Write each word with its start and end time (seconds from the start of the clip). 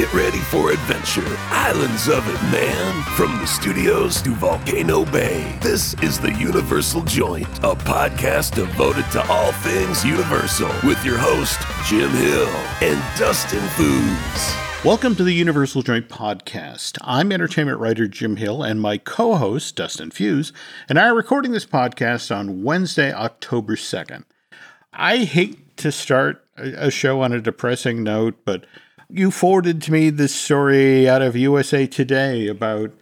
Get 0.00 0.14
ready 0.14 0.38
for 0.38 0.70
adventure. 0.70 1.36
Islands 1.50 2.08
of 2.08 2.26
it, 2.26 2.42
man. 2.50 3.02
From 3.16 3.38
the 3.38 3.46
studios 3.46 4.22
to 4.22 4.30
Volcano 4.30 5.04
Bay, 5.04 5.58
this 5.60 5.92
is 6.02 6.18
the 6.18 6.32
Universal 6.32 7.02
Joint, 7.02 7.46
a 7.58 7.74
podcast 7.74 8.54
devoted 8.54 9.04
to 9.10 9.22
all 9.30 9.52
things 9.52 10.02
Universal 10.02 10.70
with 10.84 11.04
your 11.04 11.18
host, 11.18 11.60
Jim 11.84 12.08
Hill 12.12 12.48
and 12.80 12.98
Dustin 13.18 13.60
Fuhs. 13.76 14.84
Welcome 14.86 15.16
to 15.16 15.22
the 15.22 15.34
Universal 15.34 15.82
Joint 15.82 16.08
Podcast. 16.08 16.96
I'm 17.02 17.30
entertainment 17.30 17.78
writer 17.78 18.08
Jim 18.08 18.36
Hill 18.36 18.62
and 18.62 18.80
my 18.80 18.96
co 18.96 19.34
host, 19.34 19.76
Dustin 19.76 20.08
Fuhs, 20.08 20.50
and 20.88 20.98
I 20.98 21.08
are 21.08 21.14
recording 21.14 21.52
this 21.52 21.66
podcast 21.66 22.34
on 22.34 22.62
Wednesday, 22.62 23.12
October 23.12 23.76
2nd. 23.76 24.24
I 24.94 25.18
hate 25.18 25.76
to 25.76 25.92
start 25.92 26.42
a 26.56 26.90
show 26.90 27.20
on 27.20 27.34
a 27.34 27.40
depressing 27.42 28.02
note, 28.02 28.38
but 28.46 28.64
you 29.12 29.30
forwarded 29.30 29.82
to 29.82 29.92
me 29.92 30.10
this 30.10 30.34
story 30.34 31.08
out 31.08 31.22
of 31.22 31.36
USA 31.36 31.86
Today 31.86 32.46
about, 32.46 32.92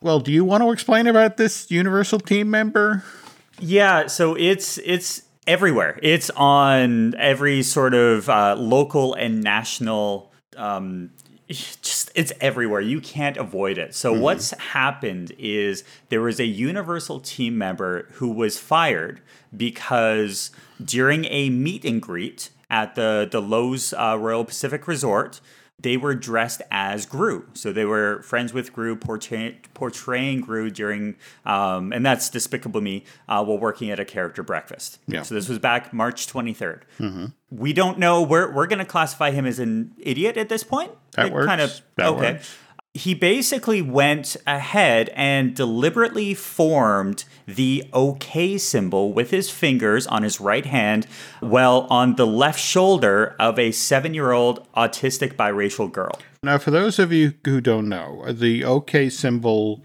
well, 0.00 0.20
do 0.20 0.32
you 0.32 0.44
want 0.44 0.62
to 0.62 0.70
explain 0.70 1.06
about 1.06 1.36
this 1.36 1.70
Universal 1.70 2.20
team 2.20 2.50
member? 2.50 3.02
Yeah, 3.60 4.06
so 4.06 4.34
it's 4.34 4.78
it's 4.78 5.22
everywhere. 5.46 5.98
It's 6.02 6.30
on 6.30 7.14
every 7.16 7.62
sort 7.62 7.94
of 7.94 8.28
uh, 8.28 8.56
local 8.56 9.14
and 9.14 9.42
national 9.42 10.32
um, 10.56 11.10
just 11.48 12.10
it's 12.14 12.32
everywhere. 12.40 12.80
You 12.80 13.00
can't 13.00 13.36
avoid 13.36 13.78
it. 13.78 13.94
So 13.94 14.12
mm-hmm. 14.12 14.22
what's 14.22 14.50
happened 14.52 15.32
is 15.38 15.84
there 16.08 16.22
was 16.22 16.40
a 16.40 16.46
Universal 16.46 17.20
team 17.20 17.58
member 17.58 18.08
who 18.12 18.30
was 18.30 18.58
fired 18.58 19.20
because 19.56 20.50
during 20.82 21.26
a 21.26 21.50
meet 21.50 21.84
and 21.84 22.00
greet 22.00 22.50
at 22.74 22.96
the 22.96 23.28
the 23.30 23.40
Loews 23.40 23.94
uh, 23.96 24.18
Royal 24.18 24.44
Pacific 24.44 24.88
Resort, 24.88 25.40
they 25.78 25.96
were 25.96 26.14
dressed 26.14 26.60
as 26.72 27.06
Gru. 27.06 27.46
So 27.54 27.72
they 27.72 27.84
were 27.84 28.20
friends 28.22 28.52
with 28.52 28.72
Gru, 28.72 28.96
portray- 28.96 29.60
portraying 29.74 30.40
Gru 30.40 30.70
during, 30.70 31.14
um, 31.46 31.92
and 31.92 32.04
that's 32.04 32.28
Despicable 32.28 32.80
Me, 32.80 33.04
uh, 33.28 33.44
while 33.44 33.58
working 33.58 33.90
at 33.90 34.00
a 34.00 34.04
character 34.04 34.42
breakfast. 34.42 34.98
Yeah. 35.06 35.22
So 35.22 35.36
this 35.36 35.48
was 35.48 35.60
back 35.60 35.92
March 35.92 36.26
23rd. 36.26 36.82
Mm-hmm. 36.98 37.26
We 37.50 37.72
don't 37.72 37.98
know. 37.98 38.22
We're, 38.22 38.52
we're 38.52 38.66
going 38.66 38.80
to 38.80 38.84
classify 38.84 39.30
him 39.30 39.46
as 39.46 39.60
an 39.60 39.92
idiot 39.98 40.36
at 40.36 40.48
this 40.48 40.64
point. 40.64 40.90
That 41.12 41.26
it 41.26 41.32
works. 41.32 41.46
Kind 41.46 41.60
of, 41.60 41.80
that 41.96 42.08
okay. 42.08 42.32
Works 42.34 42.58
he 42.94 43.12
basically 43.12 43.82
went 43.82 44.36
ahead 44.46 45.10
and 45.14 45.54
deliberately 45.56 46.32
formed 46.32 47.24
the 47.44 47.84
OK 47.92 48.56
symbol 48.56 49.12
with 49.12 49.30
his 49.30 49.50
fingers 49.50 50.06
on 50.06 50.22
his 50.22 50.40
right 50.40 50.64
hand, 50.64 51.06
while 51.40 51.88
on 51.90 52.14
the 52.14 52.26
left 52.26 52.60
shoulder 52.60 53.34
of 53.40 53.58
a 53.58 53.72
seven 53.72 54.14
year 54.14 54.30
old 54.30 54.64
autistic 54.74 55.34
biracial 55.34 55.90
girl. 55.90 56.12
Now, 56.44 56.56
for 56.58 56.70
those 56.70 57.00
of 57.00 57.12
you 57.12 57.34
who 57.44 57.60
don't 57.60 57.88
know, 57.88 58.30
the 58.30 58.62
OK 58.62 59.10
symbol, 59.10 59.82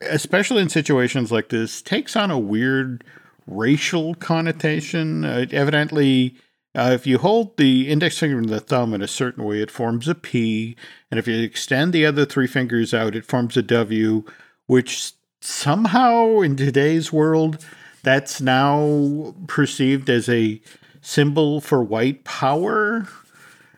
especially 0.00 0.62
in 0.62 0.70
situations 0.70 1.30
like 1.30 1.50
this, 1.50 1.82
takes 1.82 2.16
on 2.16 2.30
a 2.30 2.38
weird 2.38 3.04
racial 3.46 4.14
connotation. 4.14 5.26
Uh, 5.26 5.44
evidently, 5.50 6.34
uh, 6.76 6.90
if 6.92 7.06
you 7.06 7.18
hold 7.18 7.56
the 7.56 7.88
index 7.88 8.18
finger 8.18 8.38
and 8.38 8.48
the 8.48 8.60
thumb 8.60 8.92
in 8.92 9.00
a 9.00 9.08
certain 9.08 9.44
way, 9.44 9.60
it 9.60 9.70
forms 9.70 10.06
a 10.08 10.14
P. 10.14 10.76
And 11.10 11.18
if 11.18 11.26
you 11.26 11.42
extend 11.42 11.92
the 11.92 12.04
other 12.04 12.26
three 12.26 12.46
fingers 12.46 12.92
out, 12.92 13.16
it 13.16 13.24
forms 13.24 13.56
a 13.56 13.62
W, 13.62 14.24
which 14.66 15.12
somehow 15.40 16.40
in 16.40 16.56
today's 16.56 17.12
world, 17.12 17.64
that's 18.02 18.40
now 18.40 19.34
perceived 19.48 20.10
as 20.10 20.28
a 20.28 20.60
symbol 21.00 21.60
for 21.60 21.82
white 21.82 22.24
power 22.24 23.08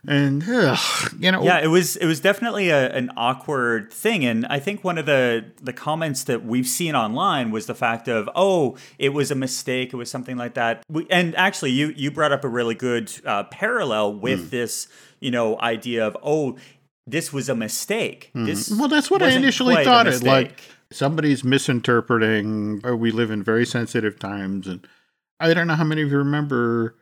and 0.08 0.42
ugh, 0.48 1.12
you 1.18 1.30
know 1.30 1.42
yeah 1.42 1.58
it 1.58 1.66
was 1.66 1.96
it 1.96 2.06
was 2.06 2.18
definitely 2.18 2.70
a, 2.70 2.90
an 2.94 3.10
awkward 3.16 3.92
thing 3.92 4.24
and 4.24 4.46
i 4.46 4.58
think 4.58 4.82
one 4.82 4.96
of 4.96 5.04
the 5.04 5.44
the 5.60 5.72
comments 5.72 6.24
that 6.24 6.44
we've 6.44 6.66
seen 6.66 6.96
online 6.96 7.50
was 7.50 7.66
the 7.66 7.74
fact 7.74 8.08
of 8.08 8.28
oh 8.34 8.76
it 8.98 9.10
was 9.10 9.30
a 9.30 9.34
mistake 9.34 9.92
it 9.92 9.96
was 9.96 10.10
something 10.10 10.36
like 10.36 10.54
that 10.54 10.82
we, 10.88 11.06
and 11.10 11.36
actually 11.36 11.70
you 11.70 11.92
you 11.94 12.10
brought 12.10 12.32
up 12.32 12.42
a 12.42 12.48
really 12.48 12.74
good 12.74 13.12
uh, 13.26 13.44
parallel 13.44 14.14
with 14.14 14.46
mm. 14.46 14.50
this 14.50 14.88
you 15.20 15.30
know 15.30 15.60
idea 15.60 16.06
of 16.06 16.16
oh 16.22 16.56
this 17.06 17.32
was 17.32 17.50
a 17.50 17.54
mistake 17.54 18.30
mm. 18.34 18.46
this 18.46 18.70
well 18.70 18.88
that's 18.88 19.10
what 19.10 19.22
i 19.22 19.28
initially 19.28 19.84
thought 19.84 20.06
it 20.06 20.22
like 20.22 20.62
somebody's 20.90 21.44
misinterpreting 21.44 22.80
we 22.98 23.10
live 23.10 23.30
in 23.30 23.42
very 23.42 23.66
sensitive 23.66 24.18
times 24.18 24.66
and 24.66 24.86
i 25.38 25.52
don't 25.52 25.66
know 25.66 25.74
how 25.74 25.84
many 25.84 26.00
of 26.00 26.10
you 26.10 26.16
remember 26.16 26.94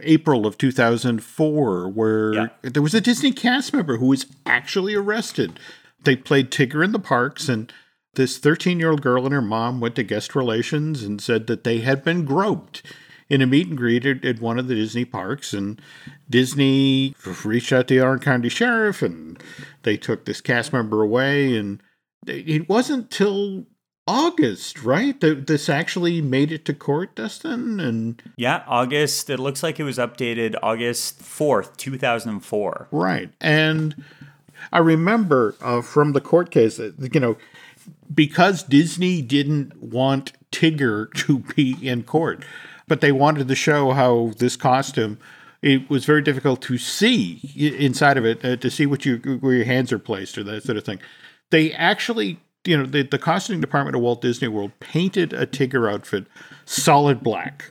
April 0.00 0.46
of 0.46 0.58
2004, 0.58 1.88
where 1.88 2.34
yeah. 2.34 2.48
there 2.62 2.82
was 2.82 2.94
a 2.94 3.00
Disney 3.00 3.32
cast 3.32 3.72
member 3.72 3.98
who 3.98 4.06
was 4.06 4.26
actually 4.46 4.94
arrested. 4.94 5.58
They 6.02 6.16
played 6.16 6.50
Tigger 6.50 6.84
in 6.84 6.92
the 6.92 6.98
parks, 6.98 7.48
and 7.48 7.72
this 8.14 8.38
13 8.38 8.78
year 8.78 8.90
old 8.90 9.02
girl 9.02 9.24
and 9.24 9.34
her 9.34 9.42
mom 9.42 9.80
went 9.80 9.96
to 9.96 10.02
guest 10.02 10.34
relations 10.34 11.02
and 11.02 11.20
said 11.20 11.46
that 11.46 11.64
they 11.64 11.78
had 11.78 12.04
been 12.04 12.24
groped 12.24 12.82
in 13.28 13.40
a 13.40 13.46
meet 13.46 13.68
and 13.68 13.76
greet 13.76 14.04
at, 14.06 14.24
at 14.24 14.40
one 14.40 14.58
of 14.58 14.68
the 14.68 14.74
Disney 14.74 15.04
parks. 15.04 15.52
And 15.52 15.80
Disney 16.28 17.14
reached 17.44 17.72
out 17.72 17.88
to 17.88 17.94
the 17.94 18.04
Orange 18.04 18.22
County 18.22 18.48
Sheriff, 18.48 19.02
and 19.02 19.42
they 19.82 19.96
took 19.96 20.24
this 20.24 20.40
cast 20.40 20.72
member 20.72 21.02
away. 21.02 21.56
And 21.56 21.82
it 22.26 22.68
wasn't 22.68 23.10
till 23.10 23.66
August, 24.06 24.82
right? 24.82 25.18
This 25.20 25.68
actually 25.68 26.20
made 26.20 26.52
it 26.52 26.64
to 26.66 26.74
court, 26.74 27.14
Dustin, 27.14 27.80
and 27.80 28.22
yeah, 28.36 28.62
August. 28.66 29.30
It 29.30 29.38
looks 29.38 29.62
like 29.62 29.80
it 29.80 29.84
was 29.84 29.96
updated 29.96 30.56
August 30.62 31.22
fourth, 31.22 31.76
two 31.78 31.96
thousand 31.96 32.30
and 32.30 32.44
four. 32.44 32.88
Right, 32.90 33.30
and 33.40 34.04
I 34.72 34.78
remember 34.78 35.54
uh, 35.62 35.80
from 35.80 36.12
the 36.12 36.20
court 36.20 36.50
case, 36.50 36.78
you 36.78 37.20
know, 37.20 37.36
because 38.12 38.62
Disney 38.62 39.22
didn't 39.22 39.82
want 39.82 40.32
Tigger 40.52 41.10
to 41.26 41.38
be 41.54 41.76
in 41.86 42.02
court, 42.02 42.44
but 42.86 43.00
they 43.00 43.12
wanted 43.12 43.48
to 43.48 43.54
show 43.54 43.92
how 43.92 44.32
this 44.38 44.56
costume. 44.56 45.18
It 45.62 45.88
was 45.88 46.04
very 46.04 46.20
difficult 46.20 46.60
to 46.62 46.76
see 46.76 47.40
inside 47.56 48.18
of 48.18 48.26
it 48.26 48.44
uh, 48.44 48.56
to 48.56 48.70
see 48.70 48.84
what 48.84 49.06
you 49.06 49.16
where 49.40 49.54
your 49.54 49.64
hands 49.64 49.92
are 49.92 49.98
placed 49.98 50.36
or 50.36 50.44
that 50.44 50.64
sort 50.64 50.76
of 50.76 50.84
thing. 50.84 51.00
They 51.50 51.72
actually 51.72 52.38
you 52.64 52.76
know, 52.76 52.86
the, 52.86 53.02
the 53.02 53.18
costuming 53.18 53.60
department 53.60 53.96
of 53.96 54.02
Walt 54.02 54.20
Disney 54.22 54.48
World 54.48 54.72
painted 54.80 55.32
a 55.32 55.46
Tigger 55.46 55.92
outfit 55.92 56.26
solid 56.64 57.22
black 57.22 57.70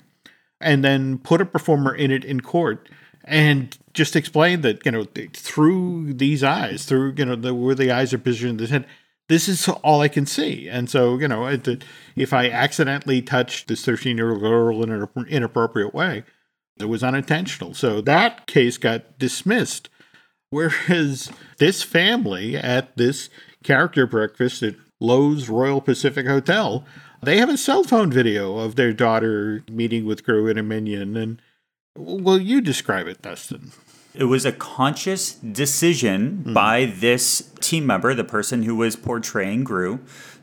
and 0.61 0.83
then 0.83 1.17
put 1.17 1.41
a 1.41 1.45
performer 1.45 1.93
in 1.93 2.11
it 2.11 2.23
in 2.23 2.41
court 2.41 2.89
and 3.25 3.77
just 3.93 4.15
explained 4.15 4.63
that, 4.63 4.85
you 4.85 4.91
know, 4.91 5.05
through 5.33 6.13
these 6.13 6.43
eyes, 6.43 6.85
through, 6.85 7.13
you 7.17 7.25
know, 7.25 7.35
the, 7.35 7.53
where 7.53 7.75
the 7.75 7.91
eyes 7.91 8.13
are 8.13 8.17
positioned, 8.17 8.59
this 8.59 8.69
head, 8.69 8.85
this 9.29 9.47
is 9.47 9.67
all 9.67 10.01
I 10.01 10.09
can 10.09 10.25
see. 10.25 10.67
And 10.67 10.89
so, 10.89 11.17
you 11.17 11.27
know, 11.27 11.47
if 12.15 12.33
I 12.33 12.49
accidentally 12.49 13.21
touched 13.21 13.67
this 13.67 13.85
13 13.85 14.17
year 14.17 14.31
old 14.31 14.41
girl 14.41 14.83
in 14.83 14.91
an 14.91 15.07
inappropriate 15.27 15.93
way, 15.93 16.23
it 16.79 16.85
was 16.85 17.03
unintentional. 17.03 17.73
So 17.73 18.01
that 18.01 18.47
case 18.47 18.77
got 18.77 19.17
dismissed. 19.17 19.89
Whereas 20.49 21.31
this 21.57 21.81
family 21.81 22.55
at 22.55 22.95
this 22.97 23.29
character 23.63 24.05
breakfast 24.05 24.61
at 24.61 24.75
Loews 25.03 25.49
Royal 25.49 25.81
Pacific 25.81 26.25
Hotel. 26.25 26.85
They 27.21 27.37
have 27.37 27.49
a 27.49 27.57
cell 27.57 27.83
phone 27.83 28.11
video 28.11 28.57
of 28.57 28.75
their 28.75 28.93
daughter 28.93 29.63
meeting 29.69 30.05
with 30.05 30.23
Gru 30.23 30.49
and 30.49 30.57
a 30.57 30.63
minion. 30.63 31.17
And 31.17 31.41
will 31.95 32.39
you 32.39 32.61
describe 32.61 33.07
it, 33.07 33.21
Dustin? 33.21 33.71
It 34.15 34.25
was 34.25 34.45
a 34.45 34.51
conscious 34.51 35.33
decision 35.33 36.43
mm. 36.45 36.53
by 36.53 36.85
this 36.85 37.51
team 37.59 37.85
member, 37.85 38.13
the 38.13 38.23
person 38.23 38.63
who 38.63 38.75
was 38.75 38.95
portraying 38.95 39.63
Gru, 39.63 39.99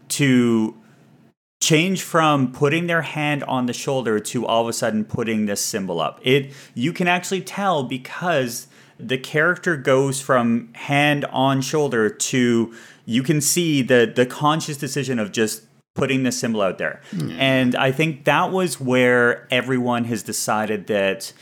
to 0.09 0.77
change 1.63 2.03
from 2.03 2.53
putting 2.53 2.87
their 2.87 3.03
hand 3.03 3.45
on 3.45 3.67
the 3.67 3.73
shoulder 3.73 4.19
to 4.19 4.47
all 4.47 4.63
of 4.63 4.69
a 4.69 4.73
sudden 4.73 5.05
putting 5.05 5.47
this 5.47 5.61
symbol 5.61 6.01
up. 6.01 6.19
It 6.23 6.53
you 6.75 6.93
can 6.93 7.07
actually 7.07 7.43
tell 7.43 7.83
because 7.85 8.67
the 9.09 9.19
character 9.19 9.77
goes 9.77 10.21
from 10.21 10.73
hand 10.75 11.25
on 11.27 11.61
shoulder 11.61 12.09
to 12.09 12.75
you 13.05 13.23
can 13.23 13.41
see 13.41 13.83
the 13.83 14.11
the 14.15 14.27
conscious 14.27 14.77
decision 14.77 15.19
of 15.19 15.33
just 15.33 15.65
putting 15.95 16.23
the 16.23 16.33
symbol 16.33 16.63
out 16.63 16.79
there. 16.79 17.01
Mm. 17.13 17.37
And 17.39 17.77
I 17.77 17.93
think 17.93 18.25
that 18.25 18.53
was 18.53 18.81
where 18.81 19.47
everyone 19.51 20.05
has 20.05 20.23
decided 20.23 20.87
that 20.87 21.33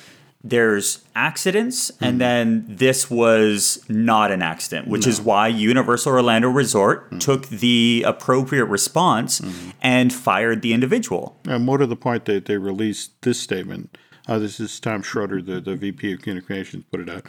there's 0.42 1.04
accidents 1.14 1.90
mm. 1.90 1.96
and 2.00 2.14
hmm. 2.14 2.18
then 2.18 2.64
this 2.68 3.10
was 3.10 3.84
not 3.88 4.30
an 4.30 4.40
accident 4.40 4.86
which 4.86 5.04
no. 5.04 5.10
is 5.10 5.20
why 5.20 5.48
universal 5.48 6.12
orlando 6.12 6.48
resort 6.48 7.10
mm. 7.10 7.18
took 7.18 7.48
the 7.48 8.04
appropriate 8.06 8.66
response 8.66 9.40
mm. 9.40 9.72
and 9.82 10.12
fired 10.12 10.62
the 10.62 10.72
individual 10.72 11.36
and 11.48 11.64
more 11.64 11.76
to 11.76 11.86
the 11.88 11.96
point 11.96 12.24
that 12.24 12.44
they 12.44 12.56
released 12.56 13.20
this 13.22 13.40
statement 13.40 13.98
uh, 14.28 14.38
this 14.38 14.60
is 14.60 14.78
tom 14.78 15.02
schroeder 15.02 15.42
the, 15.42 15.60
the 15.60 15.74
vp 15.74 16.12
of 16.12 16.22
communications 16.22 16.84
put 16.92 17.00
it 17.00 17.10
out 17.10 17.26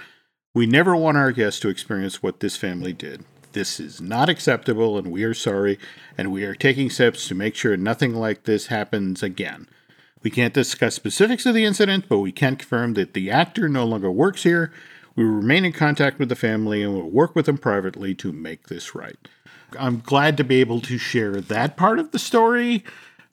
we 0.59 0.65
never 0.65 0.93
want 0.93 1.15
our 1.15 1.31
guests 1.31 1.57
to 1.61 1.69
experience 1.69 2.21
what 2.21 2.41
this 2.41 2.57
family 2.57 2.91
did 2.91 3.23
this 3.53 3.79
is 3.79 4.01
not 4.01 4.29
acceptable 4.29 4.97
and 4.97 5.11
we 5.11 5.23
are 5.23 5.33
sorry, 5.33 5.79
and 6.17 6.31
we 6.31 6.43
are 6.43 6.53
taking 6.53 6.89
steps 6.89 7.27
to 7.27 7.33
make 7.33 7.55
sure 7.55 7.75
nothing 7.77 8.13
like 8.13 8.43
this 8.43 8.67
happens 8.67 9.23
again. 9.23 9.67
We 10.21 10.29
can't 10.29 10.53
discuss 10.53 10.95
specifics 10.95 11.45
of 11.45 11.55
the 11.55 11.65
incident, 11.65 12.05
but 12.09 12.19
we 12.19 12.31
can 12.31 12.57
confirm 12.57 12.93
that 12.95 13.13
the 13.13 13.31
actor 13.31 13.69
no 13.69 13.85
longer 13.85 14.11
works 14.11 14.43
here. 14.43 14.71
We 15.15 15.23
remain 15.23 15.65
in 15.65 15.71
contact 15.71 16.19
with 16.19 16.29
the 16.29 16.35
family 16.35 16.83
and 16.83 16.93
will 16.93 17.09
work 17.09 17.35
with 17.35 17.45
them 17.45 17.57
privately 17.57 18.13
to 18.15 18.31
make 18.31 18.67
this 18.67 18.93
right. 18.93 19.17
I'm 19.79 20.01
glad 20.01 20.37
to 20.37 20.43
be 20.43 20.59
able 20.59 20.81
to 20.81 20.97
share 20.97 21.41
that 21.41 21.77
part 21.77 21.99
of 21.99 22.11
the 22.11 22.19
story. 22.19 22.83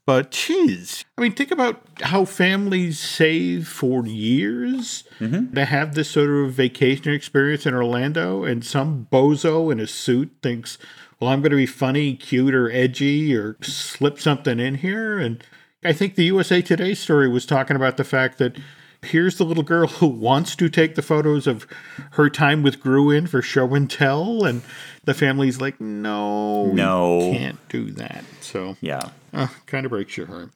But 0.06 0.30
geez, 0.30 1.04
I 1.18 1.20
mean, 1.20 1.32
think 1.32 1.50
about 1.50 1.82
how 2.00 2.24
families 2.24 3.00
save 3.00 3.66
for 3.66 4.06
years 4.06 5.02
mm-hmm. 5.18 5.52
to 5.52 5.64
have 5.64 5.94
this 5.94 6.08
sort 6.08 6.30
of 6.30 6.52
vacation 6.52 7.12
experience 7.12 7.66
in 7.66 7.74
Orlando, 7.74 8.44
and 8.44 8.64
some 8.64 9.08
bozo 9.10 9.72
in 9.72 9.80
a 9.80 9.86
suit 9.88 10.30
thinks, 10.44 10.78
"Well, 11.18 11.30
I'm 11.30 11.40
going 11.40 11.50
to 11.50 11.56
be 11.56 11.66
funny, 11.66 12.14
cute, 12.14 12.54
or 12.54 12.70
edgy, 12.70 13.34
or 13.36 13.56
slip 13.62 14.20
something 14.20 14.60
in 14.60 14.76
here." 14.76 15.18
And 15.18 15.42
I 15.82 15.92
think 15.92 16.14
the 16.14 16.24
USA 16.26 16.62
Today 16.62 16.94
story 16.94 17.28
was 17.28 17.44
talking 17.44 17.74
about 17.74 17.96
the 17.96 18.04
fact 18.04 18.38
that 18.38 18.56
here's 19.02 19.36
the 19.38 19.44
little 19.44 19.62
girl 19.62 19.86
who 19.86 20.06
wants 20.06 20.56
to 20.56 20.68
take 20.68 20.94
the 20.94 21.02
photos 21.02 21.46
of 21.46 21.66
her 22.12 22.28
time 22.30 22.62
with 22.62 22.80
Gruen 22.80 23.26
for 23.26 23.42
show 23.42 23.74
and 23.74 23.90
tell, 23.90 24.44
and 24.44 24.62
the 25.04 25.14
family's 25.14 25.60
like, 25.60 25.80
"No, 25.80 26.72
No. 26.72 27.32
can't 27.32 27.68
do 27.68 27.90
that." 27.92 28.24
So 28.40 28.76
Yeah. 28.80 29.10
uh, 29.32 29.48
kind 29.66 29.84
of 29.86 29.90
breaks 29.90 30.16
your 30.16 30.26
heart. 30.26 30.50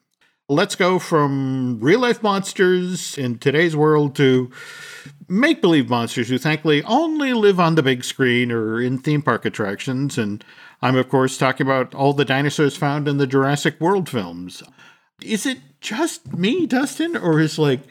Let's 0.49 0.75
go 0.75 0.99
from 0.99 1.79
real 1.81 2.01
life 2.01 2.25
monsters 2.25 3.17
in 3.17 3.39
today's 3.39 3.77
world 3.77 4.17
to 4.17 4.51
make 5.29 5.61
believe 5.61 5.89
monsters 5.89 6.29
who 6.29 6.39
thankfully 6.39 6.83
only 6.83 7.33
live 7.33 7.61
on 7.61 7.77
the 7.77 7.85
big 7.85 8.03
screen 8.03 8.51
or 8.51 8.81
in 8.81 8.99
theme 8.99 9.23
park 9.23 9.45
attractions. 9.45 10.19
And 10.19 10.45
I'm, 10.83 10.97
of 10.97 11.09
course, 11.09 11.39
talking 11.39 11.65
about 11.65 11.95
all 11.95 12.13
the 12.15 12.25
dinosaurs 12.25 12.77
found 12.77 13.07
in 13.07 13.19
the 13.19 13.29
Jurassic 13.29 13.81
World 13.81 14.09
films. 14.09 14.61
Is 15.23 15.47
it 15.47 15.59
just 15.81 16.35
me, 16.37 16.67
Dustin, 16.67 17.17
or 17.17 17.39
is 17.39 17.57
like 17.57 17.83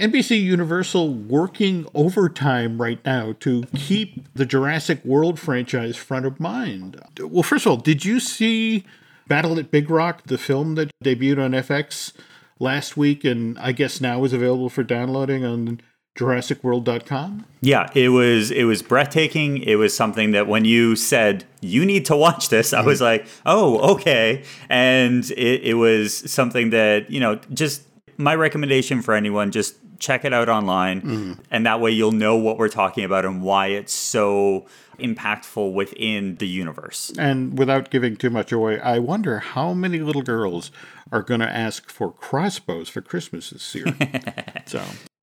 NBC 0.00 0.42
Universal 0.42 1.12
working 1.12 1.86
overtime 1.94 2.80
right 2.80 3.04
now 3.04 3.34
to 3.40 3.64
keep 3.76 4.32
the 4.32 4.46
Jurassic 4.46 5.04
World 5.04 5.38
franchise 5.38 5.96
front 5.96 6.24
of 6.24 6.40
mind? 6.40 6.98
Well, 7.20 7.42
first 7.42 7.66
of 7.66 7.70
all, 7.70 7.76
did 7.76 8.04
you 8.04 8.18
see 8.18 8.84
Battle 9.28 9.58
at 9.58 9.70
Big 9.70 9.90
Rock, 9.90 10.22
the 10.24 10.38
film 10.38 10.74
that 10.76 10.90
debuted 11.04 11.44
on 11.44 11.50
FX 11.52 12.12
last 12.58 12.96
week 12.96 13.24
and 13.24 13.58
I 13.58 13.72
guess 13.72 14.00
now 14.00 14.24
is 14.24 14.32
available 14.32 14.70
for 14.70 14.82
downloading 14.82 15.44
on 15.44 15.82
JurassicWorld.com? 16.18 17.44
Yeah, 17.60 17.90
it 17.94 18.08
was 18.08 18.50
it 18.50 18.64
was 18.64 18.80
breathtaking. 18.80 19.58
It 19.58 19.76
was 19.76 19.94
something 19.94 20.32
that 20.32 20.46
when 20.46 20.64
you 20.64 20.96
said 20.96 21.44
you 21.60 21.84
need 21.84 22.06
to 22.06 22.16
watch 22.16 22.48
this, 22.48 22.72
I 22.72 22.80
was 22.80 23.02
like, 23.02 23.26
oh, 23.44 23.92
okay. 23.96 24.44
And 24.70 25.30
it, 25.32 25.62
it 25.62 25.74
was 25.74 26.30
something 26.30 26.70
that 26.70 27.10
you 27.10 27.20
know, 27.20 27.36
just 27.52 27.82
my 28.16 28.34
recommendation 28.34 29.02
for 29.02 29.14
anyone, 29.14 29.50
just 29.50 29.76
check 30.00 30.24
it 30.24 30.32
out 30.32 30.48
online, 30.48 31.02
mm-hmm. 31.02 31.32
and 31.50 31.66
that 31.66 31.80
way 31.80 31.90
you'll 31.90 32.10
know 32.10 32.36
what 32.36 32.58
we're 32.58 32.68
talking 32.68 33.04
about 33.04 33.24
and 33.24 33.42
why 33.42 33.68
it's 33.68 33.92
so 33.92 34.66
impactful 34.98 35.72
within 35.72 36.36
the 36.36 36.48
universe. 36.48 37.12
And 37.18 37.58
without 37.58 37.90
giving 37.90 38.16
too 38.16 38.30
much 38.30 38.50
away, 38.50 38.80
I 38.80 38.98
wonder 38.98 39.38
how 39.38 39.72
many 39.72 40.00
little 40.00 40.22
girls 40.22 40.70
are 41.12 41.22
going 41.22 41.40
to 41.40 41.48
ask 41.48 41.90
for 41.90 42.12
crossbows 42.12 42.88
for 42.88 43.00
Christmas 43.00 43.50
this 43.50 43.74
year. 43.74 43.94
so 44.66 44.82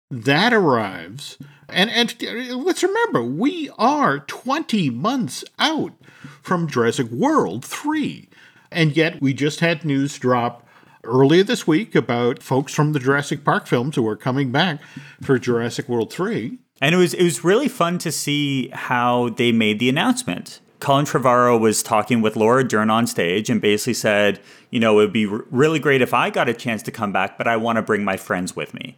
that 0.10 0.54
arrives. 0.54 1.38
And, 1.70 1.90
and 1.90 2.16
let's 2.64 2.84
remember, 2.84 3.24
we 3.24 3.70
are 3.78 4.20
20 4.20 4.90
months 4.92 5.44
out 5.60 5.94
from 6.42 6.68
Jurassic 6.68 7.10
World 7.10 7.66
3. 7.66 8.30
And 8.72 8.96
yet 8.96 9.22
we 9.22 9.34
just 9.34 9.60
had 9.60 9.86
news 9.86 10.18
drop 10.18 10.67
earlier 11.08 11.44
this 11.44 11.66
week 11.66 11.96
about 11.96 12.44
folks 12.44 12.74
from 12.74 12.94
the 12.94 13.00
Jurassic 13.00 13.44
Park 13.44 13.68
films 13.68 13.96
who 13.96 14.08
are 14.08 14.16
coming 14.16 14.52
back 14.52 14.80
for 15.22 15.40
Jurassic 15.40 15.88
World 15.90 16.12
3. 16.12 16.58
And 16.82 16.94
it 16.94 16.98
was 16.98 17.14
it 17.14 17.24
was 17.24 17.44
really 17.44 17.68
fun 17.68 17.98
to 18.00 18.12
see 18.12 18.70
how 18.70 19.30
they 19.30 19.52
made 19.52 19.80
the 19.80 19.90
announcement. 19.90 20.60
Colin 20.80 21.06
Trevorrow 21.06 21.60
was 21.60 21.82
talking 21.82 22.22
with 22.22 22.36
Laura 22.36 22.68
Dern 22.68 22.92
on 22.92 23.08
stage 23.08 23.50
and 23.50 23.60
basically 23.60 23.96
said, 23.96 24.40
you 24.70 24.80
know, 24.80 25.00
it 25.00 25.06
would 25.06 25.14
be 25.14 25.26
r- 25.26 25.44
really 25.50 25.80
great 25.80 26.04
if 26.04 26.14
I 26.14 26.30
got 26.30 26.48
a 26.48 26.54
chance 26.54 26.84
to 26.84 26.92
come 26.92 27.12
back, 27.12 27.36
but 27.38 27.48
I 27.48 27.58
want 27.58 27.78
to 27.78 27.82
bring 27.82 28.04
my 28.04 28.16
friends 28.16 28.56
with 28.56 28.76
me. 28.76 28.96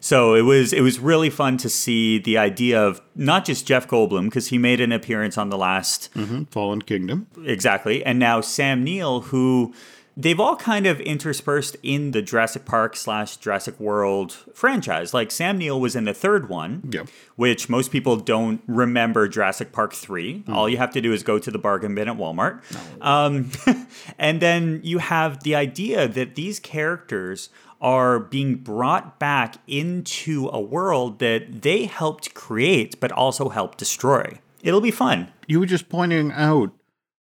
So 0.00 0.34
it 0.34 0.42
was 0.42 0.72
it 0.72 0.82
was 0.82 0.98
really 0.98 1.30
fun 1.30 1.56
to 1.58 1.68
see 1.70 2.18
the 2.18 2.36
idea 2.36 2.82
of 2.84 3.00
not 3.14 3.44
just 3.44 3.66
Jeff 3.66 3.88
Goldblum 3.88 4.24
because 4.24 4.48
he 4.48 4.58
made 4.58 4.80
an 4.80 4.92
appearance 4.92 5.38
on 5.38 5.48
the 5.48 5.56
last 5.56 6.12
mm-hmm. 6.14 6.42
Fallen 6.44 6.82
Kingdom. 6.82 7.26
exactly, 7.44 8.04
and 8.04 8.18
now 8.18 8.42
Sam 8.42 8.84
Neill 8.84 9.22
who 9.22 9.72
they've 10.16 10.38
all 10.38 10.56
kind 10.56 10.86
of 10.86 11.00
interspersed 11.00 11.76
in 11.82 12.12
the 12.12 12.22
Jurassic 12.22 12.64
Park 12.64 12.96
slash 12.96 13.36
Jurassic 13.36 13.78
World 13.80 14.32
franchise. 14.54 15.12
Like 15.12 15.30
Sam 15.30 15.58
Neill 15.58 15.80
was 15.80 15.96
in 15.96 16.04
the 16.04 16.14
third 16.14 16.48
one, 16.48 16.88
Yep. 16.92 17.08
which 17.36 17.68
most 17.68 17.90
people 17.90 18.16
don't 18.16 18.62
remember 18.66 19.26
Jurassic 19.28 19.72
Park 19.72 19.92
3. 19.92 20.44
All 20.48 20.68
you 20.68 20.76
have 20.76 20.92
to 20.92 21.00
do 21.00 21.12
is 21.12 21.22
go 21.22 21.38
to 21.38 21.50
the 21.50 21.58
bargain 21.58 21.94
bin 21.94 22.08
at 22.08 22.16
Walmart. 22.16 22.62
Um, 23.02 23.50
and 24.18 24.40
then 24.40 24.80
you 24.84 24.98
have 24.98 25.42
the 25.42 25.54
idea 25.54 26.06
that 26.08 26.34
these 26.36 26.60
characters 26.60 27.48
are 27.80 28.18
being 28.18 28.54
brought 28.56 29.18
back 29.18 29.56
into 29.66 30.48
a 30.52 30.60
world 30.60 31.18
that 31.18 31.62
they 31.62 31.84
helped 31.84 32.32
create, 32.34 32.98
but 33.00 33.12
also 33.12 33.48
helped 33.50 33.78
destroy. 33.78 34.38
It'll 34.62 34.80
be 34.80 34.90
fun. 34.90 35.28
you 35.46 35.60
were 35.60 35.66
just 35.66 35.90
pointing 35.90 36.32
out 36.32 36.70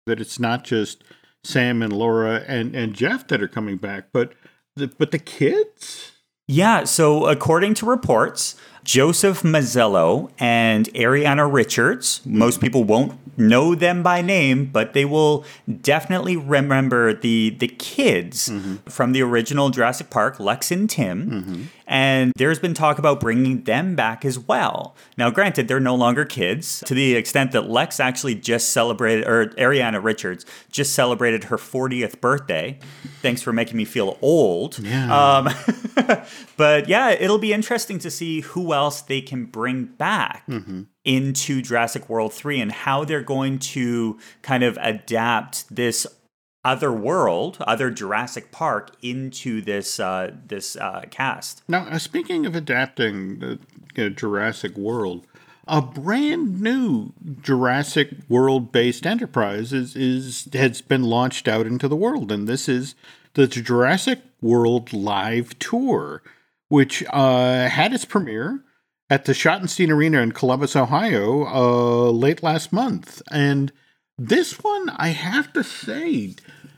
that 0.06 0.20
it's 0.20 0.38
not 0.38 0.64
just 0.64 1.02
Sam 1.44 1.82
and 1.82 1.92
Laura 1.92 2.44
and, 2.46 2.74
and 2.74 2.94
Jeff 2.94 3.26
that 3.28 3.42
are 3.42 3.48
coming 3.48 3.76
back, 3.76 4.06
but 4.12 4.32
the 4.76 4.88
but 4.88 5.10
the 5.10 5.18
kids. 5.18 6.12
Yeah, 6.46 6.82
so 6.82 7.26
according 7.26 7.74
to 7.74 7.86
reports, 7.86 8.56
Joseph 8.82 9.42
Mazzello 9.42 10.32
and 10.38 10.86
Ariana 10.94 11.50
Richards, 11.50 12.22
most 12.24 12.60
people 12.60 12.82
won't 12.82 13.16
know 13.38 13.76
them 13.76 14.02
by 14.02 14.20
name, 14.20 14.66
but 14.66 14.92
they 14.92 15.04
will 15.04 15.44
definitely 15.80 16.36
remember 16.36 17.14
the 17.14 17.50
the 17.58 17.68
kids 17.68 18.48
mm-hmm. 18.48 18.76
from 18.88 19.12
the 19.12 19.22
original 19.22 19.70
Jurassic 19.70 20.10
Park, 20.10 20.40
Lex 20.40 20.70
and 20.70 20.90
Tim. 20.90 21.30
Mm-hmm. 21.30 21.62
And 21.90 22.32
there's 22.36 22.60
been 22.60 22.72
talk 22.72 23.00
about 23.00 23.18
bringing 23.18 23.64
them 23.64 23.96
back 23.96 24.24
as 24.24 24.38
well. 24.38 24.94
Now, 25.18 25.28
granted, 25.28 25.66
they're 25.66 25.80
no 25.80 25.96
longer 25.96 26.24
kids 26.24 26.84
to 26.86 26.94
the 26.94 27.16
extent 27.16 27.50
that 27.50 27.68
Lex 27.68 27.98
actually 27.98 28.36
just 28.36 28.70
celebrated, 28.70 29.26
or 29.26 29.46
Ariana 29.58 30.02
Richards 30.02 30.46
just 30.70 30.94
celebrated 30.94 31.44
her 31.44 31.56
40th 31.56 32.20
birthday. 32.20 32.78
Thanks 33.22 33.42
for 33.42 33.52
making 33.52 33.76
me 33.76 33.84
feel 33.84 34.18
old. 34.22 34.78
Yeah. 34.78 35.12
Um, 35.12 35.48
but 36.56 36.88
yeah, 36.88 37.10
it'll 37.10 37.38
be 37.38 37.52
interesting 37.52 37.98
to 37.98 38.10
see 38.10 38.42
who 38.42 38.72
else 38.72 39.02
they 39.02 39.20
can 39.20 39.46
bring 39.46 39.86
back 39.86 40.44
into 41.04 41.60
Jurassic 41.60 42.08
World 42.08 42.32
3 42.32 42.60
and 42.60 42.70
how 42.70 43.04
they're 43.04 43.20
going 43.20 43.58
to 43.58 44.16
kind 44.42 44.62
of 44.62 44.78
adapt 44.80 45.74
this 45.74 46.06
other 46.64 46.92
world, 46.92 47.56
other 47.60 47.90
Jurassic 47.90 48.52
Park 48.52 48.90
into 49.02 49.60
this 49.60 49.98
uh, 49.98 50.32
this 50.46 50.76
uh, 50.76 51.04
cast. 51.10 51.62
Now, 51.68 51.86
uh, 51.86 51.98
speaking 51.98 52.46
of 52.46 52.54
adapting 52.54 53.38
the 53.38 53.58
you 53.94 54.04
know, 54.04 54.10
Jurassic 54.10 54.76
World, 54.76 55.26
a 55.66 55.80
brand 55.80 56.60
new 56.60 57.12
Jurassic 57.40 58.10
World 58.28 58.72
based 58.72 59.06
enterprise 59.06 59.72
is, 59.72 59.96
is 59.96 60.48
has 60.52 60.80
been 60.80 61.04
launched 61.04 61.48
out 61.48 61.66
into 61.66 61.88
the 61.88 61.96
world, 61.96 62.30
and 62.30 62.46
this 62.46 62.68
is 62.68 62.94
the 63.34 63.46
Jurassic 63.46 64.20
World 64.40 64.92
Live 64.92 65.58
Tour, 65.58 66.22
which 66.68 67.04
uh, 67.10 67.68
had 67.68 67.94
its 67.94 68.04
premiere 68.04 68.64
at 69.08 69.24
the 69.24 69.32
Schottenstein 69.32 69.90
Arena 69.90 70.20
in 70.20 70.32
Columbus, 70.32 70.76
Ohio, 70.76 71.46
uh, 71.46 72.10
late 72.10 72.42
last 72.42 72.72
month, 72.72 73.22
and 73.30 73.72
this 74.20 74.62
one, 74.62 74.90
I 74.90 75.08
have 75.08 75.50
to 75.54 75.64
say, 75.64 76.34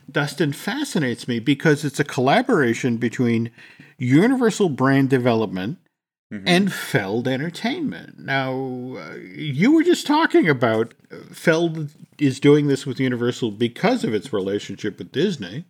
Dustin 0.09 0.53
fascinates 0.53 1.27
me 1.27 1.39
because 1.39 1.83
it's 1.83 1.99
a 1.99 2.05
collaboration 2.05 2.95
between 2.97 3.51
Universal 3.97 4.69
Brand 4.69 5.09
Development 5.09 5.77
and 6.45 6.73
Feld 6.73 7.27
Entertainment. 7.27 8.17
Now, 8.17 8.95
uh, 8.97 9.15
you 9.17 9.73
were 9.73 9.83
just 9.83 10.07
talking 10.07 10.47
about 10.47 10.93
uh, 11.11 11.17
Feld 11.31 11.89
is 12.17 12.39
doing 12.39 12.67
this 12.67 12.85
with 12.85 12.99
Universal 12.99 13.51
because 13.51 14.03
of 14.03 14.13
its 14.13 14.31
relationship 14.31 14.97
with 14.97 15.11
Disney. 15.11 15.65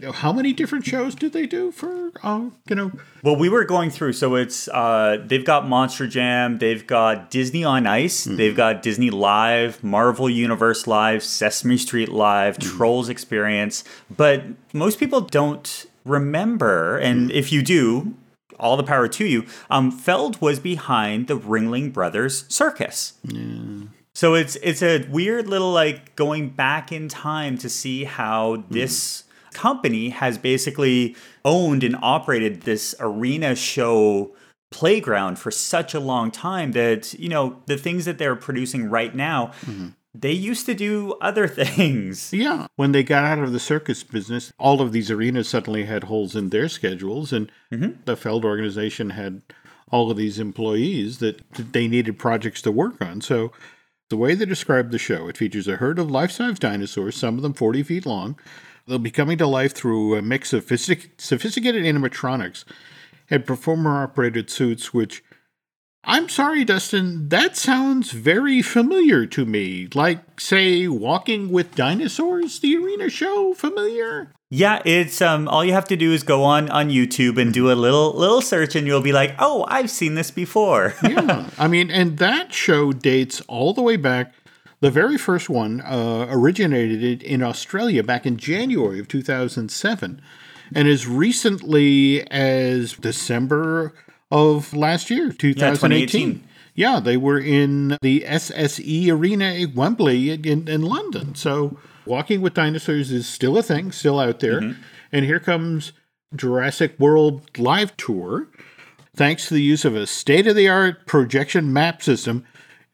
Now, 0.00 0.12
How 0.12 0.32
many 0.32 0.52
different 0.52 0.86
shows 0.86 1.14
did 1.14 1.32
they 1.32 1.46
do 1.46 1.70
for, 1.70 2.12
uh, 2.22 2.48
you 2.68 2.74
know, 2.74 2.92
Well, 3.22 3.36
we 3.36 3.48
were 3.48 3.64
going 3.64 3.90
through, 3.90 4.14
so 4.14 4.36
it's 4.36 4.66
uh, 4.68 5.22
they've 5.24 5.44
got 5.44 5.68
Monster 5.68 6.06
Jam, 6.06 6.58
they've 6.58 6.86
got 6.86 7.30
Disney 7.30 7.62
on 7.62 7.86
Ice, 7.86 8.24
they've 8.24 8.56
got 8.56 8.82
Disney 8.82 9.10
Live, 9.10 9.84
Marvel 9.84 10.30
Universe 10.30 10.86
Live, 10.86 11.22
Sesame 11.22 11.76
Street 11.76 12.08
Live, 12.08 12.58
Trolls 12.58 13.08
Experience, 13.10 13.84
but 14.10 14.44
most 14.72 14.98
people 14.98 15.20
don't 15.20 15.86
remember, 16.06 16.96
and 16.96 17.30
if 17.30 17.52
you 17.52 17.62
do, 17.62 18.14
all 18.58 18.76
the 18.76 18.82
power 18.84 19.08
to 19.08 19.26
you. 19.26 19.44
Um, 19.70 19.90
Feld 19.90 20.40
was 20.40 20.58
behind 20.58 21.26
the 21.26 21.38
Ringling 21.38 21.92
Brothers 21.92 22.44
Circus. 22.48 23.14
yeah. 23.24 23.88
So 24.14 24.34
it's 24.34 24.56
it's 24.56 24.82
a 24.82 25.06
weird 25.08 25.48
little 25.48 25.72
like 25.72 26.16
going 26.16 26.50
back 26.50 26.92
in 26.92 27.08
time 27.08 27.56
to 27.58 27.68
see 27.70 28.04
how 28.04 28.64
this 28.68 29.24
company 29.52 30.10
has 30.10 30.38
basically 30.38 31.16
owned 31.44 31.84
and 31.84 31.96
operated 32.02 32.62
this 32.62 32.94
arena 33.00 33.54
show 33.54 34.34
playground 34.70 35.38
for 35.38 35.50
such 35.50 35.94
a 35.94 36.00
long 36.00 36.30
time 36.30 36.72
that 36.72 37.12
you 37.14 37.28
know 37.28 37.60
the 37.66 37.76
things 37.76 38.04
that 38.06 38.18
they're 38.18 38.34
producing 38.34 38.88
right 38.88 39.14
now 39.14 39.48
mm-hmm. 39.66 39.88
they 40.14 40.32
used 40.32 40.64
to 40.66 40.74
do 40.74 41.12
other 41.20 41.46
things 41.66 42.32
Yeah. 42.32 42.66
When 42.76 42.92
they 42.92 43.02
got 43.02 43.24
out 43.24 43.38
of 43.38 43.52
the 43.52 43.60
circus 43.60 44.02
business, 44.02 44.52
all 44.58 44.80
of 44.80 44.92
these 44.92 45.10
arenas 45.10 45.48
suddenly 45.48 45.84
had 45.84 46.04
holes 46.04 46.34
in 46.34 46.48
their 46.48 46.68
schedules, 46.68 47.32
and 47.32 47.52
mm-hmm. 47.70 48.00
the 48.04 48.16
Feld 48.16 48.44
organization 48.44 49.10
had 49.10 49.42
all 49.90 50.10
of 50.10 50.16
these 50.16 50.38
employees 50.38 51.18
that 51.18 51.42
they 51.52 51.86
needed 51.86 52.18
projects 52.18 52.62
to 52.62 52.72
work 52.72 53.00
on. 53.02 53.20
So, 53.20 53.52
the 54.08 54.16
way 54.16 54.34
they 54.34 54.44
describe 54.44 54.90
the 54.90 54.98
show, 54.98 55.28
it 55.28 55.38
features 55.38 55.68
a 55.68 55.76
herd 55.76 55.98
of 55.98 56.10
life 56.10 56.30
size 56.30 56.58
dinosaurs, 56.58 57.16
some 57.16 57.36
of 57.36 57.42
them 57.42 57.54
40 57.54 57.82
feet 57.82 58.06
long. 58.06 58.36
They'll 58.86 58.98
be 58.98 59.10
coming 59.10 59.38
to 59.38 59.46
life 59.46 59.74
through 59.74 60.16
a 60.16 60.22
mix 60.22 60.52
of 60.52 60.62
sophistic- 60.62 61.12
sophisticated 61.18 61.84
animatronics 61.84 62.64
and 63.30 63.46
performer 63.46 64.02
operated 64.02 64.50
suits, 64.50 64.92
which 64.92 65.22
I'm 66.04 66.28
sorry, 66.28 66.64
Dustin, 66.64 67.28
that 67.28 67.56
sounds 67.56 68.10
very 68.10 68.60
familiar 68.60 69.24
to 69.26 69.44
me. 69.44 69.88
Like, 69.94 70.40
say, 70.40 70.88
Walking 70.88 71.50
with 71.52 71.76
Dinosaurs, 71.76 72.58
the 72.58 72.76
arena 72.76 73.08
show, 73.08 73.54
familiar? 73.54 74.32
yeah 74.54 74.82
it's 74.84 75.22
um 75.22 75.48
all 75.48 75.64
you 75.64 75.72
have 75.72 75.86
to 75.88 75.96
do 75.96 76.12
is 76.12 76.22
go 76.22 76.44
on 76.44 76.68
on 76.68 76.90
youtube 76.90 77.40
and 77.40 77.54
do 77.54 77.72
a 77.72 77.74
little 77.74 78.12
little 78.12 78.42
search 78.42 78.76
and 78.76 78.86
you'll 78.86 79.00
be 79.00 79.10
like 79.10 79.34
oh 79.38 79.64
i've 79.66 79.88
seen 79.88 80.14
this 80.14 80.30
before 80.30 80.92
Yeah. 81.02 81.48
I 81.58 81.68
mean, 81.68 81.90
and 81.90 82.18
that 82.18 82.52
show 82.52 82.92
dates 82.92 83.40
all 83.48 83.72
the 83.72 83.80
way 83.80 83.96
back. 83.96 84.34
The 84.82 84.90
very 84.90 85.16
first 85.16 85.48
one 85.48 85.80
uh, 85.80 86.26
originated 86.28 87.22
in 87.22 87.42
Australia 87.42 88.02
back 88.02 88.26
in 88.26 88.36
January 88.36 88.98
of 88.98 89.08
2007 89.08 90.20
and 90.74 90.88
as 90.88 91.06
recently 91.06 92.28
as 92.30 92.94
December 92.94 93.94
of 94.30 94.74
last 94.74 95.08
year, 95.08 95.30
2018. 95.30 96.10
2018. 96.10 96.48
Yeah, 96.74 97.00
they 97.00 97.16
were 97.16 97.38
in 97.38 97.96
the 98.02 98.24
SSE 98.26 99.08
Arena 99.10 99.44
at 99.44 99.74
Wembley 99.74 100.30
in, 100.30 100.66
in 100.66 100.82
London. 100.82 101.34
So 101.36 101.78
Walking 102.04 102.40
with 102.40 102.54
Dinosaurs 102.54 103.12
is 103.12 103.28
still 103.28 103.56
a 103.56 103.62
thing, 103.62 103.92
still 103.92 104.18
out 104.18 104.40
there. 104.40 104.74
And 105.12 105.24
here 105.24 105.38
comes 105.38 105.92
Jurassic 106.34 106.98
World 106.98 107.58
Live 107.58 107.96
Tour. 107.96 108.48
Thanks 109.14 109.46
to 109.48 109.54
the 109.54 109.62
use 109.62 109.84
of 109.84 109.94
a 109.94 110.06
state 110.06 110.46
of 110.46 110.56
the 110.56 110.68
art 110.68 111.06
projection 111.06 111.72
map 111.72 112.02
system, 112.02 112.44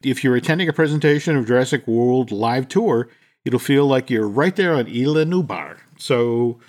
if 0.03 0.23
you're 0.23 0.35
attending 0.35 0.69
a 0.69 0.73
presentation 0.73 1.35
of 1.35 1.45
Jurassic 1.45 1.87
World 1.87 2.31
Live 2.31 2.67
Tour, 2.67 3.09
it'll 3.43 3.59
feel 3.59 3.85
like 3.85 4.09
you're 4.09 4.27
right 4.27 4.55
there 4.55 4.73
on 4.73 4.87
Isla 4.87 5.25
Nublar. 5.25 5.77
So 5.97 6.59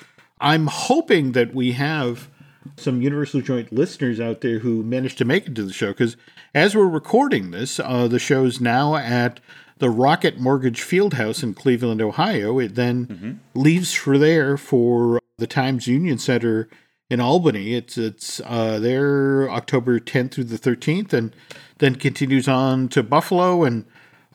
I'm 0.41 0.67
hoping 0.67 1.33
that 1.33 1.55
we 1.55 1.73
have 1.73 2.29
some 2.77 3.03
Universal 3.03 3.43
Joint 3.43 3.73
listeners 3.73 4.21
out 4.21 4.41
there 4.41 4.59
who 4.59 4.83
managed 4.83 5.19
to 5.19 5.25
make 5.25 5.47
it 5.47 5.55
to 5.55 5.65
the 5.65 5.73
show 5.73 5.89
because 5.89 6.17
as 6.55 6.75
we're 6.75 6.89
recording 6.89 7.53
this, 7.53 7.79
uh, 7.79 8.09
the 8.09 8.19
show's 8.19 8.61
now 8.61 8.97
at 8.97 9.41
the 9.79 9.91
Rocket 9.91 10.39
Mortgage 10.39 10.83
Fieldhouse 10.83 11.43
in 11.43 11.55
Cleveland, 11.55 12.03
Ohio. 12.03 12.59
It 12.59 12.75
then 12.75 13.41
leaves 13.55 13.95
for 13.95 14.19
there 14.19 14.57
for 14.57 15.21
the 15.39 15.47
Times 15.47 15.87
Union 15.87 16.19
Center 16.19 16.69
in 17.09 17.21
Albany. 17.21 17.75
It's 17.75 17.97
it's 17.97 18.41
uh, 18.45 18.79
there 18.79 19.49
October 19.51 19.99
10th 19.99 20.33
through 20.33 20.45
the 20.45 20.59
13th, 20.59 21.13
and 21.13 21.35
then 21.81 21.97
continues 21.97 22.47
on 22.47 22.89
to 22.91 23.03
Buffalo. 23.03 23.65
And 23.65 23.85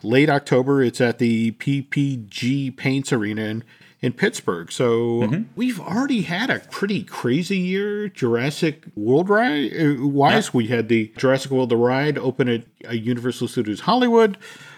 late 0.02 0.28
October, 0.28 0.82
it's 0.82 1.00
at 1.00 1.18
the 1.18 1.52
PPG 1.52 2.76
Paints 2.76 3.12
Arena 3.12 3.42
in, 3.42 3.64
in 4.00 4.12
Pittsburgh. 4.12 4.70
So 4.70 5.44
we've 5.56 5.80
already 5.80 6.22
had 6.22 6.50
a 6.50 6.60
pretty 6.70 7.02
crazy 7.02 7.58
year. 7.58 8.08
Jurassic 8.08 8.84
World 8.94 9.30
ride 9.30 9.72
uh, 9.72 10.06
wise, 10.06 10.52
we 10.52 10.66
had 10.66 10.88
the 10.88 11.12
Jurassic 11.16 11.50
World 11.50 11.70
the 11.70 11.76
ride 11.76 12.18
open 12.18 12.48
at 12.48 12.64
uh, 12.86 12.92
Universal 12.92 13.48
Studios 13.48 13.80
Hollywood. 13.80 14.36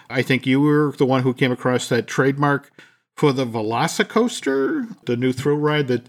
I 0.09 0.21
think 0.21 0.47
you 0.47 0.61
were 0.61 0.93
the 0.97 1.05
one 1.05 1.23
who 1.23 1.33
came 1.33 1.51
across 1.51 1.89
that 1.89 2.07
trademark 2.07 2.71
for 3.15 3.33
the 3.33 3.45
Velocicoaster, 3.45 4.95
the 5.05 5.17
new 5.17 5.33
thrill 5.33 5.57
ride 5.57 5.87
that 5.89 6.05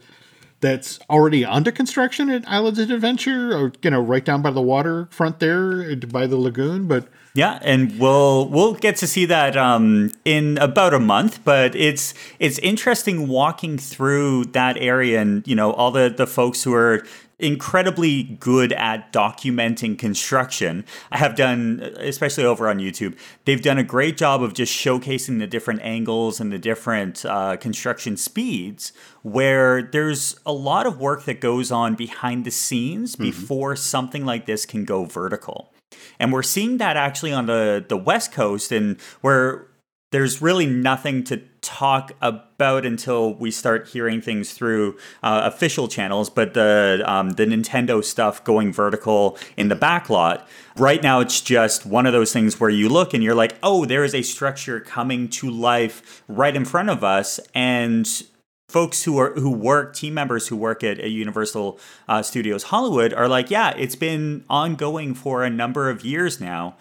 that's 0.60 0.98
already 1.08 1.44
under 1.44 1.72
construction 1.72 2.30
at 2.30 2.46
Islands 2.48 2.78
of 2.78 2.90
Adventure, 2.90 3.56
or 3.56 3.72
you 3.82 3.90
know, 3.90 4.00
right 4.00 4.24
down 4.24 4.42
by 4.42 4.50
the 4.50 4.60
waterfront 4.60 5.40
there, 5.40 5.96
by 5.96 6.26
the 6.26 6.36
lagoon. 6.36 6.86
But 6.86 7.08
Yeah, 7.34 7.58
and 7.62 7.98
we'll 7.98 8.48
we'll 8.48 8.74
get 8.74 8.96
to 8.96 9.06
see 9.06 9.24
that 9.26 9.56
um, 9.56 10.12
in 10.24 10.58
about 10.58 10.94
a 10.94 11.00
month. 11.00 11.44
But 11.44 11.74
it's 11.74 12.14
it's 12.38 12.58
interesting 12.58 13.28
walking 13.28 13.78
through 13.78 14.46
that 14.46 14.76
area, 14.76 15.20
and 15.20 15.46
you 15.46 15.54
know 15.54 15.72
all 15.72 15.90
the 15.90 16.12
the 16.14 16.26
folks 16.26 16.62
who 16.62 16.74
are 16.74 17.04
incredibly 17.40 18.22
good 18.22 18.72
at 18.72 19.12
documenting 19.12 19.98
construction. 19.98 20.84
I 21.10 21.18
have 21.18 21.36
done, 21.36 21.80
especially 21.96 22.44
over 22.44 22.68
on 22.68 22.78
YouTube, 22.78 23.18
they've 23.44 23.62
done 23.62 23.78
a 23.78 23.84
great 23.84 24.16
job 24.16 24.42
of 24.42 24.54
just 24.54 24.72
showcasing 24.72 25.38
the 25.38 25.46
different 25.46 25.80
angles 25.82 26.40
and 26.40 26.52
the 26.52 26.58
different 26.58 27.24
uh, 27.24 27.56
construction 27.56 28.16
speeds. 28.16 28.92
Where 29.22 29.82
there's 29.82 30.40
a 30.46 30.52
lot 30.52 30.86
of 30.86 30.98
work 30.98 31.24
that 31.24 31.40
goes 31.40 31.70
on 31.70 31.94
behind 31.94 32.44
the 32.44 32.50
scenes 32.50 33.16
before 33.16 33.76
something 33.76 34.24
like 34.24 34.46
this 34.46 34.64
can 34.64 34.84
go 34.84 35.04
vertical. 35.04 35.72
And 36.18 36.32
we're 36.32 36.42
seeing 36.42 36.78
that 36.78 36.96
actually 36.96 37.32
on 37.32 37.46
the, 37.46 37.84
the 37.86 37.96
West 37.96 38.32
Coast, 38.32 38.72
and 38.72 39.00
where 39.20 39.66
there's 40.10 40.42
really 40.42 40.66
nothing 40.66 41.22
to 41.24 41.42
talk 41.60 42.12
about 42.20 42.84
until 42.84 43.34
we 43.34 43.50
start 43.50 43.88
hearing 43.88 44.20
things 44.20 44.52
through 44.52 44.96
uh, 45.22 45.42
official 45.44 45.88
channels. 45.88 46.28
But 46.28 46.54
the 46.54 47.02
um, 47.06 47.30
the 47.30 47.44
Nintendo 47.44 48.02
stuff 48.02 48.42
going 48.44 48.72
vertical 48.72 49.38
in 49.56 49.68
the 49.68 49.76
backlot 49.76 50.44
right 50.76 51.02
now, 51.02 51.20
it's 51.20 51.40
just 51.40 51.86
one 51.86 52.06
of 52.06 52.12
those 52.12 52.32
things 52.32 52.58
where 52.58 52.70
you 52.70 52.88
look 52.88 53.14
and 53.14 53.22
you're 53.22 53.34
like, 53.34 53.56
oh, 53.62 53.84
there 53.84 54.04
is 54.04 54.14
a 54.14 54.22
structure 54.22 54.80
coming 54.80 55.28
to 55.28 55.50
life 55.50 56.22
right 56.28 56.56
in 56.56 56.64
front 56.64 56.90
of 56.90 57.04
us, 57.04 57.38
and 57.54 58.08
folks 58.68 59.02
who 59.04 59.18
are 59.18 59.32
who 59.34 59.50
work 59.50 59.94
team 59.94 60.14
members 60.14 60.48
who 60.48 60.56
work 60.56 60.82
at, 60.82 60.98
at 60.98 61.10
Universal 61.10 61.78
uh, 62.08 62.22
Studios 62.22 62.64
Hollywood 62.64 63.12
are 63.12 63.28
like, 63.28 63.50
yeah, 63.50 63.74
it's 63.76 63.96
been 63.96 64.44
ongoing 64.48 65.14
for 65.14 65.44
a 65.44 65.50
number 65.50 65.88
of 65.90 66.04
years 66.04 66.40
now, 66.40 66.76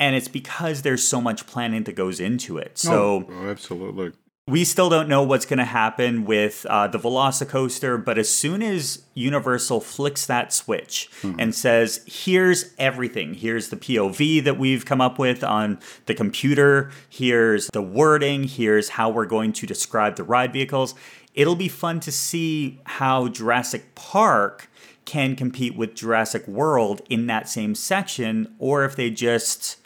and 0.00 0.16
it's 0.16 0.28
because 0.28 0.82
there's 0.82 1.06
so 1.06 1.20
much 1.20 1.46
planning 1.46 1.84
that 1.84 1.94
goes 1.94 2.18
into 2.18 2.56
it. 2.56 2.78
So 2.78 3.26
oh, 3.30 3.48
absolutely. 3.48 4.12
we 4.48 4.64
still 4.64 4.88
don't 4.88 5.08
know 5.10 5.22
what's 5.22 5.44
going 5.44 5.58
to 5.58 5.64
happen 5.64 6.24
with 6.24 6.64
uh, 6.70 6.88
the 6.88 6.98
Velocicoaster, 6.98 8.02
but 8.02 8.16
as 8.16 8.28
soon 8.28 8.62
as 8.62 9.04
Universal 9.12 9.82
flicks 9.82 10.24
that 10.24 10.54
switch 10.54 11.10
and 11.38 11.54
says, 11.54 12.02
here's 12.06 12.74
everything, 12.78 13.34
here's 13.34 13.68
the 13.68 13.76
POV 13.76 14.42
that 14.42 14.58
we've 14.58 14.86
come 14.86 15.02
up 15.02 15.18
with 15.18 15.44
on 15.44 15.78
the 16.06 16.14
computer, 16.14 16.90
here's 17.10 17.68
the 17.68 17.82
wording, 17.82 18.44
here's 18.44 18.88
how 18.88 19.10
we're 19.10 19.26
going 19.26 19.52
to 19.52 19.66
describe 19.66 20.16
the 20.16 20.24
ride 20.24 20.54
vehicles, 20.54 20.94
it'll 21.34 21.56
be 21.56 21.68
fun 21.68 22.00
to 22.00 22.10
see 22.10 22.80
how 22.84 23.28
Jurassic 23.28 23.94
Park 23.94 24.70
can 25.04 25.36
compete 25.36 25.76
with 25.76 25.94
Jurassic 25.94 26.46
World 26.48 27.02
in 27.10 27.26
that 27.26 27.48
same 27.50 27.74
section, 27.74 28.54
or 28.58 28.84
if 28.84 28.96
they 28.96 29.10
just 29.10 29.76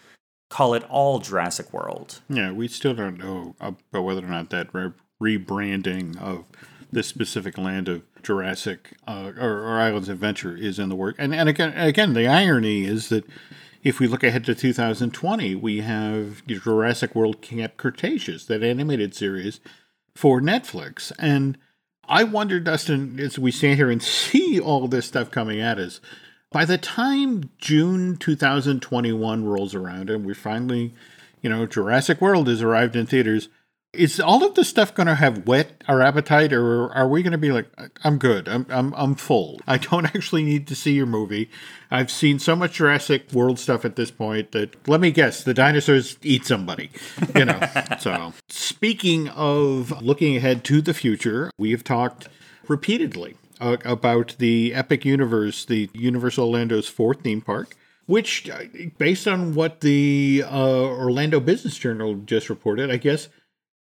call 0.54 0.72
it 0.72 0.84
all 0.88 1.18
Jurassic 1.18 1.72
World. 1.72 2.20
Yeah, 2.28 2.52
we 2.52 2.68
still 2.68 2.94
don't 2.94 3.18
know 3.18 3.56
about 3.60 4.02
whether 4.02 4.24
or 4.24 4.28
not 4.28 4.50
that 4.50 4.72
re- 4.72 4.92
rebranding 5.20 6.16
of 6.20 6.44
this 6.92 7.08
specific 7.08 7.58
land 7.58 7.88
of 7.88 8.02
Jurassic 8.22 8.94
uh, 9.08 9.32
or, 9.36 9.62
or 9.62 9.80
Islands 9.80 10.08
Adventure 10.08 10.56
is 10.56 10.78
in 10.78 10.90
the 10.90 10.94
work. 10.94 11.16
And 11.18 11.34
and 11.34 11.48
again, 11.48 11.76
again, 11.76 12.12
the 12.12 12.28
irony 12.28 12.84
is 12.84 13.08
that 13.08 13.24
if 13.82 13.98
we 13.98 14.06
look 14.06 14.22
ahead 14.22 14.44
to 14.44 14.54
2020, 14.54 15.56
we 15.56 15.80
have 15.80 16.46
Jurassic 16.46 17.16
World 17.16 17.42
Camp 17.42 17.76
Cretaceous, 17.76 18.44
that 18.44 18.62
animated 18.62 19.12
series 19.12 19.58
for 20.14 20.40
Netflix, 20.40 21.10
and 21.18 21.58
I 22.08 22.22
wonder, 22.22 22.60
Dustin, 22.60 23.18
as 23.18 23.40
we 23.40 23.50
stand 23.50 23.76
here 23.76 23.90
and 23.90 24.02
see 24.22 24.60
all 24.60 24.86
this 24.86 25.06
stuff 25.06 25.32
coming 25.32 25.60
at 25.60 25.80
us, 25.80 26.00
by 26.54 26.64
the 26.64 26.78
time 26.78 27.50
June 27.58 28.16
2021 28.16 29.44
rolls 29.44 29.74
around 29.74 30.08
and 30.08 30.24
we're 30.24 30.36
finally, 30.36 30.94
you 31.42 31.50
know, 31.50 31.66
Jurassic 31.66 32.20
World 32.20 32.46
has 32.46 32.62
arrived 32.62 32.94
in 32.94 33.06
theaters, 33.06 33.48
is 33.92 34.20
all 34.20 34.44
of 34.44 34.54
this 34.54 34.68
stuff 34.68 34.94
going 34.94 35.08
to 35.08 35.16
have 35.16 35.48
whet 35.48 35.82
our 35.88 36.00
appetite, 36.00 36.52
or 36.52 36.92
are 36.92 37.08
we 37.08 37.24
going 37.24 37.32
to 37.32 37.38
be 37.38 37.50
like, 37.50 37.66
I'm 38.04 38.18
good, 38.18 38.46
I'm, 38.46 38.66
I'm, 38.68 38.94
I'm 38.96 39.16
full. 39.16 39.60
I 39.66 39.78
don't 39.78 40.06
actually 40.14 40.44
need 40.44 40.68
to 40.68 40.76
see 40.76 40.92
your 40.92 41.06
movie. 41.06 41.50
I've 41.90 42.10
seen 42.10 42.38
so 42.38 42.54
much 42.54 42.74
Jurassic 42.74 43.32
World 43.32 43.58
stuff 43.58 43.84
at 43.84 43.96
this 43.96 44.12
point 44.12 44.52
that 44.52 44.88
let 44.88 45.00
me 45.00 45.10
guess, 45.10 45.42
the 45.42 45.54
dinosaurs 45.54 46.18
eat 46.22 46.46
somebody, 46.46 46.90
you 47.34 47.46
know. 47.46 47.60
so, 47.98 48.32
speaking 48.48 49.28
of 49.30 49.90
looking 50.00 50.36
ahead 50.36 50.62
to 50.66 50.80
the 50.80 50.94
future, 50.94 51.50
we 51.58 51.72
have 51.72 51.82
talked 51.82 52.28
repeatedly 52.68 53.34
uh, 53.64 53.78
about 53.84 54.36
the 54.38 54.74
Epic 54.74 55.04
Universe, 55.04 55.64
the 55.64 55.88
Universal 55.94 56.46
Orlando's 56.46 56.88
fourth 56.88 57.22
theme 57.22 57.40
park, 57.40 57.76
which, 58.06 58.48
uh, 58.50 58.64
based 58.98 59.26
on 59.26 59.54
what 59.54 59.80
the 59.80 60.44
uh, 60.46 60.84
Orlando 60.84 61.40
Business 61.40 61.78
Journal 61.78 62.16
just 62.16 62.50
reported, 62.50 62.90
I 62.90 62.98
guess 62.98 63.28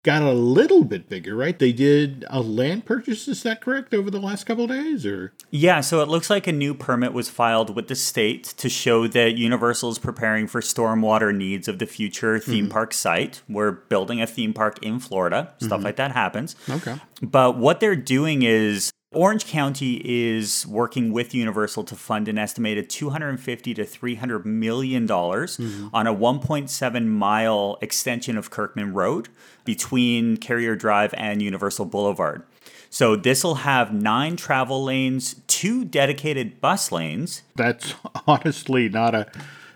got 0.03 0.21
a 0.21 0.33
little 0.33 0.83
bit 0.83 1.07
bigger, 1.07 1.33
right? 1.33 1.57
They 1.57 1.71
did 1.71 2.25
a 2.29 2.41
land 2.41 2.85
purchase, 2.85 3.27
is 3.29 3.41
that 3.43 3.61
correct, 3.61 3.93
over 3.93 4.11
the 4.11 4.19
last 4.19 4.43
couple 4.43 4.65
of 4.65 4.69
days 4.69 5.05
or 5.05 5.33
Yeah, 5.49 5.79
so 5.79 6.01
it 6.01 6.09
looks 6.09 6.29
like 6.29 6.45
a 6.45 6.51
new 6.51 6.73
permit 6.73 7.13
was 7.13 7.29
filed 7.29 7.73
with 7.73 7.87
the 7.87 7.95
state 7.95 8.43
to 8.57 8.67
show 8.67 9.07
that 9.07 9.37
Universal 9.37 9.91
is 9.91 9.99
preparing 9.99 10.47
for 10.47 10.59
stormwater 10.59 11.33
needs 11.33 11.69
of 11.69 11.79
the 11.79 11.85
future 11.85 12.37
theme 12.37 12.67
park 12.69 12.93
site. 12.93 13.41
We're 13.47 13.71
building 13.71 14.21
a 14.21 14.27
theme 14.27 14.53
park 14.53 14.83
in 14.83 14.99
Florida. 14.99 15.53
Stuff 15.59 15.83
like 15.83 15.95
that 15.95 16.11
happens. 16.11 16.57
Okay. 16.69 16.95
But 17.21 17.57
what 17.57 17.79
they're 17.79 17.95
doing 17.95 18.41
is 18.43 18.91
Orange 19.13 19.45
County 19.45 20.01
is 20.03 20.65
working 20.67 21.11
with 21.11 21.33
Universal 21.33 21.83
to 21.85 21.95
fund 21.95 22.27
an 22.27 22.37
estimated 22.37 22.89
250 22.89 23.73
to 23.75 23.85
300 23.85 24.45
million 24.45 25.05
dollars 25.05 25.59
on 25.93 26.07
a 26.07 26.13
1.7 26.13 27.05
mile 27.07 27.77
extension 27.81 28.37
of 28.37 28.49
Kirkman 28.49 28.93
Road 28.93 29.29
between 29.65 30.37
Carrier 30.37 30.75
Drive 30.75 31.13
and 31.17 31.41
Universal 31.41 31.85
Boulevard. 31.85 32.43
So 32.89 33.15
this 33.15 33.43
will 33.43 33.55
have 33.55 33.93
nine 33.93 34.35
travel 34.35 34.83
lanes, 34.83 35.41
two 35.47 35.83
dedicated 35.83 36.61
bus 36.61 36.91
lanes. 36.91 37.41
That's 37.55 37.95
honestly 38.27 38.89
not 38.89 39.15
a 39.15 39.27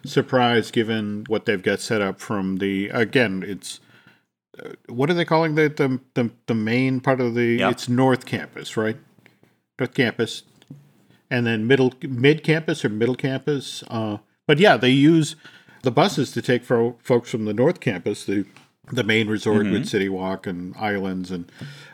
surprise 0.05 0.71
given 0.71 1.25
what 1.27 1.45
they've 1.45 1.61
got 1.63 1.79
set 1.79 2.01
up 2.01 2.19
from 2.19 2.57
the 2.57 2.89
again, 2.89 3.43
it's 3.45 3.79
uh, 4.63 4.69
what 4.87 5.09
are 5.09 5.13
they 5.13 5.25
calling 5.25 5.55
the 5.55 5.67
the 5.69 5.99
the, 6.13 6.31
the 6.45 6.53
main 6.55 6.99
part 6.99 7.19
of 7.19 7.33
the 7.33 7.57
Yeah. 7.59 7.69
it's 7.69 7.89
North 7.89 8.25
Campus, 8.25 8.77
right? 8.77 8.97
North 9.79 9.93
Campus. 9.93 10.43
And 11.29 11.45
then 11.45 11.67
middle 11.67 11.93
mid 12.01 12.43
campus 12.43 12.85
or 12.85 12.89
middle 12.89 13.15
campus. 13.15 13.83
Uh, 13.89 14.17
but 14.45 14.59
yeah, 14.59 14.77
they 14.77 14.89
use 14.89 15.35
the 15.83 15.91
buses 15.91 16.31
to 16.31 16.41
take 16.41 16.63
fo- 16.63 16.97
folks 17.03 17.29
from 17.29 17.45
the 17.45 17.53
North 17.53 17.79
Campus, 17.79 18.25
the 18.25 18.45
the 18.91 19.03
main 19.03 19.27
resort 19.27 19.65
with 19.69 19.85
City 19.85 20.07
Walk 20.07 20.47
and 20.47 20.73
islands 20.77 21.29
and 21.29 21.51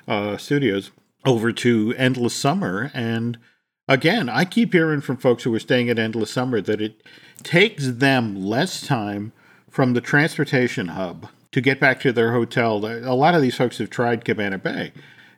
uh, 0.07 0.37
studios, 0.37 0.91
over 1.25 1.51
to 1.51 1.93
Endless 1.97 2.35
Summer. 2.35 2.91
And 2.93 3.39
again, 3.87 4.29
I 4.29 4.45
keep 4.45 4.73
hearing 4.73 5.01
from 5.01 5.17
folks 5.17 5.43
who 5.43 5.53
are 5.55 5.59
staying 5.59 5.89
at 5.89 5.97
Endless 5.97 6.29
Summer 6.29 6.61
that 6.61 6.81
it 6.81 7.01
takes 7.41 7.87
them 7.87 8.35
less 8.35 8.85
time 8.85 9.31
from 9.69 9.93
the 9.93 10.01
transportation 10.01 10.89
hub 10.89 11.29
to 11.51 11.61
get 11.61 11.79
back 11.79 11.99
to 12.01 12.11
their 12.11 12.31
hotel. 12.31 12.85
A 12.85 13.15
lot 13.15 13.33
of 13.35 13.41
these 13.41 13.55
folks 13.55 13.79
have 13.79 13.89
tried 13.89 14.23
Cabana 14.23 14.59
Bay, 14.59 14.91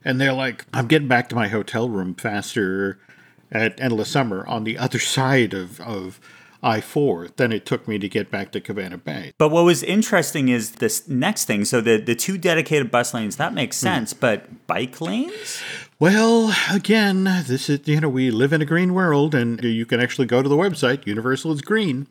and 0.05 0.21
they're 0.21 0.33
like, 0.33 0.65
I'm 0.73 0.87
getting 0.87 1.07
back 1.07 1.27
to 1.29 1.35
my 1.35 1.47
hotel 1.47 1.89
room 1.89 2.13
faster 2.13 2.99
at 3.51 3.79
Endless 3.81 4.09
Summer 4.09 4.45
on 4.47 4.63
the 4.63 4.77
other 4.77 4.99
side 4.99 5.53
of, 5.53 5.81
of 5.81 6.19
I 6.61 6.79
4 6.79 7.29
than 7.35 7.51
it 7.51 7.65
took 7.65 7.87
me 7.87 7.97
to 7.99 8.07
get 8.07 8.31
back 8.31 8.51
to 8.51 8.61
Cabana 8.61 8.97
Bay. 8.97 9.33
But 9.37 9.49
what 9.49 9.65
was 9.65 9.83
interesting 9.83 10.49
is 10.49 10.73
this 10.73 11.07
next 11.07 11.45
thing. 11.45 11.65
So 11.65 11.81
the, 11.81 11.97
the 11.97 12.15
two 12.15 12.37
dedicated 12.37 12.91
bus 12.91 13.13
lanes, 13.13 13.35
that 13.37 13.53
makes 13.53 13.77
sense, 13.77 14.13
but 14.13 14.67
bike 14.67 15.01
lanes? 15.01 15.61
Well, 15.99 16.53
again, 16.71 17.23
this 17.23 17.69
is, 17.69 17.87
you 17.87 17.99
know, 17.99 18.09
we 18.09 18.29
live 18.29 18.53
in 18.53 18.61
a 18.61 18.65
green 18.65 18.93
world, 18.93 19.33
and 19.33 19.63
you 19.63 19.85
can 19.85 19.99
actually 19.99 20.27
go 20.27 20.41
to 20.41 20.49
the 20.49 20.57
website, 20.57 21.07
Universal 21.07 21.53
is 21.53 21.61
green. 21.61 22.07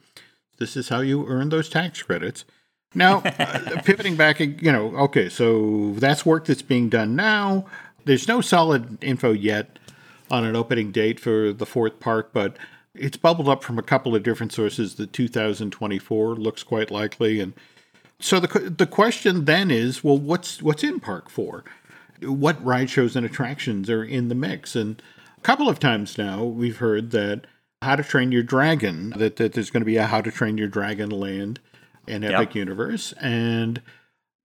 This 0.58 0.76
is 0.76 0.88
how 0.88 1.00
you 1.00 1.26
earn 1.26 1.48
those 1.48 1.68
tax 1.68 2.02
credits. 2.02 2.44
Now, 2.94 3.18
uh, 3.38 3.82
pivoting 3.82 4.16
back, 4.16 4.40
you 4.40 4.72
know, 4.72 4.96
okay, 4.96 5.28
so 5.28 5.92
that's 5.96 6.24
work 6.24 6.46
that's 6.46 6.62
being 6.62 6.88
done 6.88 7.16
now. 7.16 7.66
There's 8.04 8.28
no 8.28 8.40
solid 8.40 9.02
info 9.02 9.32
yet 9.32 9.78
on 10.30 10.44
an 10.44 10.56
opening 10.56 10.90
date 10.90 11.20
for 11.20 11.52
the 11.52 11.66
fourth 11.66 12.00
park, 12.00 12.30
but 12.32 12.56
it's 12.94 13.16
bubbled 13.16 13.48
up 13.48 13.62
from 13.62 13.78
a 13.78 13.82
couple 13.82 14.14
of 14.14 14.22
different 14.22 14.52
sources 14.52 14.94
that 14.96 15.12
2024 15.12 16.34
looks 16.36 16.62
quite 16.62 16.90
likely. 16.90 17.40
And 17.40 17.54
so 18.20 18.40
the, 18.40 18.70
the 18.70 18.86
question 18.86 19.44
then 19.44 19.70
is, 19.70 20.04
well, 20.04 20.18
what's 20.18 20.62
what's 20.62 20.84
in 20.84 21.00
Park 21.00 21.28
4? 21.28 21.64
What 22.22 22.64
ride 22.64 22.88
shows 22.88 23.16
and 23.16 23.26
attractions 23.26 23.90
are 23.90 24.04
in 24.04 24.28
the 24.28 24.34
mix? 24.34 24.76
And 24.76 25.02
a 25.36 25.40
couple 25.40 25.68
of 25.68 25.78
times 25.78 26.16
now 26.16 26.44
we've 26.44 26.78
heard 26.78 27.10
that 27.10 27.46
How 27.82 27.96
to 27.96 28.02
Train 28.02 28.32
Your 28.32 28.42
Dragon, 28.42 29.10
that, 29.16 29.36
that 29.36 29.52
there's 29.52 29.70
going 29.70 29.82
to 29.82 29.86
be 29.86 29.96
a 29.96 30.06
How 30.06 30.20
to 30.20 30.30
Train 30.30 30.56
Your 30.56 30.68
Dragon 30.68 31.10
land 31.10 31.60
in 32.06 32.22
Epic 32.24 32.50
Yep. 32.50 32.54
Universe. 32.54 33.12
And 33.20 33.82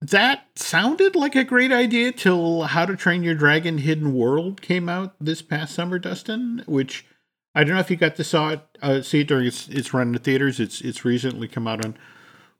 that 0.00 0.46
sounded 0.54 1.14
like 1.14 1.36
a 1.36 1.44
great 1.44 1.72
idea 1.72 2.12
till 2.12 2.62
How 2.62 2.86
to 2.86 2.96
Train 2.96 3.22
Your 3.22 3.34
Dragon 3.34 3.78
Hidden 3.78 4.14
World 4.14 4.62
came 4.62 4.88
out 4.88 5.14
this 5.20 5.42
past 5.42 5.74
summer, 5.74 5.98
Dustin, 5.98 6.62
which 6.66 7.04
I 7.54 7.64
don't 7.64 7.74
know 7.74 7.80
if 7.80 7.90
you 7.90 7.96
got 7.96 8.16
to 8.16 8.24
saw 8.24 8.50
it, 8.50 8.60
uh, 8.80 9.02
see 9.02 9.20
it 9.20 9.28
during 9.28 9.46
its, 9.46 9.68
its 9.68 9.92
run 9.92 10.08
in 10.08 10.12
the 10.12 10.18
theaters. 10.18 10.58
It's 10.58 10.80
it's 10.80 11.04
recently 11.04 11.48
come 11.48 11.66
out 11.66 11.84
on 11.84 11.96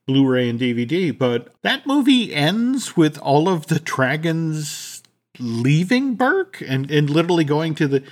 Blu-ray 0.05 0.49
and 0.49 0.59
DVD, 0.59 1.17
but 1.17 1.53
that 1.63 1.87
movie 1.87 2.33
ends 2.33 2.95
with 2.95 3.17
all 3.19 3.49
of 3.49 3.67
the 3.67 3.79
dragons 3.79 5.01
leaving 5.39 6.15
Berk 6.15 6.61
and, 6.67 6.91
and 6.91 7.09
literally 7.09 7.43
going 7.43 7.73
to 7.75 7.87
the 7.87 8.03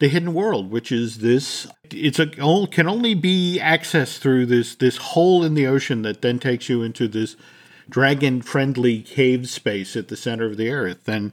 the 0.00 0.08
hidden 0.08 0.34
world, 0.34 0.70
which 0.70 0.90
is 0.90 1.18
this. 1.18 1.68
It's 1.90 2.18
a 2.18 2.26
can 2.26 2.88
only 2.88 3.14
be 3.14 3.58
accessed 3.62 4.18
through 4.18 4.46
this 4.46 4.74
this 4.74 4.96
hole 4.96 5.44
in 5.44 5.54
the 5.54 5.66
ocean 5.66 6.02
that 6.02 6.20
then 6.20 6.38
takes 6.38 6.68
you 6.68 6.82
into 6.82 7.08
this 7.08 7.36
dragon 7.88 8.42
friendly 8.42 9.02
cave 9.02 9.48
space 9.48 9.96
at 9.96 10.08
the 10.08 10.16
center 10.16 10.46
of 10.46 10.56
the 10.56 10.70
earth, 10.70 11.08
and 11.08 11.32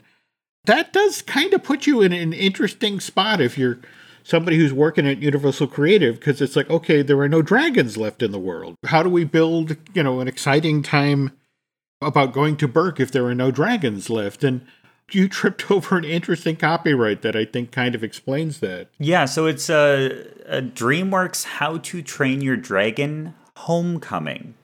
that 0.64 0.92
does 0.92 1.22
kind 1.22 1.52
of 1.52 1.62
put 1.62 1.86
you 1.86 2.00
in 2.00 2.12
an 2.12 2.32
interesting 2.32 3.00
spot 3.00 3.40
if 3.40 3.58
you're 3.58 3.78
somebody 4.24 4.56
who's 4.56 4.72
working 4.72 5.06
at 5.06 5.18
Universal 5.18 5.68
Creative 5.68 6.14
because 6.14 6.40
it's 6.40 6.56
like, 6.56 6.70
okay, 6.70 7.02
there 7.02 7.18
are 7.18 7.28
no 7.28 7.42
dragons 7.42 7.96
left 7.96 8.22
in 8.22 8.30
the 8.30 8.38
world. 8.38 8.76
How 8.84 9.02
do 9.02 9.08
we 9.08 9.24
build, 9.24 9.76
you 9.94 10.02
know, 10.02 10.20
an 10.20 10.28
exciting 10.28 10.82
time 10.82 11.32
about 12.00 12.32
going 12.32 12.56
to 12.58 12.68
Berk 12.68 13.00
if 13.00 13.10
there 13.10 13.26
are 13.26 13.34
no 13.34 13.50
dragons 13.50 14.08
left? 14.10 14.44
And 14.44 14.64
you 15.10 15.28
tripped 15.28 15.70
over 15.70 15.96
an 15.96 16.04
interesting 16.04 16.56
copyright 16.56 17.22
that 17.22 17.36
I 17.36 17.44
think 17.44 17.72
kind 17.72 17.94
of 17.94 18.04
explains 18.04 18.60
that. 18.60 18.88
Yeah, 18.98 19.24
so 19.24 19.46
it's 19.46 19.68
a, 19.68 20.26
a 20.46 20.62
DreamWorks 20.62 21.44
How 21.44 21.78
to 21.78 22.02
Train 22.02 22.40
Your 22.40 22.56
Dragon 22.56 23.34
Homecoming. 23.56 24.54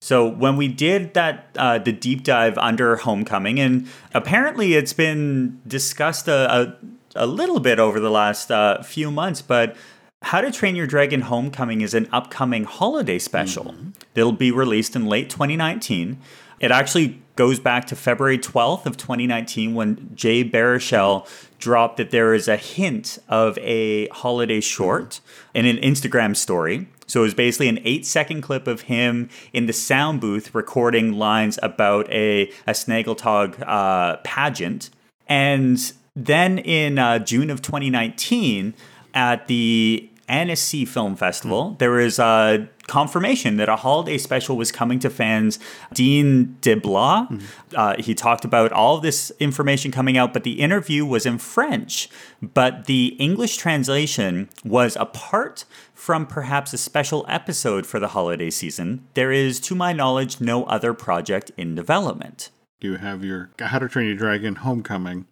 So 0.00 0.28
when 0.28 0.56
we 0.56 0.68
did 0.68 1.14
that, 1.14 1.48
uh, 1.56 1.78
the 1.78 1.92
deep 1.92 2.22
dive 2.22 2.56
under 2.56 2.96
Homecoming, 2.96 3.58
and 3.58 3.88
apparently 4.14 4.74
it's 4.74 4.92
been 4.92 5.60
discussed 5.66 6.28
a, 6.28 6.76
a, 7.16 7.24
a 7.24 7.26
little 7.26 7.58
bit 7.58 7.80
over 7.80 7.98
the 7.98 8.10
last 8.10 8.50
uh, 8.50 8.82
few 8.82 9.10
months, 9.10 9.42
but 9.42 9.76
How 10.22 10.40
to 10.40 10.52
Train 10.52 10.76
Your 10.76 10.86
Dragon 10.86 11.22
Homecoming 11.22 11.80
is 11.80 11.94
an 11.94 12.08
upcoming 12.12 12.64
holiday 12.64 13.18
special 13.18 13.74
that'll 14.14 14.32
be 14.32 14.52
released 14.52 14.94
in 14.94 15.06
late 15.06 15.30
2019. 15.30 16.18
It 16.60 16.70
actually 16.70 17.20
goes 17.34 17.60
back 17.60 17.84
to 17.86 17.96
February 17.96 18.38
12th 18.38 18.86
of 18.86 18.96
2019 18.96 19.74
when 19.74 20.10
Jay 20.14 20.42
Baruchel 20.44 21.28
dropped 21.58 21.96
that 21.96 22.10
there 22.10 22.34
is 22.34 22.48
a 22.48 22.56
hint 22.56 23.18
of 23.28 23.58
a 23.58 24.08
holiday 24.08 24.60
short 24.60 25.20
in 25.54 25.66
an 25.66 25.76
Instagram 25.76 26.36
story. 26.36 26.88
So 27.08 27.20
it 27.20 27.24
was 27.24 27.34
basically 27.34 27.68
an 27.68 27.80
eight 27.84 28.06
second 28.06 28.42
clip 28.42 28.68
of 28.68 28.82
him 28.82 29.28
in 29.52 29.66
the 29.66 29.72
sound 29.72 30.20
booth 30.20 30.54
recording 30.54 31.14
lines 31.14 31.58
about 31.62 32.08
a, 32.12 32.50
a 32.66 32.72
Snoggletog 32.72 33.60
uh, 33.66 34.18
pageant. 34.18 34.90
And 35.26 35.92
then 36.14 36.58
in 36.58 36.98
uh, 36.98 37.18
June 37.18 37.50
of 37.50 37.62
2019, 37.62 38.74
at 39.14 39.48
the 39.48 40.07
Annecy 40.28 40.84
Film 40.84 41.16
Festival, 41.16 41.72
mm. 41.72 41.78
there 41.78 41.90
was 41.90 42.18
a 42.18 42.68
confirmation 42.86 43.56
that 43.58 43.68
a 43.68 43.76
holiday 43.76 44.18
special 44.18 44.56
was 44.56 44.72
coming 44.72 44.98
to 44.98 45.10
fans. 45.10 45.58
Dean 45.92 46.56
DeBlois, 46.60 47.28
mm-hmm. 47.28 47.46
uh, 47.76 47.94
he 47.98 48.14
talked 48.14 48.44
about 48.44 48.72
all 48.72 48.98
this 48.98 49.30
information 49.38 49.90
coming 49.90 50.16
out, 50.16 50.32
but 50.32 50.44
the 50.44 50.60
interview 50.60 51.04
was 51.04 51.26
in 51.26 51.38
French. 51.38 52.08
But 52.42 52.86
the 52.86 53.16
English 53.18 53.56
translation 53.56 54.48
was 54.64 54.96
apart 54.96 55.64
from 55.94 56.26
perhaps 56.26 56.72
a 56.72 56.78
special 56.78 57.24
episode 57.28 57.86
for 57.86 58.00
the 58.00 58.08
holiday 58.08 58.50
season. 58.50 59.06
There 59.14 59.32
is, 59.32 59.60
to 59.60 59.74
my 59.74 59.92
knowledge, 59.92 60.40
no 60.40 60.64
other 60.64 60.94
project 60.94 61.50
in 61.56 61.74
development. 61.74 62.50
You 62.80 62.96
have 62.96 63.24
your 63.24 63.50
How 63.58 63.78
to 63.80 63.88
Train 63.88 64.06
Your 64.06 64.16
Dragon 64.16 64.56
Homecoming. 64.56 65.26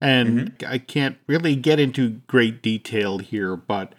And 0.00 0.52
mm-hmm. 0.58 0.72
I 0.72 0.78
can't 0.78 1.16
really 1.26 1.56
get 1.56 1.80
into 1.80 2.20
great 2.26 2.62
detail 2.62 3.18
here, 3.18 3.56
but 3.56 3.94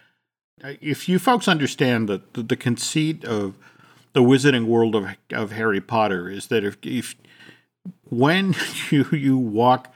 if 0.82 1.08
you 1.10 1.20
folks 1.20 1.48
understand 1.48 2.10
that 2.10 2.34
the, 2.34 2.44
the 2.44 2.56
conceit 2.56 3.24
of 3.26 3.56
the 4.14 4.22
wizarding 4.22 4.66
world 4.66 4.96
of, 4.96 5.10
of 5.32 5.52
Harry 5.52 5.82
Potter 5.82 6.30
is 6.30 6.48
that 6.48 6.64
if, 6.64 6.78
if 6.84 7.16
when 8.10 8.56
you 8.92 9.06
you 9.12 9.38
walk 9.38 9.96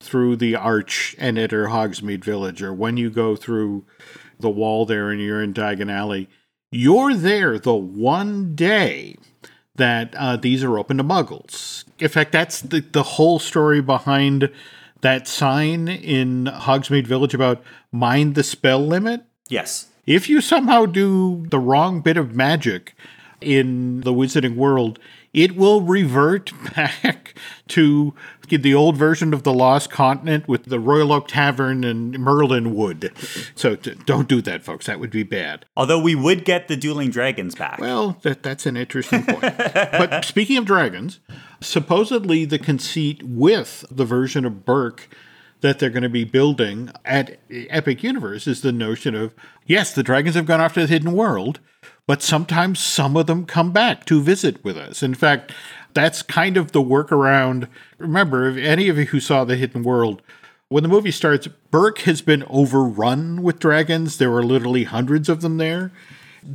through 0.00 0.36
the 0.36 0.56
arch 0.56 1.14
and 1.18 1.38
enter 1.38 1.66
Hogsmeade 1.66 2.24
Village, 2.24 2.62
or 2.62 2.74
when 2.74 2.96
you 2.96 3.08
go 3.08 3.36
through 3.36 3.84
the 4.40 4.50
wall 4.50 4.84
there 4.84 5.10
and 5.10 5.20
you're 5.20 5.42
in 5.42 5.54
Diagon 5.54 5.90
Alley, 5.90 6.28
you're 6.72 7.14
there 7.14 7.58
the 7.58 7.74
one 7.74 8.54
day 8.54 9.16
that 9.76 10.14
uh, 10.16 10.36
these 10.36 10.64
are 10.64 10.78
open 10.78 10.96
to 10.98 11.04
muggles. 11.04 11.84
In 11.98 12.08
fact, 12.08 12.32
that's 12.32 12.60
the, 12.60 12.80
the 12.80 13.02
whole 13.02 13.38
story 13.38 13.80
behind 13.80 14.50
that 15.00 15.28
sign 15.28 15.88
in 15.88 16.46
Hogsmeade 16.46 17.06
Village 17.06 17.34
about 17.34 17.62
mind 17.90 18.34
the 18.34 18.42
spell 18.42 18.84
limit. 18.84 19.24
Yes. 19.48 19.88
If 20.06 20.28
you 20.28 20.40
somehow 20.40 20.86
do 20.86 21.46
the 21.48 21.60
wrong 21.60 22.00
bit 22.00 22.16
of 22.16 22.34
magic 22.34 22.94
in 23.40 24.00
the 24.00 24.12
wizarding 24.12 24.56
world, 24.56 24.98
it 25.32 25.56
will 25.56 25.80
revert 25.82 26.52
back 26.74 27.34
to 27.68 28.14
the 28.48 28.74
old 28.74 28.96
version 28.96 29.32
of 29.32 29.44
the 29.44 29.52
Lost 29.52 29.90
Continent 29.90 30.46
with 30.46 30.64
the 30.66 30.78
Royal 30.78 31.12
Oak 31.12 31.28
Tavern 31.28 31.84
and 31.84 32.18
Merlin 32.18 32.74
Wood. 32.74 33.12
So 33.54 33.76
t- 33.76 33.94
don't 34.04 34.28
do 34.28 34.42
that, 34.42 34.62
folks. 34.62 34.86
That 34.86 35.00
would 35.00 35.10
be 35.10 35.22
bad. 35.22 35.64
Although 35.74 36.00
we 36.00 36.14
would 36.14 36.44
get 36.44 36.68
the 36.68 36.76
dueling 36.76 37.10
dragons 37.10 37.54
back. 37.54 37.78
Well, 37.78 38.18
that, 38.22 38.42
that's 38.42 38.66
an 38.66 38.76
interesting 38.76 39.24
point. 39.24 39.40
but 39.56 40.24
speaking 40.26 40.58
of 40.58 40.66
dragons, 40.66 41.20
supposedly 41.60 42.44
the 42.44 42.58
conceit 42.58 43.22
with 43.22 43.86
the 43.90 44.04
version 44.04 44.44
of 44.44 44.66
Berk 44.66 45.08
that 45.62 45.78
they're 45.78 45.90
going 45.90 46.02
to 46.02 46.08
be 46.08 46.24
building 46.24 46.90
at 47.04 47.38
Epic 47.50 48.02
Universe 48.02 48.46
is 48.46 48.60
the 48.60 48.72
notion 48.72 49.14
of 49.14 49.34
yes, 49.66 49.94
the 49.94 50.02
dragons 50.02 50.34
have 50.34 50.46
gone 50.46 50.60
off 50.60 50.74
to 50.74 50.80
the 50.80 50.86
hidden 50.86 51.12
world, 51.12 51.60
but 52.06 52.22
sometimes 52.22 52.78
some 52.78 53.16
of 53.16 53.26
them 53.26 53.46
come 53.46 53.72
back 53.72 54.04
to 54.06 54.20
visit 54.20 54.62
with 54.62 54.76
us. 54.76 55.02
In 55.02 55.14
fact, 55.14 55.52
that's 55.94 56.22
kind 56.22 56.56
of 56.56 56.72
the 56.72 56.82
workaround. 56.82 57.68
Remember, 57.98 58.48
if 58.48 58.56
any 58.56 58.88
of 58.88 58.98
you 58.98 59.06
who 59.06 59.20
saw 59.20 59.44
The 59.44 59.56
Hidden 59.56 59.82
World, 59.82 60.22
when 60.68 60.82
the 60.82 60.88
movie 60.88 61.10
starts, 61.10 61.48
Berk 61.70 61.98
has 62.00 62.22
been 62.22 62.44
overrun 62.48 63.42
with 63.42 63.58
dragons. 63.58 64.16
There 64.16 64.30
were 64.30 64.42
literally 64.42 64.84
hundreds 64.84 65.28
of 65.28 65.42
them 65.42 65.58
there. 65.58 65.92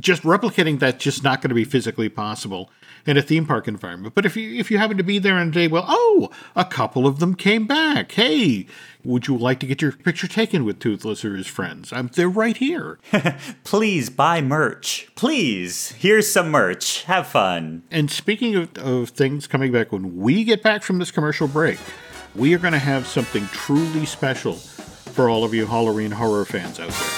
Just 0.00 0.22
replicating 0.22 0.78
that's 0.78 1.02
just 1.02 1.22
not 1.22 1.40
going 1.40 1.48
to 1.50 1.54
be 1.54 1.64
physically 1.64 2.08
possible 2.08 2.70
in 3.06 3.16
a 3.16 3.22
theme 3.22 3.46
park 3.46 3.68
environment. 3.68 4.14
But 4.14 4.26
if 4.26 4.36
you 4.36 4.58
if 4.58 4.70
you 4.70 4.78
happen 4.78 4.98
to 4.98 5.04
be 5.04 5.18
there 5.18 5.38
and 5.38 5.54
say, 5.54 5.66
well, 5.66 5.84
oh, 5.88 6.30
a 6.54 6.64
couple 6.64 7.06
of 7.06 7.20
them 7.20 7.34
came 7.34 7.66
back. 7.66 8.12
Hey, 8.12 8.66
would 9.08 9.26
you 9.26 9.36
like 9.36 9.58
to 9.60 9.66
get 9.66 9.80
your 9.80 9.92
picture 9.92 10.28
taken 10.28 10.64
with 10.64 10.78
Toothless 10.80 11.24
or 11.24 11.34
his 11.34 11.46
friends? 11.46 11.92
I'm, 11.92 12.08
they're 12.08 12.28
right 12.28 12.56
here. 12.56 12.98
Please 13.64 14.10
buy 14.10 14.42
merch. 14.42 15.08
Please, 15.14 15.92
here's 15.92 16.30
some 16.30 16.50
merch. 16.50 17.04
Have 17.04 17.26
fun. 17.26 17.84
And 17.90 18.10
speaking 18.10 18.54
of, 18.54 18.76
of 18.76 19.08
things 19.08 19.46
coming 19.46 19.72
back, 19.72 19.92
when 19.92 20.18
we 20.18 20.44
get 20.44 20.62
back 20.62 20.82
from 20.82 20.98
this 20.98 21.10
commercial 21.10 21.48
break, 21.48 21.78
we 22.34 22.54
are 22.54 22.58
going 22.58 22.74
to 22.74 22.78
have 22.78 23.06
something 23.06 23.46
truly 23.46 24.04
special 24.04 24.54
for 24.54 25.30
all 25.30 25.42
of 25.42 25.54
you 25.54 25.64
Halloween 25.64 26.10
horror 26.10 26.44
fans 26.44 26.78
out 26.78 26.90
there. 26.90 27.17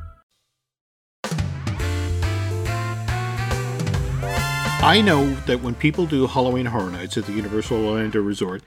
I 4.83 4.99
know 4.99 5.35
that 5.45 5.61
when 5.61 5.75
people 5.75 6.07
do 6.07 6.25
Halloween 6.25 6.65
Horror 6.65 6.89
Nights 6.89 7.15
at 7.15 7.25
the 7.25 7.33
Universal 7.33 7.85
Orlando 7.85 8.19
Resort, 8.19 8.63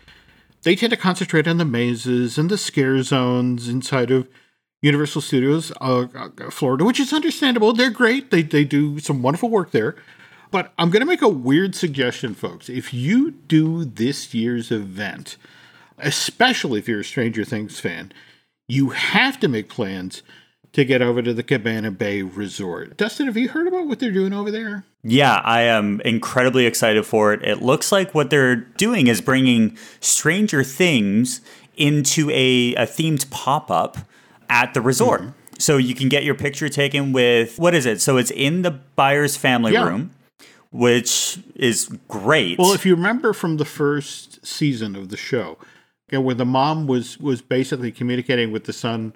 they 0.62 0.76
tend 0.76 0.92
to 0.92 0.96
concentrate 0.96 1.48
on 1.48 1.58
the 1.58 1.64
mazes 1.64 2.38
and 2.38 2.48
the 2.48 2.56
scare 2.56 3.02
zones 3.02 3.68
inside 3.68 4.12
of 4.12 4.28
Universal 4.80 5.22
Studios 5.22 5.72
uh, 5.80 6.06
uh, 6.14 6.50
Florida, 6.50 6.84
which 6.84 7.00
is 7.00 7.12
understandable. 7.12 7.72
They're 7.72 7.90
great. 7.90 8.30
They, 8.30 8.42
they 8.42 8.62
do 8.62 9.00
some 9.00 9.22
wonderful 9.22 9.50
work 9.50 9.72
there. 9.72 9.96
But 10.52 10.72
I'm 10.78 10.90
going 10.90 11.00
to 11.00 11.06
make 11.06 11.20
a 11.20 11.28
weird 11.28 11.74
suggestion, 11.74 12.34
folks. 12.34 12.68
If 12.68 12.94
you 12.94 13.32
do 13.32 13.84
this 13.84 14.32
year's 14.32 14.70
event, 14.70 15.36
especially 15.98 16.78
if 16.78 16.86
you're 16.86 17.00
a 17.00 17.04
Stranger 17.04 17.44
Things 17.44 17.80
fan, 17.80 18.12
you 18.68 18.90
have 18.90 19.40
to 19.40 19.48
make 19.48 19.68
plans 19.68 20.22
to 20.74 20.84
get 20.84 21.00
over 21.00 21.22
to 21.22 21.32
the 21.32 21.42
Cabana 21.42 21.90
Bay 21.90 22.22
Resort. 22.22 22.96
Dustin, 22.96 23.26
have 23.26 23.36
you 23.36 23.48
heard 23.48 23.66
about 23.66 23.86
what 23.86 24.00
they're 24.00 24.12
doing 24.12 24.32
over 24.32 24.50
there? 24.50 24.84
Yeah, 25.02 25.40
I 25.44 25.62
am 25.62 26.00
incredibly 26.02 26.66
excited 26.66 27.06
for 27.06 27.32
it. 27.32 27.42
It 27.42 27.62
looks 27.62 27.90
like 27.90 28.14
what 28.14 28.30
they're 28.30 28.56
doing 28.56 29.06
is 29.06 29.20
bringing 29.20 29.78
Stranger 30.00 30.62
Things 30.62 31.40
into 31.76 32.28
a, 32.30 32.74
a 32.74 32.86
themed 32.86 33.30
pop 33.30 33.70
up 33.70 33.98
at 34.48 34.74
the 34.74 34.80
resort. 34.80 35.22
Mm-hmm. 35.22 35.30
So 35.58 35.76
you 35.76 35.94
can 35.94 36.08
get 36.08 36.24
your 36.24 36.34
picture 36.34 36.68
taken 36.68 37.12
with, 37.12 37.58
what 37.58 37.74
is 37.74 37.86
it? 37.86 38.00
So 38.00 38.16
it's 38.16 38.32
in 38.32 38.62
the 38.62 38.72
Byers 38.72 39.36
family 39.36 39.72
yeah. 39.72 39.84
room, 39.84 40.10
which 40.72 41.38
is 41.54 41.96
great. 42.08 42.58
Well, 42.58 42.72
if 42.72 42.84
you 42.84 42.96
remember 42.96 43.32
from 43.32 43.58
the 43.58 43.64
first 43.64 44.44
season 44.44 44.96
of 44.96 45.08
the 45.08 45.16
show, 45.16 45.58
where 46.10 46.34
the 46.34 46.44
mom 46.44 46.86
was 46.86 47.18
was 47.18 47.42
basically 47.42 47.90
communicating 47.90 48.52
with 48.52 48.64
the 48.64 48.72
son 48.72 49.14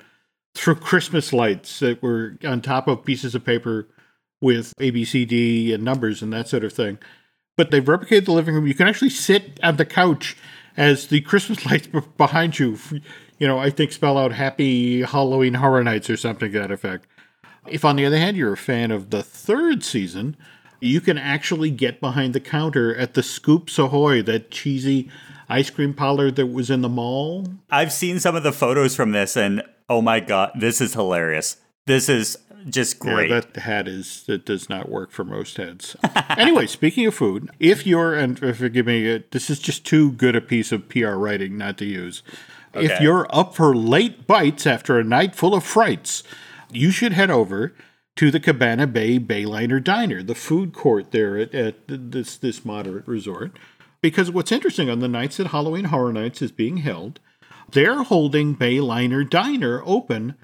through 0.59 0.75
Christmas 0.75 1.33
lights 1.33 1.79
that 1.79 2.03
were 2.03 2.37
on 2.45 2.61
top 2.61 2.89
of 2.89 3.05
pieces 3.05 3.35
of 3.35 3.45
paper 3.45 3.87
with 4.41 4.75
ABCD 4.81 5.73
and 5.73 5.85
numbers 5.85 6.21
and 6.21 6.33
that 6.33 6.49
sort 6.49 6.65
of 6.65 6.73
thing. 6.73 6.99
But 7.57 7.71
they've 7.71 7.85
replicated 7.85 8.25
the 8.25 8.33
living 8.33 8.55
room. 8.55 8.67
You 8.67 8.75
can 8.75 8.89
actually 8.89 9.11
sit 9.11 9.61
on 9.63 9.77
the 9.77 9.85
couch 9.85 10.37
as 10.77 11.07
the 11.07 11.21
Christmas 11.21 11.65
lights 11.71 11.89
behind 12.17 12.59
you, 12.59 12.77
you 13.39 13.47
know, 13.47 13.59
I 13.59 13.71
think 13.71 13.93
spell 13.93 14.19
out 14.19 14.33
Happy 14.33 15.03
Halloween 15.03 15.55
Horror 15.55 15.85
Nights 15.85 16.11
or 16.11 16.17
something 16.17 16.51
to 16.51 16.59
that 16.59 16.73
effect. 16.73 17.07
If, 17.69 17.85
on 17.85 17.97
the 17.97 18.07
other 18.07 18.19
hand, 18.19 18.37
you're 18.37 18.53
a 18.53 18.57
fan 18.57 18.91
of 18.91 19.11
the 19.11 19.23
third 19.23 19.85
season, 19.85 20.37
you 20.81 21.01
can 21.01 21.19
actually 21.19 21.71
get 21.71 22.01
behind 22.01 22.35
the 22.35 22.41
counter 22.41 22.95
at 22.97 23.15
the 23.15 23.23
Scoops 23.23 23.79
Ahoy, 23.79 24.23
that 24.23 24.51
cheesy 24.51 25.09
ice 25.49 25.71
cream 25.71 25.95
parlor 25.95 26.31
that 26.33 26.47
was 26.47 26.69
in 26.69 26.83
the 26.83 26.89
mall. 26.89 27.47
I've 27.71 27.93
seen 27.93 28.19
some 28.19 28.35
of 28.35 28.43
the 28.43 28.53
photos 28.53 28.97
from 28.97 29.13
this, 29.13 29.37
and 29.37 29.63
oh 29.89 30.03
my 30.03 30.21
god, 30.21 30.53
this 30.55 30.81
is 30.81 30.95
hilarious. 30.95 31.57
This 31.87 32.09
is 32.09 32.37
just 32.69 32.99
great. 32.99 33.31
Yeah, 33.31 33.41
that 33.41 33.63
hat 33.63 33.89
is 33.89 34.25
that 34.25 34.45
does 34.45 34.69
not 34.69 34.89
work 34.89 35.11
for 35.11 35.25
most 35.25 35.57
heads. 35.57 35.97
anyway, 36.31 36.67
speaking 36.67 37.07
of 37.07 37.15
food, 37.15 37.51
if 37.59 37.87
you're 37.87 38.15
and 38.15 38.39
forgive 38.39 38.87
me, 38.87 39.15
uh, 39.15 39.21
this 39.31 39.51
is 39.51 39.59
just 39.59 39.87
too 39.87 40.13
good 40.13 40.37
a 40.37 40.41
piece 40.41 40.73
of 40.73 40.89
PR 40.89 41.13
writing 41.13 41.57
not 41.57 41.79
to 41.79 41.85
use. 41.85 42.23
Okay. 42.75 42.87
If 42.87 43.01
you're 43.01 43.27
up 43.35 43.55
for 43.55 43.75
late 43.75 44.27
bites 44.27 44.67
after 44.67 44.99
a 44.99 45.05
night 45.05 45.35
full 45.35 45.55
of 45.55 45.65
frights, 45.65 46.23
you 46.71 46.91
should 46.91 47.13
head 47.13 47.31
over 47.31 47.75
to 48.17 48.31
the 48.31 48.41
Cabana 48.41 48.87
Bay 48.87 49.19
Bayliner 49.19 49.83
Diner, 49.83 50.23
the 50.23 50.35
food 50.35 50.73
court 50.73 51.13
there 51.13 51.39
at, 51.39 51.55
at 51.55 51.77
this 51.87 52.37
this 52.37 52.65
moderate 52.65 53.07
resort. 53.07 53.53
Because 54.01 54.31
what's 54.31 54.53
interesting 54.53 54.89
on 54.89 55.01
the 55.01 55.09
nights 55.09 55.39
that 55.39 55.49
Halloween 55.49 55.87
Horror 55.87 56.13
Nights 56.13 56.41
is 56.41 56.53
being 56.53 56.79
held, 56.79 57.19
they're 57.73 58.03
holding 58.03 58.57
Bayliner 58.57 59.29
Diner 59.29 59.83
open 59.85 60.35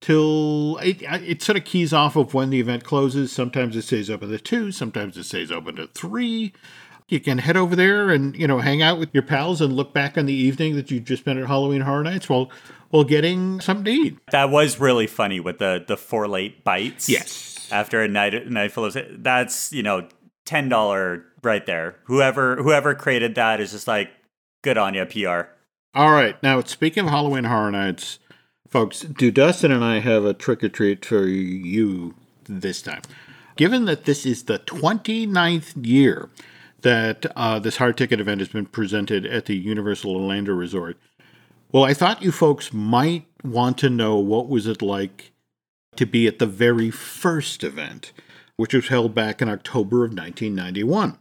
till 0.00 0.76
it, 0.78 1.02
it 1.02 1.42
sort 1.42 1.56
of 1.56 1.64
keys 1.64 1.92
off 1.92 2.16
of 2.16 2.34
when 2.34 2.50
the 2.50 2.60
event 2.60 2.84
closes. 2.84 3.32
Sometimes 3.32 3.76
it 3.76 3.82
stays 3.82 4.10
open 4.10 4.28
to 4.30 4.38
two, 4.38 4.72
sometimes 4.72 5.16
it 5.16 5.24
stays 5.24 5.50
open 5.50 5.76
to 5.76 5.86
three. 5.88 6.52
You 7.08 7.20
can 7.20 7.38
head 7.38 7.56
over 7.56 7.76
there 7.76 8.10
and 8.10 8.34
you 8.36 8.46
know 8.46 8.58
hang 8.58 8.82
out 8.82 8.98
with 8.98 9.10
your 9.12 9.22
pals 9.22 9.60
and 9.60 9.74
look 9.74 9.92
back 9.92 10.16
on 10.16 10.26
the 10.26 10.32
evening 10.32 10.76
that 10.76 10.90
you 10.90 11.00
just 11.00 11.22
spent 11.22 11.38
at 11.38 11.46
Halloween 11.46 11.82
Horror 11.82 12.02
Nights 12.02 12.28
while 12.28 12.50
while 12.90 13.04
getting 13.04 13.60
something 13.60 13.84
to 13.84 13.90
eat. 13.90 14.18
That 14.30 14.50
was 14.50 14.80
really 14.80 15.06
funny 15.06 15.40
with 15.40 15.58
the 15.58 15.84
the 15.86 15.96
four 15.96 16.28
late 16.28 16.64
bites. 16.64 17.08
Yes. 17.08 17.68
After 17.70 18.02
a 18.02 18.08
night 18.08 18.48
night 18.48 18.72
full 18.72 18.84
of 18.84 18.96
that's 19.18 19.72
you 19.72 19.82
know 19.82 20.08
ten 20.44 20.68
dollar 20.68 21.24
right 21.42 21.64
there. 21.66 21.96
Whoever 22.04 22.56
whoever 22.56 22.94
created 22.94 23.34
that 23.34 23.60
is 23.60 23.72
just 23.72 23.88
like 23.88 24.10
good 24.62 24.78
on 24.78 24.94
you, 24.94 25.04
PR. 25.04 25.50
All 25.94 26.12
right. 26.12 26.42
Now, 26.42 26.62
speaking 26.62 27.04
of 27.04 27.10
Halloween 27.10 27.44
Horror 27.44 27.70
Nights, 27.70 28.18
folks, 28.66 29.00
do 29.00 29.30
Dustin 29.30 29.70
and 29.70 29.84
I 29.84 29.98
have 29.98 30.24
a 30.24 30.32
trick 30.32 30.64
or 30.64 30.70
treat 30.70 31.04
for 31.04 31.26
you 31.26 32.14
this 32.44 32.80
time? 32.80 33.02
Given 33.56 33.84
that 33.84 34.06
this 34.06 34.24
is 34.24 34.44
the 34.44 34.58
29th 34.60 35.86
year 35.86 36.30
that 36.80 37.26
uh, 37.36 37.58
this 37.58 37.76
hard 37.76 37.98
ticket 37.98 38.20
event 38.20 38.40
has 38.40 38.48
been 38.48 38.64
presented 38.64 39.26
at 39.26 39.44
the 39.44 39.54
Universal 39.54 40.16
Orlando 40.16 40.54
Resort, 40.54 40.96
well, 41.72 41.84
I 41.84 41.92
thought 41.92 42.22
you 42.22 42.32
folks 42.32 42.72
might 42.72 43.26
want 43.44 43.76
to 43.78 43.90
know 43.90 44.16
what 44.16 44.48
was 44.48 44.66
it 44.66 44.80
like 44.80 45.32
to 45.96 46.06
be 46.06 46.26
at 46.26 46.38
the 46.38 46.46
very 46.46 46.90
first 46.90 47.62
event, 47.62 48.12
which 48.56 48.72
was 48.72 48.88
held 48.88 49.14
back 49.14 49.42
in 49.42 49.50
October 49.50 50.06
of 50.06 50.12
1991. 50.12 51.18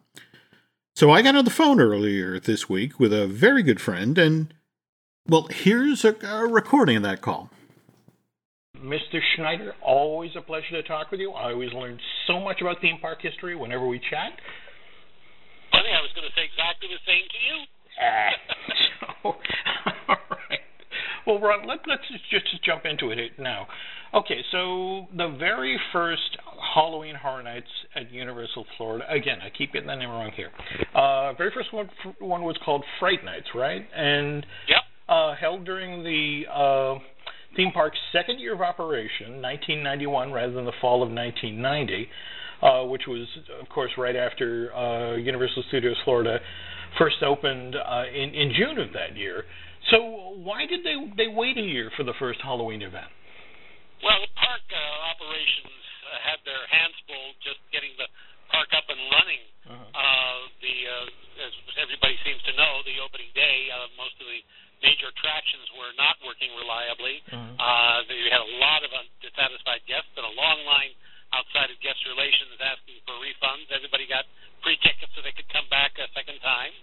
So 0.96 1.12
I 1.12 1.22
got 1.22 1.36
on 1.36 1.44
the 1.44 1.52
phone 1.52 1.82
earlier 1.82 2.40
this 2.40 2.70
week 2.70 3.02
with 3.02 3.12
a 3.12 3.28
very 3.28 3.64
good 3.64 3.82
friend, 3.82 4.18
and 4.18 4.54
well, 5.28 5.48
here's 5.50 6.04
a, 6.06 6.16
a 6.24 6.48
recording 6.48 6.98
of 6.98 7.04
that 7.04 7.22
call. 7.22 7.50
Mr. 8.78 9.20
Schneider, 9.36 9.74
always 9.86 10.32
a 10.36 10.42
pleasure 10.42 10.72
to 10.72 10.84
talk 10.84 11.12
with 11.12 11.20
you. 11.20 11.32
I 11.32 11.52
always 11.52 11.72
learn 11.74 12.00
so 12.26 12.40
much 12.40 12.62
about 12.62 12.82
theme 12.82 12.98
park 13.00 13.20
history 13.22 13.56
whenever 13.56 13.88
we 13.88 14.00
chat. 14.00 14.34
Funny, 15.72 15.90
I 15.90 16.02
was 16.02 16.10
going 16.16 16.28
to 16.28 16.34
say 16.36 16.50
exactly 16.50 16.90
the 16.90 17.02
same 17.06 17.26
to 17.30 17.40
you. 17.46 17.58
Uh, 18.02 18.32
so, 19.00 19.28
all 20.10 20.38
right. 20.50 20.60
Well, 21.28 21.40
Ron, 21.40 21.68
let, 21.68 21.80
us 21.80 22.00
just, 22.12 22.30
just 22.32 22.66
jump 22.66 22.86
into 22.86 23.12
it 23.12 23.20
now. 23.38 23.68
Okay, 24.14 24.42
so 24.52 25.08
the 25.16 25.38
very 25.40 25.80
first 25.94 26.38
Halloween 26.76 27.16
Horror 27.16 27.44
Nights 27.44 27.70
at 27.96 28.12
Universal 28.12 28.66
Florida. 28.78 29.06
Again, 29.10 29.38
I 29.42 29.50
keep 29.56 29.72
getting 29.72 29.88
the 29.88 29.96
name 29.96 30.10
wrong 30.10 30.32
here. 30.36 30.50
Uh, 30.94 31.34
very 31.34 31.52
first 31.54 31.72
one 31.74 31.90
one 32.20 32.42
was 32.42 32.58
called 32.66 32.84
Fright 33.00 33.24
Nights, 33.24 33.48
right? 33.56 33.88
And 33.96 34.46
Yep. 34.68 34.82
Uh, 35.12 35.36
held 35.36 35.66
during 35.66 36.04
the 36.04 36.44
uh, 36.48 36.96
theme 37.56 37.72
park's 37.74 38.00
second 38.14 38.40
year 38.40 38.56
of 38.56 38.62
operation, 38.62 39.44
1991, 39.44 40.32
rather 40.32 40.54
than 40.54 40.66
the 40.66 40.78
fall 40.80 41.04
of 41.04 41.12
1990, 41.12 42.08
uh, 42.64 42.88
which 42.88 43.04
was, 43.08 43.28
of 43.60 43.68
course, 43.68 43.92
right 43.98 44.16
after 44.16 44.74
uh, 44.74 45.18
Universal 45.18 45.64
Studios 45.68 45.98
Florida 46.06 46.40
first 46.98 47.24
opened 47.24 47.76
uh, 47.76 48.04
in 48.08 48.36
in 48.36 48.52
June 48.56 48.80
of 48.80 48.92
that 48.92 49.16
year. 49.16 49.44
So 49.92 50.36
why 50.44 50.64
did 50.68 50.84
they 50.84 50.96
they 51.18 51.28
wait 51.28 51.58
a 51.58 51.66
year 51.66 51.92
for 51.98 52.04
the 52.04 52.16
first 52.20 52.40
Halloween 52.44 52.82
event? 52.82 53.12
Well, 54.04 54.20
the 54.24 54.32
park 54.40 54.64
uh, 54.72 55.12
operations 55.12 55.76
uh, 56.08 56.20
had 56.24 56.40
their 56.48 56.64
hands 56.72 56.96
full 57.08 57.28
just 57.44 57.60
getting 57.76 57.92
the 58.00 58.08
park 58.52 58.72
up 58.76 58.88
and 58.88 59.00
running. 59.12 59.44
Uh, 59.72 60.40
the 60.60 60.76
uh, 60.84 61.48
as 61.48 61.54
everybody 61.80 62.16
seems 62.28 62.44
to 62.44 62.54
know, 62.60 62.84
the 62.84 63.00
opening 63.00 63.32
day, 63.32 63.72
uh, 63.72 63.88
most 63.96 64.16
of 64.20 64.28
the 64.28 64.42
major 64.82 65.08
attractions 65.14 65.66
were 65.78 65.94
not 65.98 66.18
working 66.26 66.50
reliably. 66.58 67.22
Uh, 67.30 68.02
they 68.10 68.18
had 68.34 68.42
a 68.42 68.52
lot 68.62 68.82
of 68.82 68.90
dissatisfied 69.22 69.82
guests 69.86 70.10
and 70.18 70.26
a 70.26 70.34
long 70.36 70.66
line 70.66 70.94
outside 71.32 71.70
of 71.72 71.78
guest 71.80 72.02
relations 72.10 72.60
asking 72.60 73.00
for 73.08 73.16
refunds. 73.24 73.70
Everybody 73.72 74.04
got 74.10 74.26
free 74.66 74.76
tickets 74.84 75.10
so 75.16 75.22
they 75.24 75.32
could 75.34 75.48
come 75.54 75.66
back 75.72 75.96
a 76.02 76.10
second 76.18 76.42
time. 76.44 76.74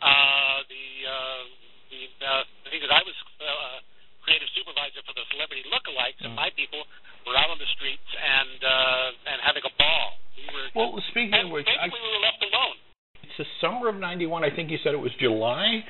Uh, 0.00 0.58
the 0.70 0.86
uh, 1.04 1.42
the 1.90 2.02
uh, 2.22 2.42
thing 2.70 2.80
is, 2.84 2.90
I 2.92 3.02
was 3.02 3.16
uh, 3.42 3.78
creative 4.22 4.48
supervisor 4.54 5.00
for 5.08 5.12
the 5.16 5.24
celebrity 5.34 5.64
lookalikes, 5.72 6.20
and 6.24 6.36
my 6.36 6.52
people 6.54 6.84
were 7.26 7.36
out 7.36 7.48
on 7.50 7.58
the 7.58 7.68
streets 7.76 8.08
and 8.16 8.58
uh, 8.62 9.30
and 9.34 9.38
having 9.42 9.64
a 9.66 9.72
ball. 9.76 10.06
We 10.38 10.44
were 10.54 10.66
Well, 10.76 10.94
speaking 11.10 11.34
of 11.34 11.50
which, 11.50 11.66
I, 11.66 11.88
we 11.90 11.98
were 11.98 12.22
left 12.22 12.40
alone. 12.44 12.76
it's 13.24 13.36
the 13.40 13.48
summer 13.60 13.88
of 13.88 13.96
'91. 13.96 14.44
I 14.44 14.52
think 14.54 14.70
you 14.70 14.78
said 14.84 14.92
it 14.94 15.00
was 15.02 15.12
July, 15.20 15.82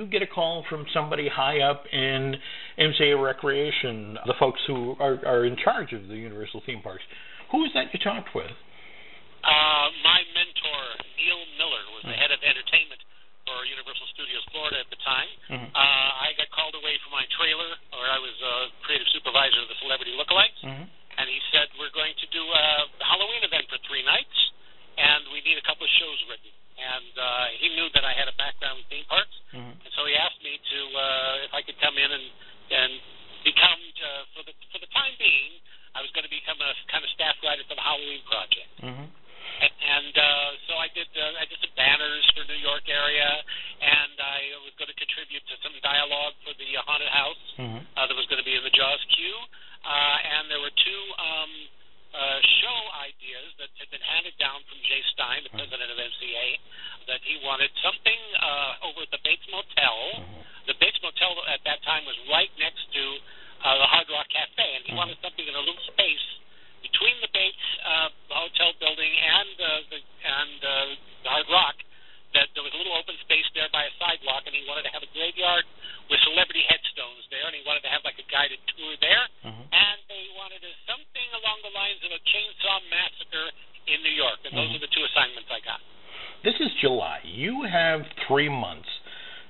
you 0.00 0.08
get 0.08 0.22
a 0.24 0.26
call 0.26 0.64
from 0.68 0.86
somebody 0.96 1.28
high 1.28 1.60
up 1.60 1.84
in 1.92 2.36
MCA 2.80 3.20
Recreation, 3.20 4.16
the 4.24 4.34
folks 4.40 4.60
who 4.66 4.96
are, 4.98 5.20
are 5.28 5.44
in 5.44 5.56
charge 5.60 5.92
of 5.92 6.08
the 6.08 6.16
Universal 6.16 6.62
theme 6.64 6.80
parks. 6.80 7.04
Who 7.52 7.64
is 7.68 7.70
that 7.76 7.92
you 7.92 8.00
talked 8.00 8.32
with? 8.32 8.48
Uh, 9.44 9.88
my 10.04 10.20
mentor 10.36 10.80
Neil 11.16 11.40
Miller 11.60 11.84
was 11.96 12.04
the 12.08 12.16
head 12.16 12.28
of 12.32 12.40
entertainment 12.44 13.00
for 13.48 13.56
Universal 13.64 14.04
Studios 14.12 14.44
Florida 14.52 14.80
at 14.80 14.88
the 14.92 15.00
time. 15.00 15.28
Mhm. 15.48 15.68
Uh, 15.72 16.10
I 16.28 16.32
got 16.36 16.48
called 16.52 16.76
away 16.76 16.96
from 17.04 17.12
my 17.16 17.24
trailer, 17.36 17.72
where 17.96 18.10
I 18.12 18.20
was 18.20 18.36
uh, 18.40 18.68
creative 18.84 19.08
supervisor 19.16 19.60
of 19.64 19.68
the 19.68 19.76
celebrity 19.84 20.12
lookalikes. 20.16 20.60
Mm-hmm. 20.64 20.86
and 21.20 21.28
he 21.28 21.36
said 21.52 21.68
we're 21.76 21.92
going 21.92 22.14
to 22.16 22.26
do 22.32 22.40
a 22.40 22.64
Halloween 23.04 23.42
event 23.44 23.68
for 23.68 23.76
three 23.84 24.00
nights, 24.08 24.32
and 24.96 25.28
we 25.36 25.42
need 25.44 25.58
a 25.58 25.64
couple 25.68 25.84
of 25.84 25.92
shows 26.00 26.16
written. 26.32 26.48
And 26.80 27.12
uh, 27.18 27.46
he 27.60 27.68
knew 27.76 27.88
that 27.92 28.04
I 28.08 28.14
had 28.16 28.24
a 28.28 28.32
background 28.40 28.78
in 28.80 28.84
theme 28.88 29.04
parks, 29.04 29.34
Mhm. 29.52 29.84
and 29.84 29.90
so 29.92 30.06
he 30.08 30.16
asked 30.16 30.40
me 30.40 30.56
to 30.56 30.78
uh, 30.96 31.44
if 31.48 31.52
I 31.52 31.60
could 31.60 31.76
come 31.80 31.96
in 31.98 32.08
and 32.12 32.26
and 32.70 32.92
become 33.44 33.80
uh, 34.00 34.22
for 34.32 34.42
the 34.48 34.52
for 34.72 34.78
the 34.80 34.86
time 34.96 35.12
being, 35.20 35.60
I 35.96 36.00
was 36.00 36.08
going 36.12 36.24
to 36.24 36.30
become 36.32 36.56
a 36.62 36.72
kind 36.88 37.04
of 37.04 37.10
staff 37.12 37.36
writer 37.44 37.64
for 37.68 37.74
the 37.74 37.82
Halloween 37.84 38.22
project. 38.24 38.70
Mm-hmm. 38.80 39.08
And, 39.60 39.74
and 39.76 40.14
uh, 40.16 40.50
so 40.68 40.78
I 40.80 40.88
did. 40.96 41.08
Uh, 41.12 41.36
I 41.36 41.44
did 41.44 41.60
some 41.60 41.74
banners 41.76 42.24
for 42.32 42.44
New 42.48 42.56
York 42.64 42.88
area, 42.88 43.28
and 43.82 44.16
I 44.16 44.56
was 44.64 44.72
going 44.80 44.88
to 44.88 44.96
contribute 44.96 45.44
to 45.52 45.54
some 45.60 45.74
dialogue 45.84 46.32
for 46.48 46.54
the 46.56 46.70
uh, 46.78 46.82
haunted 46.88 47.12
house 47.12 47.44
Mhm. 47.60 47.84
uh, 47.98 48.06
that 48.08 48.16
was 48.16 48.24
going 48.32 48.40
to 48.40 48.48
be 48.48 48.56
in 48.56 48.64
the 48.64 48.72
Jaws 48.72 49.04
queue. 49.12 49.36
Uh, 49.84 50.16
and 50.36 50.50
there 50.52 50.60
were 50.60 50.70
two 50.76 51.02
um, 51.16 51.52
uh, 52.12 52.38
show 52.60 52.78
ideas 53.00 53.48
that 53.56 53.68
had 53.80 53.88
been 53.90 54.00
handed 54.04 54.36
down 54.36 54.60
from 54.68 54.76
Jay 54.84 55.00
Stein, 55.16 55.40
the 55.44 55.48
president 55.56 55.88
of 55.90 55.96
MCA, 55.98 56.46
that 57.08 57.20
he 57.24 57.36
wanted 57.44 57.72
something 57.80 58.20
uh, 58.44 58.86
over 58.92 59.02
at 59.08 59.10
the 59.10 59.20
Bates 59.24 59.44
Motel. 59.48 60.20
The 60.68 60.74
Bates 60.74 61.00
Motel 61.00 61.32
at 61.48 61.64
that 61.64 61.80
time 61.82 62.04
was 62.04 62.16
right 62.28 62.52
next 62.60 62.92
to 62.92 63.04
uh, 63.64 63.76
the 63.80 63.86
Hard 63.88 64.08
Rock 64.12 64.28
Cafe, 64.28 64.60
and 64.76 64.84
he 64.84 64.92
wanted 64.92 65.16
something 65.24 65.48
in 65.48 65.54
a 65.56 65.60
little 65.64 65.80
space 65.96 66.26
between 66.82 67.16
the 67.24 67.28
Bates 67.32 67.66
uh, 67.84 68.08
hotel 68.28 68.72
building 68.80 69.12
and 69.16 69.54
uh, 69.60 69.68
the 69.88 69.98
and 70.28 70.58
uh, 70.60 70.72
the 71.24 71.30
Hard 71.30 71.48
Rock. 71.48 71.76
That 72.30 72.46
there 72.54 72.62
was 72.62 72.70
a 72.70 72.78
little 72.78 72.94
open 72.94 73.18
space 73.26 73.42
there 73.58 73.66
by 73.74 73.82
a 73.82 73.92
sidewalk, 73.98 74.46
and 74.46 74.54
he 74.54 74.62
wanted 74.62 74.86
to 74.86 74.92
have 74.94 75.02
a 75.02 75.10
graveyard 75.10 75.66
with 76.06 76.22
celebrity 76.22 76.62
headstones 76.62 77.26
there, 77.26 77.42
and 77.42 77.58
he 77.58 77.62
wanted 77.66 77.82
to 77.82 77.90
have 77.90 78.06
like 78.06 78.22
a 78.22 78.26
guided 78.30 78.62
tour 78.70 78.94
there, 79.02 79.26
and 79.42 79.98
they 80.06 80.30
wanted 80.38 80.62
a, 80.62 80.70
something 80.86 81.28
along 81.42 81.58
the 81.66 81.74
lines 81.74 81.98
of 82.06 82.14
a 82.14 82.22
chainsaw 82.50 82.78
massacre 82.90 83.46
in 83.86 84.02
New 84.02 84.14
York, 84.14 84.38
and 84.44 84.56
those 84.56 84.70
are 84.74 84.82
the 84.82 84.90
two 84.90 85.04
assignments 85.06 85.48
I 85.50 85.62
got. 85.64 85.80
This 86.42 86.54
is 86.60 86.70
July. 86.80 87.18
You 87.24 87.64
have 87.70 88.00
three 88.26 88.48
months 88.48 88.88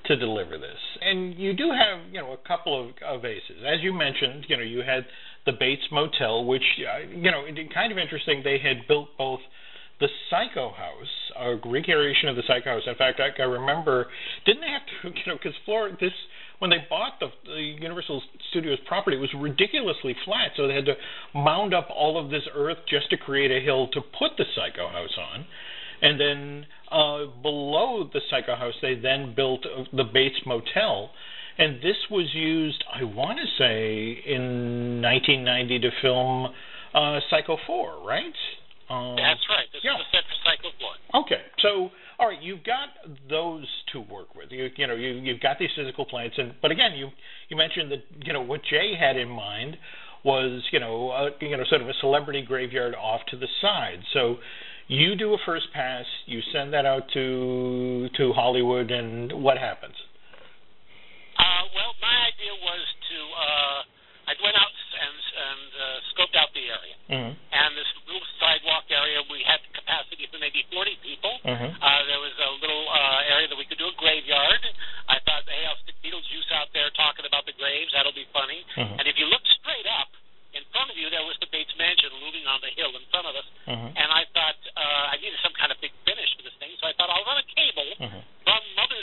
to 0.06 0.16
deliver 0.16 0.58
this, 0.58 0.80
and 1.00 1.38
you 1.38 1.52
do 1.54 1.70
have 1.70 2.12
you 2.12 2.20
know 2.20 2.32
a 2.32 2.48
couple 2.48 2.74
of, 2.78 2.90
of 3.06 3.24
aces. 3.24 3.62
As 3.66 3.82
you 3.82 3.92
mentioned, 3.92 4.46
you 4.48 4.56
know 4.56 4.62
you 4.62 4.82
had 4.82 5.06
the 5.46 5.52
Bates 5.52 5.84
Motel, 5.92 6.44
which 6.44 6.64
uh, 6.80 7.06
you 7.08 7.30
know 7.30 7.44
it- 7.46 7.72
kind 7.72 7.92
of 7.92 7.98
interesting. 7.98 8.42
They 8.42 8.58
had 8.58 8.88
built 8.88 9.08
both 9.18 9.40
the 10.00 10.08
Psycho 10.30 10.72
House, 10.72 11.14
a 11.38 11.56
recreation 11.68 12.28
of 12.28 12.36
the 12.36 12.42
Psycho 12.48 12.80
House. 12.80 12.82
In 12.86 12.94
fact, 12.96 13.20
I, 13.20 13.40
I 13.40 13.44
remember 13.44 14.06
didn't 14.46 14.62
they 14.62 14.72
have 14.72 14.82
to 15.02 15.08
you 15.20 15.26
know 15.32 15.36
because 15.36 15.56
Florida 15.64 15.96
this 16.00 16.16
when 16.60 16.70
they 16.70 16.84
bought 16.88 17.18
the, 17.20 17.28
the 17.46 17.60
Universal 17.80 18.22
Studios 18.50 18.78
property, 18.86 19.16
it 19.16 19.20
was 19.20 19.32
ridiculously 19.36 20.14
flat, 20.24 20.52
so 20.56 20.68
they 20.68 20.74
had 20.74 20.84
to 20.84 20.94
mound 21.34 21.74
up 21.74 21.88
all 21.90 22.22
of 22.22 22.30
this 22.30 22.42
earth 22.54 22.78
just 22.88 23.10
to 23.10 23.16
create 23.16 23.50
a 23.50 23.64
hill 23.64 23.88
to 23.88 24.00
put 24.00 24.36
the 24.36 24.44
Psycho 24.54 24.88
House 24.88 25.16
on. 25.18 25.46
And 26.02 26.20
then 26.20 26.66
uh, 26.90 27.32
below 27.42 28.08
the 28.12 28.20
Psycho 28.30 28.56
House, 28.56 28.74
they 28.82 28.94
then 28.94 29.34
built 29.34 29.64
the 29.92 30.04
Bates 30.04 30.40
Motel. 30.46 31.10
And 31.58 31.76
this 31.76 31.96
was 32.10 32.28
used, 32.34 32.84
I 32.92 33.04
want 33.04 33.38
to 33.38 33.46
say, 33.58 34.22
in 34.26 35.00
1990 35.02 35.78
to 35.80 35.90
film 36.02 36.46
uh, 36.94 37.20
Psycho 37.30 37.56
4, 37.66 38.06
right? 38.06 38.24
Uh, 38.88 39.16
That's 39.16 39.44
right. 39.48 39.68
This 39.72 39.80
yeah. 39.84 39.96
is 39.96 40.04
the 40.04 40.18
set 40.18 40.24
for 40.28 40.36
Psycho 40.44 40.68
4. 41.12 41.24
Okay, 41.24 41.42
so 41.62 41.90
all 42.20 42.28
right, 42.28 42.42
you've 42.42 42.62
got 42.62 42.88
those 43.30 43.66
to 43.92 44.00
work 44.00 44.34
with. 44.36 44.50
You 44.50 44.68
you 44.76 44.86
know 44.86 44.94
you 44.94 45.08
you've 45.08 45.40
got 45.40 45.58
these 45.58 45.70
physical 45.74 46.04
plants, 46.04 46.36
and 46.36 46.52
but 46.60 46.70
again, 46.70 46.92
you 46.94 47.08
you 47.48 47.56
mentioned 47.56 47.90
that 47.90 48.04
you 48.26 48.34
know 48.34 48.42
what 48.42 48.60
Jay 48.68 48.92
had 48.98 49.16
in 49.16 49.28
mind 49.28 49.78
was 50.22 50.62
you 50.70 50.78
know 50.78 51.08
uh, 51.08 51.30
you 51.40 51.56
know 51.56 51.64
sort 51.68 51.80
of 51.80 51.88
a 51.88 51.94
celebrity 52.00 52.44
graveyard 52.46 52.94
off 52.94 53.22
to 53.30 53.38
the 53.38 53.48
side. 53.62 54.00
So 54.12 54.36
you 54.86 55.16
do 55.16 55.32
a 55.32 55.38
first 55.46 55.72
pass, 55.72 56.04
you 56.26 56.40
send 56.52 56.74
that 56.74 56.84
out 56.84 57.04
to 57.14 58.08
to 58.18 58.32
Hollywood, 58.34 58.90
and 58.90 59.32
what 59.42 59.56
happens? 59.56 59.94
Uh, 61.38 61.64
well, 61.72 61.96
my 62.04 62.28
idea 62.28 62.52
was 62.60 62.84
to 63.08 63.18
uh, 63.32 63.80
I 64.28 64.32
went 64.44 64.56
out 64.60 64.69
and 65.40 65.70
uh, 65.72 65.84
scoped 66.12 66.36
out 66.36 66.52
the 66.52 66.64
area, 66.68 66.96
Mm-hmm. 67.10 67.32
and 67.32 67.70
this 67.74 67.88
little 68.06 68.22
sidewalk 68.38 68.84
area 68.92 69.18
we 69.32 69.40
had 69.42 69.58
capacity 69.74 70.28
for 70.30 70.38
maybe 70.38 70.62
40 70.70 70.94
people. 71.02 71.34
Mhm. 71.44 71.74
Uh, 71.80 72.00
there 72.06 72.20
was 72.20 72.34
a 72.38 72.50
little 72.62 72.84
uh, 72.88 73.32
area 73.34 73.48
that 73.48 73.56
we 73.58 73.64
could 73.64 73.78
do 73.80 73.88
a 73.88 73.96
graveyard. 73.98 74.62
I 75.08 75.18
thought, 75.26 75.42
hey, 75.48 75.64
I'll 75.66 75.80
stick 75.82 75.96
Beetlejuice 76.04 76.50
out 76.54 76.68
there 76.76 76.90
talking 76.94 77.24
about 77.26 77.46
the 77.46 77.52
graves. 77.58 77.90
That'll 77.96 78.12
be 78.14 78.28
funny. 78.32 78.62
Mhm. 78.76 79.00
And 79.00 79.04
if 79.08 79.16
you 79.18 79.26
look 79.26 79.42
straight 79.58 79.86
up 79.88 80.12
in 80.52 80.62
front 80.74 80.90
of 80.90 80.96
you, 80.98 81.08
there 81.10 81.22
was 81.24 81.38
the 81.38 81.46
Bates 81.46 81.70
Mansion 81.78 82.10
looming 82.20 82.46
on 82.46 82.60
the 82.60 82.70
hill 82.74 82.90
in 82.94 83.04
front 83.10 83.26
of 83.26 83.34
us. 83.38 83.46
Mhm. 83.70 83.94
And 83.96 84.08
I 84.12 84.24
thought 84.34 84.58
uh, 84.76 85.12
I 85.14 85.16
needed 85.22 85.38
some 85.42 85.54
kind 85.54 85.70
of 85.72 85.80
big 85.80 85.92
finish 86.04 86.30
for 86.36 86.42
this 86.42 86.54
thing, 86.58 86.74
so 86.80 86.86
I 86.86 86.92
thought 86.98 87.08
I'll 87.10 87.24
run 87.24 87.38
a 87.38 87.46
cable 87.54 87.90
Mhm. 88.02 88.22
from 88.44 88.60
Mother's 88.76 88.99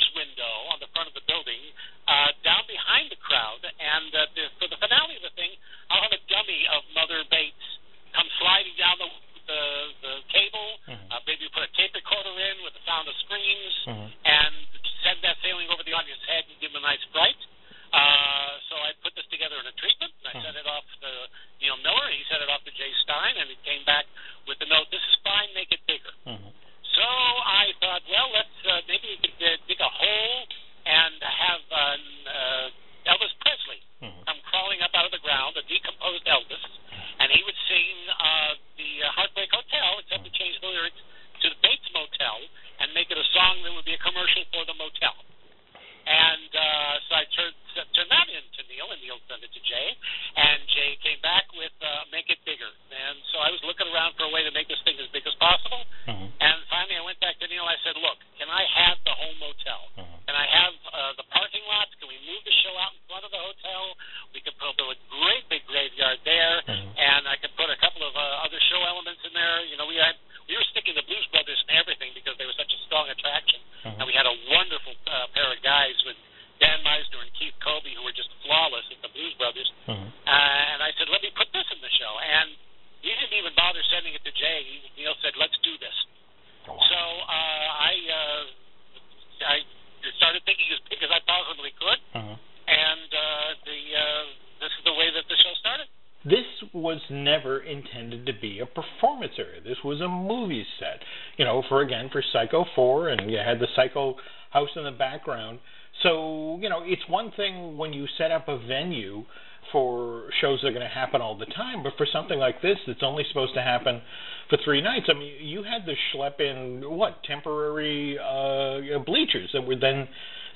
was 96.77 97.01
never 97.09 97.59
intended 97.59 98.25
to 98.25 98.33
be 98.39 98.59
a 98.59 98.65
performance 98.65 99.33
area. 99.37 99.61
This 99.61 99.77
was 99.83 100.01
a 100.01 100.07
movie 100.07 100.65
set. 100.79 100.99
You 101.37 101.45
know, 101.45 101.63
for 101.67 101.81
again 101.81 102.09
for 102.11 102.23
Psycho 102.33 102.65
4 102.75 103.09
and 103.09 103.31
you 103.31 103.37
had 103.37 103.59
the 103.59 103.67
Psycho 103.75 104.15
house 104.51 104.69
in 104.75 104.83
the 104.83 104.91
background. 104.91 105.59
So, 106.03 106.59
you 106.61 106.69
know, 106.69 106.81
it's 106.83 107.01
one 107.09 107.31
thing 107.35 107.77
when 107.77 107.93
you 107.93 108.05
set 108.17 108.31
up 108.31 108.47
a 108.47 108.57
venue 108.57 109.23
for 109.71 110.29
shows 110.39 110.61
that 110.61 110.69
are 110.69 110.71
going 110.71 110.87
to 110.87 110.93
happen 110.93 111.21
all 111.21 111.37
the 111.37 111.45
time, 111.47 111.83
but 111.83 111.93
for 111.97 112.07
something 112.11 112.39
like 112.39 112.61
this 112.61 112.77
that's 112.85 113.03
only 113.03 113.23
supposed 113.27 113.53
to 113.55 113.61
happen 113.61 114.01
for 114.49 114.57
three 114.63 114.81
nights, 114.81 115.07
I 115.09 115.13
mean, 115.13 115.33
you 115.41 115.63
had 115.63 115.85
to 115.85 115.93
schlep 116.13 116.39
in 116.39 116.89
what 116.89 117.23
temporary 117.23 118.17
uh, 118.17 118.99
bleachers 118.99 119.49
that 119.53 119.61
were 119.61 119.75
then 119.75 120.07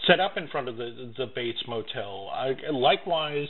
set 0.08 0.20
up 0.20 0.38
in 0.38 0.48
front 0.48 0.68
of 0.68 0.78
the 0.78 1.14
the 1.18 1.26
Bates 1.34 1.62
Motel. 1.68 2.30
I, 2.34 2.54
likewise, 2.72 3.48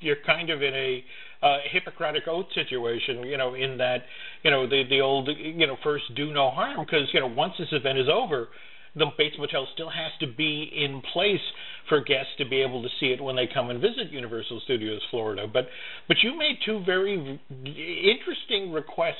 you're 0.00 0.22
kind 0.26 0.50
of 0.50 0.62
in 0.62 0.74
a 0.74 1.04
uh, 1.42 1.58
Hippocratic 1.70 2.24
oath 2.28 2.46
situation, 2.54 3.24
you 3.24 3.36
know, 3.36 3.54
in 3.54 3.78
that, 3.78 4.02
you 4.42 4.50
know, 4.50 4.68
the 4.68 4.82
the 4.88 5.00
old, 5.00 5.28
you 5.38 5.66
know, 5.66 5.76
first 5.82 6.04
do 6.14 6.32
no 6.32 6.50
harm, 6.50 6.84
because 6.84 7.08
you 7.12 7.20
know 7.20 7.26
once 7.26 7.54
this 7.58 7.68
event 7.72 7.98
is 7.98 8.08
over, 8.12 8.48
the 8.94 9.06
Bates 9.16 9.36
Motel 9.38 9.66
still 9.72 9.90
has 9.90 10.12
to 10.20 10.26
be 10.26 10.70
in 10.74 11.00
place 11.12 11.40
for 11.88 12.00
guests 12.00 12.32
to 12.38 12.44
be 12.44 12.60
able 12.60 12.82
to 12.82 12.88
see 12.98 13.06
it 13.06 13.22
when 13.22 13.36
they 13.36 13.48
come 13.52 13.70
and 13.70 13.80
visit 13.80 14.10
Universal 14.10 14.60
Studios 14.64 15.00
Florida. 15.10 15.46
But 15.50 15.68
but 16.08 16.18
you 16.22 16.36
made 16.36 16.58
two 16.64 16.82
very 16.84 17.40
interesting 17.64 18.72
requests 18.72 19.16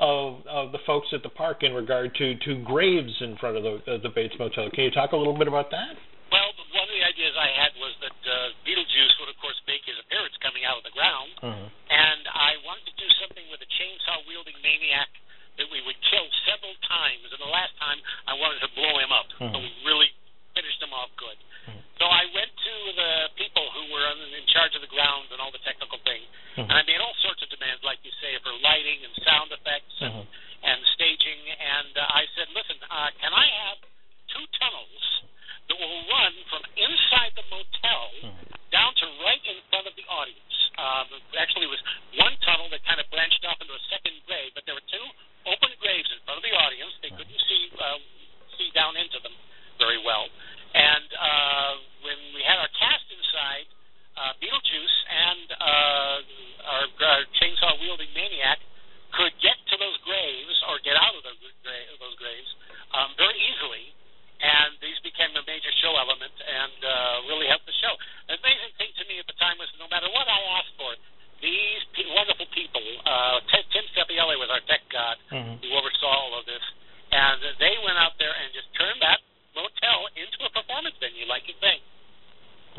of, 0.00 0.40
of 0.48 0.72
the 0.72 0.80
folks 0.88 1.12
at 1.12 1.22
the 1.22 1.28
park 1.28 1.60
in 1.60 1.76
regard 1.76 2.16
to, 2.16 2.32
to 2.48 2.56
graves 2.64 3.12
in 3.20 3.36
front 3.36 3.60
of 3.60 3.62
the, 3.62 3.74
uh, 3.84 4.00
the 4.00 4.08
Bates 4.08 4.32
Motel. 4.40 4.72
Can 4.72 4.88
you 4.88 4.90
talk 4.90 5.12
a 5.12 5.16
little 5.16 5.36
bit 5.36 5.44
about 5.44 5.68
that? 5.76 5.92
Well, 6.32 6.48
one 6.72 6.88
of 6.88 6.94
the 6.96 7.04
ideas 7.04 7.36
I 7.36 7.52
had 7.52 7.76
was 7.76 7.92
that 8.00 8.16
uh, 8.24 8.56
Beetlejuice 8.64 9.14
would, 9.20 9.28
of 9.28 9.36
course, 9.44 9.59
appearance 10.10 10.34
coming 10.42 10.66
out 10.66 10.74
of 10.74 10.82
the 10.82 10.90
ground, 10.90 11.30
Mhm. 11.38 11.70
and 11.88 12.22
I 12.34 12.58
wanted 12.66 12.90
to 12.90 12.96
do 12.98 13.08
something 13.22 13.46
with 13.48 13.62
a 13.62 13.70
chainsaw 13.78 14.26
wielding 14.26 14.60
maniac 14.60 15.08
that 15.56 15.70
we 15.70 15.80
would 15.82 16.00
kill 16.02 16.28
several 16.44 16.74
times. 16.82 17.30
And 17.30 17.38
the 17.38 17.46
last 17.46 17.76
time, 17.78 18.02
I 18.26 18.34
wanted 18.34 18.58
to 18.60 18.68
blow 18.74 18.98
him 18.98 19.12
up, 19.12 19.30
so 19.38 19.54
we 19.54 19.70
really 19.84 20.12
finished 20.54 20.82
him 20.82 20.92
off 20.92 21.14
good. 21.14 21.38
So 21.98 22.08
I 22.08 22.24
went 22.34 22.50
to 22.56 22.92
the 22.92 23.30
people 23.36 23.70
who 23.70 23.84
were 23.92 24.10
in 24.34 24.46
charge 24.48 24.74
of 24.74 24.80
the 24.80 24.88
grounds 24.88 25.30
and 25.30 25.40
all 25.40 25.52
the 25.52 25.58
technical 25.58 25.98
things, 25.98 26.26
and 26.56 26.72
I 26.72 26.82
made 26.82 26.98
all 26.98 27.14
sorts 27.22 27.42
of 27.42 27.48
demands, 27.50 27.84
like 27.84 28.02
you 28.02 28.10
say, 28.20 28.36
for 28.38 28.52
lighting 28.54 29.04
and 29.04 29.14
sound 29.22 29.52
effects 29.52 29.94
and, 30.00 30.26
and 30.64 30.86
staging. 30.86 31.38
And 31.50 31.96
uh, 31.96 32.06
I 32.08 32.26
said, 32.34 32.48
listen, 32.50 32.82
uh, 32.90 33.10
can 33.20 33.32
I 33.32 33.46
have 33.46 33.78
two 34.28 34.46
tunnels 34.58 35.22
that 35.70 35.78
will 35.78 36.02
run 36.10 36.34
from 36.50 36.62
inside 36.74 37.30
the 37.38 37.46
motel 37.46 38.34
down 38.74 38.90
to 38.98 39.06
right 39.22 39.42
in 39.46 39.58
front 39.70 39.86
of 39.86 39.94
the 39.94 40.06
audience? 40.10 40.54
Um, 40.74 41.06
actually, 41.38 41.70
it 41.70 41.72
was 41.72 41.82
one 42.18 42.34
tunnel 42.42 42.66
that 42.74 42.82
kind 42.82 42.98
of 42.98 43.06
branched 43.14 43.42
off 43.46 43.58
into 43.62 43.74
a 43.74 43.84
second 43.90 44.18
grave, 44.26 44.50
but 44.58 44.66
there 44.66 44.74
were 44.74 44.88
two 44.90 45.06
open 45.46 45.70
graves 45.78 46.10
in 46.10 46.18
front 46.26 46.42
of 46.42 46.44
the 46.44 46.54
audience. 46.54 46.92
They 47.00 47.12
couldn't 47.14 47.40
see 47.46 47.62
uh, 47.78 47.98
see 48.58 48.68
down 48.74 48.98
into 48.98 49.22
them 49.22 49.32
very 49.78 50.02
well. 50.02 50.26
And 50.70 51.08
uh, 51.14 51.72
when 52.06 52.18
we 52.34 52.42
had 52.46 52.58
our 52.62 52.70
cast 52.78 53.06
inside, 53.10 53.66
uh, 54.14 54.32
Beetlejuice 54.38 54.96
and 55.10 55.46
uh, 55.58 56.18
our, 56.70 56.86
our 56.86 57.22
chainsaw 57.40 57.74
wielding 57.82 58.10
maniac 58.14 58.62
could 59.10 59.34
get 59.42 59.58
to 59.70 59.74
those 59.80 59.98
graves 60.06 60.56
or 60.70 60.78
get 60.86 60.94
out 60.94 61.10
of 61.18 61.26
those, 61.26 61.40
gra- 61.66 61.90
those 61.98 62.14
graves 62.22 62.50
um, 62.94 63.10
very 63.18 63.34
easily. 63.34 63.90
And 64.40 64.72
these 64.80 64.96
became 65.04 65.36
a 65.36 65.44
major 65.44 65.68
show 65.84 65.92
element 66.00 66.32
and 66.32 66.78
uh, 66.80 67.28
really 67.28 67.44
helped 67.44 67.68
the 67.68 67.76
show. 67.76 67.92
The 68.24 68.40
amazing 68.40 68.72
thing 68.80 68.88
to 68.96 69.04
me 69.04 69.20
at 69.20 69.28
the 69.28 69.36
time 69.36 69.60
was 69.60 69.68
no 69.76 69.84
matter 69.92 70.08
what 70.16 70.24
I 70.24 70.40
asked 70.56 70.72
for, 70.80 70.96
these 71.44 71.82
pe- 71.92 72.08
wonderful 72.08 72.48
people, 72.56 72.80
uh, 73.04 73.44
T- 73.52 73.68
Tim 73.68 73.84
Sepielli 73.92 74.40
was 74.40 74.48
our 74.48 74.64
tech 74.64 74.80
god 74.88 75.20
who 75.28 75.68
oversaw 75.76 76.08
all 76.08 76.32
of 76.40 76.48
this, 76.48 76.64
and 77.12 77.36
they 77.60 77.76
went 77.84 78.00
out 78.00 78.16
there 78.16 78.32
and 78.32 78.48
just 78.56 78.72
turned 78.80 79.00
that 79.04 79.20
motel 79.52 80.08
into 80.16 80.40
a 80.48 80.50
performance 80.56 80.96
venue, 81.04 81.28
like 81.28 81.44
you 81.44 81.56
think. 81.60 81.84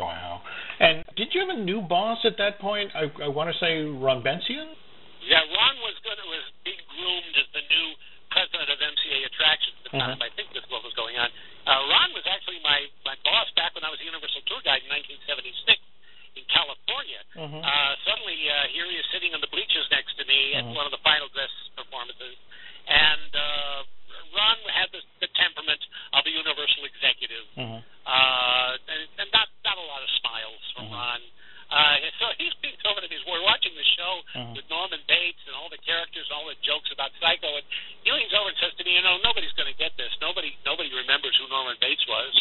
Wow. 0.01 0.41
And 0.81 1.05
did 1.13 1.29
you 1.35 1.45
have 1.45 1.53
a 1.53 1.61
new 1.61 1.85
boss 1.85 2.25
at 2.25 2.40
that 2.51 2.59
point? 2.59 2.91
I, 2.91 3.07
I 3.23 3.29
want 3.31 3.47
to 3.47 3.55
say 3.63 3.79
Ron 3.87 4.19
Bension? 4.19 4.75
Yeah, 5.23 5.39
Ron 5.47 5.75
was 5.79 5.95
good. 6.03 6.19
Was 6.19 6.47
being 6.67 6.83
groomed 6.91 7.35
as 7.39 7.47
the 7.55 7.63
new 7.71 7.87
president 8.31 8.67
of 8.67 8.77
MCA 8.79 9.19
Attractions 9.31 9.75
at 9.79 9.83
the 9.87 9.93
time. 9.95 10.19
I 10.19 10.31
think 10.35 10.51
this 10.51 10.63
is 10.63 10.71
what 10.71 10.83
was 10.83 10.95
going 10.99 11.15
on. 11.15 11.29
Uh, 11.67 11.79
Ron 11.87 12.11
was 12.11 12.25
actually 12.27 12.59
my 12.65 12.83
my 13.07 13.15
boss 13.23 13.47
back 13.55 13.71
when 13.77 13.87
I 13.87 13.91
was 13.93 14.01
a 14.03 14.07
Universal 14.07 14.43
Tour 14.49 14.59
Guide 14.65 14.83
in 14.83 14.91
1976 14.91 15.79
in 16.41 16.43
California. 16.51 17.21
Uh, 17.63 17.93
suddenly, 18.07 18.39
uh, 18.49 18.71
here 18.71 18.87
he 18.87 18.97
is 18.97 19.07
sitting 19.11 19.31
on 19.35 19.43
the 19.43 19.51
bleachers 19.51 19.85
next 19.91 20.15
to 20.19 20.23
me 20.25 20.55
at 20.57 20.63
one 20.75 20.87
of 20.87 20.93
the 20.95 21.03
final 21.05 21.27
dress 21.35 21.51
performances, 21.75 22.35
and 22.87 23.31
uh, 23.35 23.79
Ron 24.31 24.57
had 24.71 24.89
the, 24.95 25.03
the 25.21 25.29
temperament 25.37 25.83
of 26.15 26.23
a 26.23 26.31
Universal 26.31 26.87
executive, 26.87 27.45
uh, 28.07 28.71
and, 28.89 29.01
and 29.21 29.27
not 29.35 29.47
not 29.67 29.77
a 29.77 29.85
lot 29.85 30.01
of 30.01 30.09
smiles 30.23 30.63
from 30.73 30.89
Ron. 30.89 31.21
Uh, 31.71 32.03
and 32.03 32.11
so 32.19 32.27
he's 32.35 32.51
being 32.59 32.75
over 32.83 32.99
to 32.99 33.07
me. 33.07 33.15
We're 33.23 33.47
watching 33.47 33.71
the 33.71 33.87
show 33.95 34.13
with 34.59 34.67
Norman 34.67 34.99
Bates 35.07 35.39
and 35.47 35.55
all 35.55 35.71
the 35.71 35.79
characters, 35.79 36.27
all 36.27 36.43
the 36.43 36.59
jokes 36.67 36.91
about 36.91 37.15
Psycho, 37.23 37.47
and 37.47 37.63
he 38.03 38.11
leans 38.11 38.35
over 38.35 38.51
and 38.51 38.59
says 38.59 38.75
to 38.75 38.83
me, 38.83 38.99
"You 38.99 39.03
know, 39.07 39.23
nobody's 39.23 39.55
going 39.55 39.71
to 39.71 39.79
get 39.79 39.95
this. 39.95 40.11
Nobody, 40.19 40.51
nobody 40.67 40.91
remembers 40.91 41.31
who 41.39 41.47
Norman 41.47 41.79
Bates 41.79 42.03
was." 42.11 42.33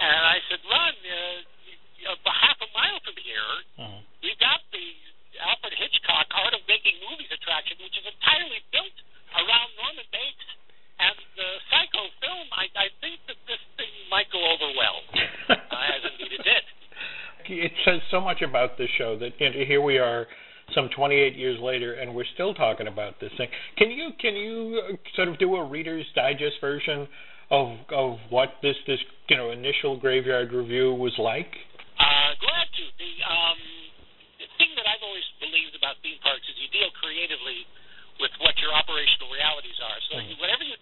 And 0.00 0.22
I 0.32 0.40
said, 0.48 0.64
"Ron, 0.64 0.96
uh, 0.96 1.44
you 2.00 2.08
know, 2.08 2.16
half 2.24 2.56
a 2.64 2.68
mile 2.72 2.96
from 3.04 3.20
here, 3.20 3.52
we've 4.24 4.40
got 4.40 4.64
the 4.72 4.86
Alfred 5.44 5.76
Hitchcock 5.76 6.32
Art 6.32 6.56
of 6.56 6.64
Making 6.64 6.96
Movies 7.04 7.28
attraction, 7.28 7.76
which 7.84 8.00
is 8.00 8.06
entirely 8.08 8.64
built 8.72 8.96
around 9.36 9.68
Norman 9.76 10.08
Bates." 10.08 10.48
And 10.98 11.14
the 11.36 11.50
Psycho 11.70 12.10
film, 12.24 12.48
I, 12.50 12.66
I 12.74 12.88
think 13.04 13.22
that 13.28 13.38
this 13.46 13.60
thing 13.76 13.92
might 14.10 14.26
go 14.34 14.40
over 14.40 14.66
well, 14.74 14.98
uh, 15.52 15.94
as 15.94 16.02
indeed 16.16 16.32
it 16.32 16.42
did. 16.42 16.64
It 17.64 17.72
says 17.84 18.00
so 18.10 18.20
much 18.20 18.42
about 18.42 18.78
this 18.78 18.88
show 18.96 19.18
that 19.18 19.32
you 19.38 19.50
know, 19.50 19.64
here 19.66 19.82
we 19.82 19.98
are 19.98 20.26
some 20.74 20.88
28 20.94 21.34
years 21.36 21.58
later 21.60 21.94
and 21.94 22.14
we're 22.14 22.28
still 22.34 22.52
talking 22.52 22.86
about 22.88 23.18
this 23.20 23.32
thing 23.38 23.48
can 23.80 23.90
you 23.90 24.10
can 24.20 24.36
you 24.36 24.76
uh, 24.84 24.96
sort 25.16 25.28
of 25.28 25.38
do 25.38 25.56
a 25.56 25.64
reader's 25.64 26.04
digest 26.14 26.60
version 26.60 27.08
of 27.50 27.72
of 27.88 28.20
what 28.28 28.60
this 28.60 28.76
this 28.86 29.00
you 29.28 29.36
know 29.36 29.50
initial 29.50 29.96
graveyard 29.96 30.52
revue 30.52 30.92
was 30.92 31.16
like 31.16 31.48
Uh, 31.96 32.36
glad 32.36 32.68
to. 32.76 32.84
The 33.00 33.12
um, 33.24 33.60
the 34.38 34.48
thing 34.60 34.70
that 34.76 34.86
I've 34.86 35.02
always 35.02 35.24
believed 35.40 35.74
about 35.74 35.96
theme 36.04 36.20
parks 36.20 36.44
is 36.46 36.54
you 36.60 36.68
deal 36.68 36.92
creatively 37.00 37.64
with 38.20 38.30
what 38.42 38.54
your 38.60 38.74
operational 38.74 39.30
realities 39.32 39.78
are. 39.82 39.98
So 40.10 40.18
you, 40.20 40.34
whatever 40.42 40.62
you 40.66 40.74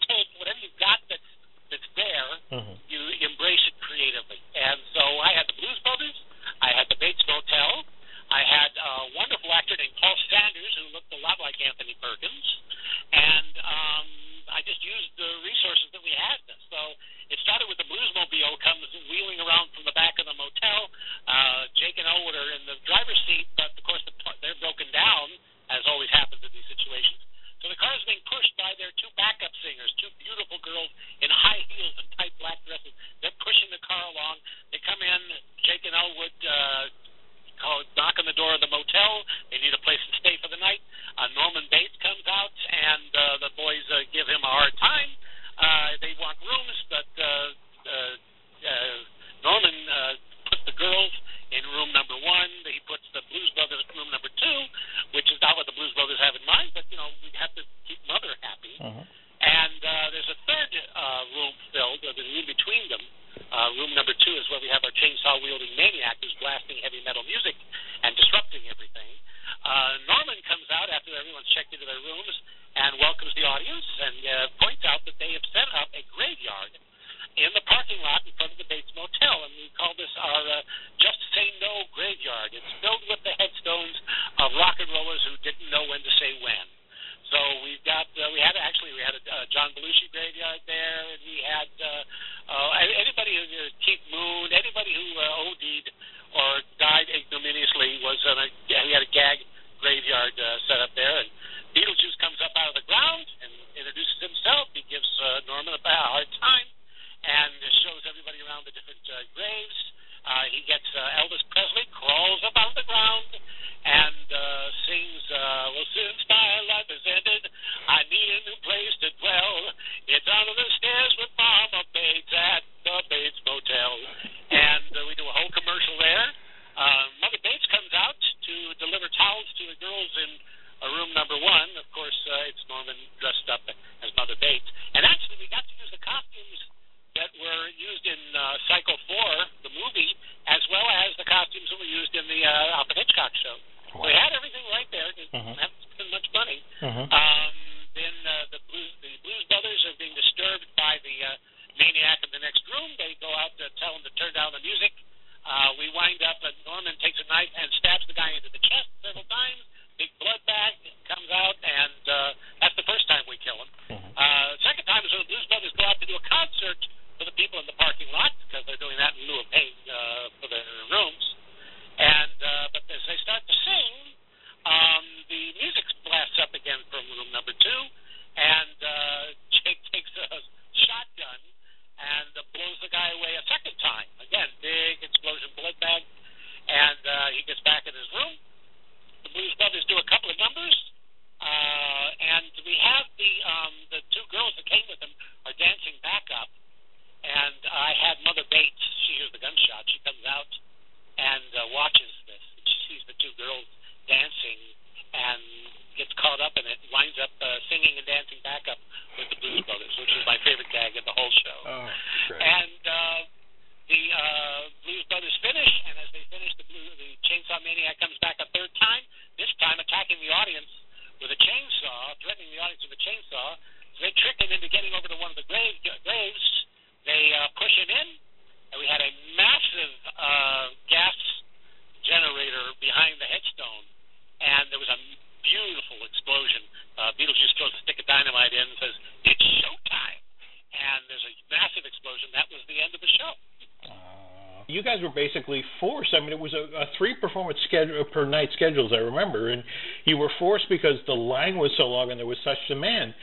basically 245.17 245.65
forced. 245.81 246.15
I 246.15 246.21
mean, 246.21 246.31
it 246.31 246.39
was 246.39 246.55
a, 246.55 246.71
a 246.77 246.87
three 246.97 247.17
performance 247.21 247.59
schedule 247.67 248.05
per 248.13 248.25
night 248.25 248.51
schedules. 248.55 248.93
I 248.95 249.01
remember, 249.01 249.49
and 249.51 249.65
you 250.05 250.19
were 250.19 250.31
forced 250.39 250.69
because 250.69 251.01
the 251.07 251.15
line 251.15 251.57
was 251.57 251.73
so 251.77 251.85
long 251.85 252.13
and 252.13 252.21
there 252.21 252.27
was 252.27 252.39
such 252.45 252.59
demand 252.69 253.15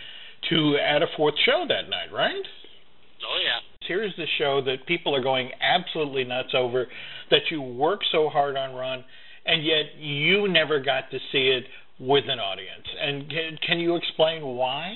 to 0.50 0.78
add 0.84 1.02
a 1.04 1.08
fourth 1.16 1.36
show 1.46 1.64
that 1.70 1.90
night, 1.90 2.12
right? 2.12 2.44
Oh 3.24 3.40
yeah. 3.40 3.62
Here's 3.88 4.16
the 4.18 4.28
show 4.38 4.62
that 4.66 4.88
people 4.88 5.16
are 5.16 5.24
going 5.24 5.52
absolutely 5.62 6.24
nuts 6.24 6.54
over, 6.56 6.88
that 7.32 7.42
you 7.52 7.62
worked 7.62 8.06
so 8.12 8.28
hard 8.30 8.58
on, 8.58 8.74
Ron, 8.74 9.04
and 9.46 9.64
yet 9.64 9.96
you 10.00 10.48
never 10.48 10.80
got 10.80 11.12
to 11.12 11.20
see 11.32 11.52
it 11.52 11.64
with 12.00 12.26
an 12.28 12.40
audience. 12.40 12.88
And 13.00 13.30
can, 13.30 13.58
can 13.66 13.80
you 13.80 13.96
explain 13.96 14.44
why? 14.44 14.96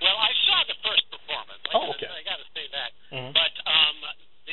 Well, 0.00 0.18
I 0.18 0.32
saw 0.46 0.58
the 0.66 0.78
first 0.82 1.04
performance. 1.10 1.62
Oh, 1.74 1.94
okay. 1.94 2.10
I 2.10 2.22
got 2.26 2.38
to 2.42 2.48
say 2.54 2.66
that, 2.74 2.90
mm-hmm. 3.14 3.32
but 3.34 3.52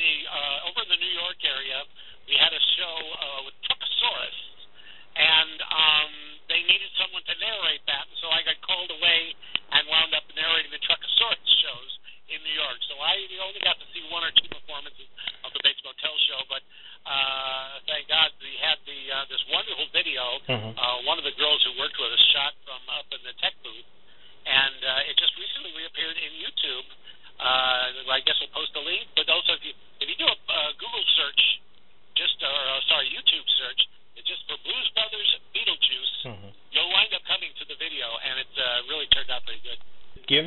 the 0.00 0.14
uh, 0.24 0.68
over 0.72 0.80
in 0.88 0.90
the 0.96 1.00
New 1.00 1.12
York 1.12 1.36
area, 1.44 1.84
we 2.24 2.34
had 2.40 2.52
a 2.56 2.62
show 2.80 2.96
uh, 2.96 3.40
with 3.44 3.56
Truckosaurus, 3.68 4.38
and 5.12 5.56
um, 5.68 6.12
they 6.48 6.64
needed 6.64 6.88
someone 6.96 7.20
to 7.28 7.36
narrate 7.36 7.84
that, 7.84 8.08
so 8.24 8.32
I 8.32 8.40
got 8.48 8.56
called 8.64 8.88
away 8.88 9.36
and 9.76 9.84
wound 9.92 10.16
up 10.16 10.24
narrating 10.32 10.72
the 10.72 10.80
Truckosaurus 10.80 11.44
shows 11.60 11.92
in 12.32 12.40
New 12.46 12.56
York. 12.56 12.78
So 12.88 12.96
I 12.96 13.18
only 13.44 13.60
got 13.60 13.76
to 13.76 13.86
see 13.92 14.02
one 14.08 14.24
or 14.24 14.32
two 14.32 14.48
performances 14.48 15.06
of 15.44 15.50
the 15.52 15.60
Bates 15.66 15.82
Motel 15.84 16.16
show, 16.30 16.40
but 16.48 16.62
uh, 17.04 17.82
thank 17.90 18.08
God 18.08 18.30
we 18.40 18.54
had 18.62 18.78
the 18.86 19.00
uh, 19.10 19.24
this 19.28 19.42
wonderful 19.52 19.88
video. 19.92 20.24
Mm-hmm. 20.48 20.72
Uh, 20.78 20.96
one 21.04 21.18
of 21.20 21.26
the 21.26 21.36
girls 21.36 21.60
who 21.66 21.76
worked 21.76 21.98
with 21.98 22.12
us 22.14 22.24
shot 22.32 22.54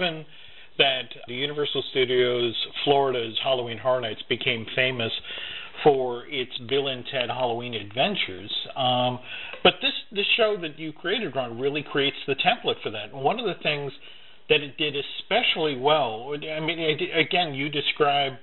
given 0.03 0.25
that 0.77 1.03
the 1.27 1.35
Universal 1.35 1.83
Studios 1.91 2.55
Florida's 2.83 3.37
Halloween 3.43 3.77
Horror 3.77 4.01
Nights 4.01 4.23
became 4.27 4.65
famous 4.75 5.11
for 5.83 6.25
its 6.27 6.51
Bill 6.69 6.87
and 6.87 7.03
Ted 7.11 7.29
Halloween 7.29 7.73
adventures. 7.73 8.51
Um, 8.75 9.19
but 9.63 9.73
this 9.81 9.91
this 10.11 10.25
show 10.37 10.57
that 10.61 10.79
you 10.79 10.93
created, 10.93 11.35
Ron, 11.35 11.59
really 11.59 11.83
creates 11.83 12.17
the 12.27 12.35
template 12.35 12.81
for 12.81 12.89
that. 12.91 13.11
And 13.13 13.23
one 13.23 13.39
of 13.39 13.45
the 13.45 13.61
things 13.61 13.91
that 14.49 14.61
it 14.61 14.77
did 14.77 14.95
especially 14.95 15.77
well, 15.77 16.33
I 16.35 16.59
mean, 16.59 16.79
again, 17.13 17.53
you 17.53 17.69
describe, 17.69 18.33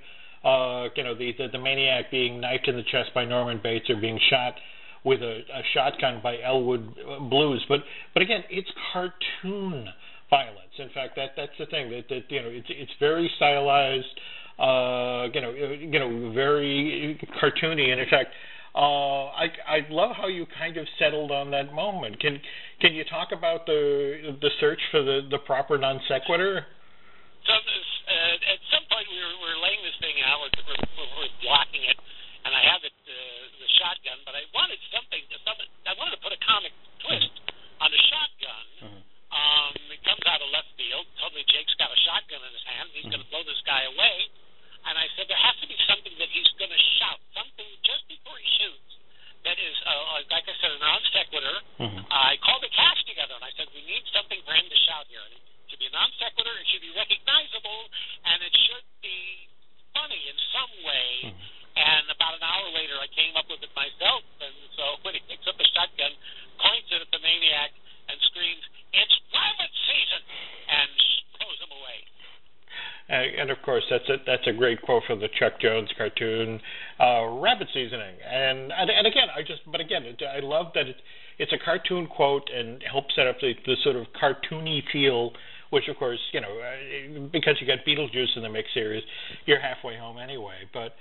uh, 0.43 0.87
you 0.95 1.03
know, 1.03 1.15
the, 1.15 1.31
the, 1.37 1.47
the 1.51 1.59
maniac 1.59 2.09
being 2.11 2.41
knifed 2.41 2.67
in 2.67 2.75
the 2.75 2.83
chest 2.83 3.11
by 3.13 3.25
Norman 3.25 3.59
Bates 3.61 3.89
or 3.89 3.97
being 3.97 4.19
shot 4.29 4.55
with 5.03 5.21
a, 5.21 5.41
a 5.53 5.61
shotgun 5.73 6.19
by 6.23 6.37
Elwood 6.41 6.95
Blues, 7.29 7.63
but 7.67 7.79
but 8.13 8.21
again, 8.21 8.43
it's 8.49 8.69
cartoon 8.93 9.87
fact, 10.93 11.15
that 11.15 11.31
that's 11.35 11.51
the 11.59 11.65
thing 11.67 11.89
that, 11.91 12.07
that 12.09 12.23
you 12.29 12.41
know 12.41 12.49
it's 12.49 12.67
it's 12.69 12.91
very 12.99 13.29
stylized, 13.37 14.05
uh, 14.59 15.27
you 15.33 15.41
know, 15.41 15.51
you 15.51 15.99
know, 15.99 16.33
very 16.33 17.19
cartoony. 17.41 17.91
And 17.91 18.01
in 18.01 18.09
fact, 18.09 18.29
uh, 18.75 19.27
I 19.35 19.47
I 19.67 19.79
love 19.89 20.11
how 20.15 20.27
you 20.27 20.45
kind 20.57 20.77
of 20.77 20.87
settled 20.97 21.31
on 21.31 21.51
that 21.51 21.73
moment. 21.73 22.19
Can 22.19 22.39
can 22.79 22.93
you 22.93 23.03
talk 23.03 23.29
about 23.35 23.65
the 23.65 24.37
the 24.41 24.49
search 24.59 24.79
for 24.91 25.03
the 25.03 25.21
the 25.29 25.39
proper 25.39 25.77
non 25.77 25.99
sequitur? 26.07 26.65
So, 27.45 27.53
of 73.61 73.65
course 73.65 73.83
that's 73.91 74.09
a 74.09 74.17
that's 74.25 74.47
a 74.47 74.53
great 74.53 74.81
quote 74.81 75.03
from 75.05 75.19
the 75.19 75.29
Chuck 75.39 75.61
Jones 75.61 75.89
cartoon, 75.95 76.59
uh, 76.99 77.27
Rabbit 77.27 77.67
Seasoning. 77.73 78.15
And, 78.25 78.71
and 78.73 78.89
and 78.89 79.05
again, 79.05 79.27
I 79.37 79.41
just 79.41 79.61
but 79.71 79.79
again, 79.79 80.03
it, 80.03 80.21
I 80.25 80.39
love 80.39 80.67
that 80.73 80.87
it, 80.87 80.95
it's 81.37 81.53
a 81.53 81.63
cartoon 81.63 82.07
quote 82.07 82.49
and 82.49 82.81
helps 82.89 83.13
set 83.15 83.27
up 83.27 83.37
the, 83.39 83.53
the 83.65 83.75
sort 83.83 83.95
of 83.95 84.07
cartoony 84.19 84.81
feel. 84.91 85.31
Which, 85.69 85.87
of 85.87 85.95
course, 85.95 86.19
you 86.33 86.41
know, 86.41 86.49
uh, 86.49 87.27
because 87.31 87.55
you 87.61 87.67
got 87.67 87.85
Beetlejuice 87.87 88.35
in 88.35 88.43
the 88.43 88.49
mix 88.49 88.67
series, 88.73 89.03
you're 89.45 89.61
halfway 89.61 89.97
home 89.97 90.17
anyway. 90.17 90.67
But 90.73 90.95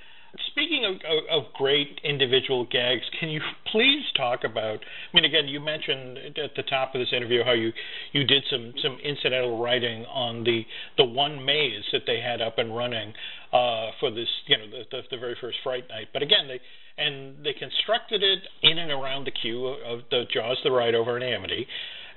Speaking 0.52 0.84
of, 0.84 0.94
of, 1.11 1.46
of, 1.46 1.52
great 1.54 2.00
individual 2.04 2.64
gags, 2.64 3.02
can 3.18 3.30
you 3.30 3.40
please 3.72 4.04
talk 4.16 4.44
about? 4.44 4.78
I 4.78 5.16
mean, 5.16 5.24
again, 5.24 5.48
you 5.48 5.58
mentioned 5.58 6.18
at 6.38 6.54
the 6.54 6.62
top 6.62 6.94
of 6.94 7.00
this 7.00 7.12
interview 7.12 7.42
how 7.42 7.52
you 7.52 7.72
you 8.12 8.24
did 8.24 8.44
some 8.50 8.72
some 8.82 8.98
incidental 9.04 9.61
writing 9.61 10.04
on 10.06 10.44
the 10.44 10.64
the 10.96 11.04
one 11.04 11.44
maze 11.44 11.84
that 11.92 12.02
they 12.06 12.20
had 12.20 12.40
up 12.40 12.58
and 12.58 12.76
running 12.76 13.12
uh, 13.52 13.90
for 13.98 14.11
this, 14.11 14.28
you 14.46 14.56
know, 14.56 14.66
the, 14.70 14.82
the, 14.90 15.02
the 15.11 15.18
very 15.18 15.36
first 15.40 15.58
Fright 15.62 15.88
Night. 15.88 16.08
But 16.12 16.22
again, 16.22 16.48
they 16.48 16.61
and 17.02 17.44
they 17.44 17.52
constructed 17.52 18.22
it 18.22 18.40
in 18.62 18.78
and 18.78 18.90
around 18.90 19.24
the 19.24 19.30
queue 19.30 19.66
of 19.66 20.00
the 20.11 20.24
Jaws 20.32 20.58
the 20.64 20.70
Ride 20.70 20.94
over 20.94 21.16
in 21.16 21.22
Amity. 21.22 21.66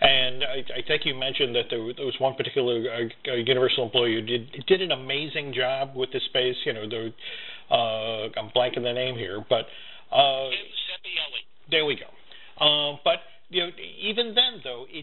And 0.01 0.43
I, 0.43 0.57
I 0.79 0.81
think 0.85 1.05
you 1.05 1.15
mentioned 1.15 1.55
that 1.55 1.65
there, 1.69 1.79
there 1.95 2.05
was 2.05 2.15
one 2.19 2.35
particular 2.35 2.83
uh, 3.27 3.33
Universal 3.33 3.85
employee 3.85 4.15
who 4.15 4.21
did 4.21 4.65
did 4.67 4.81
an 4.81 4.91
amazing 4.91 5.53
job 5.55 5.95
with 5.95 6.11
the 6.11 6.19
space. 6.29 6.55
You 6.65 6.73
know, 6.73 6.89
the 6.89 7.13
uh, 7.73 8.27
I'm 8.37 8.49
blanking 8.55 8.83
the 8.83 8.93
name 8.93 9.15
here, 9.15 9.43
but 9.49 9.65
uh, 10.11 10.49
there 11.71 11.85
we 11.85 11.95
go. 11.95 12.09
Uh, 12.59 12.97
but 13.03 13.19
you 13.49 13.61
know, 13.61 13.69
even 14.01 14.35
then 14.35 14.52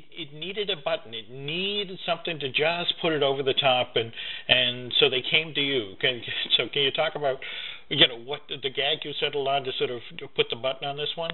it, 0.00 0.28
it 0.28 0.30
needed 0.32 0.70
a 0.70 0.76
button. 0.76 1.12
It 1.12 1.30
needed 1.30 1.98
something 2.06 2.40
to 2.40 2.48
just 2.48 2.94
put 3.00 3.12
it 3.12 3.22
over 3.22 3.42
the 3.42 3.54
top, 3.54 3.96
and 3.96 4.12
and 4.48 4.92
so 4.98 5.08
they 5.08 5.22
came 5.22 5.52
to 5.54 5.60
you. 5.60 5.94
Can, 6.00 6.20
so 6.56 6.68
can 6.72 6.82
you 6.82 6.92
talk 6.92 7.14
about, 7.14 7.38
you 7.88 8.06
know, 8.08 8.18
what 8.18 8.42
the, 8.48 8.70
gag 8.70 9.04
you 9.04 9.12
settled 9.20 9.48
on 9.48 9.64
to 9.64 9.72
sort 9.78 9.90
of 9.90 10.00
put 10.34 10.48
the 10.48 10.56
button 10.56 10.88
on 10.88 10.96
this 10.96 11.12
one? 11.14 11.32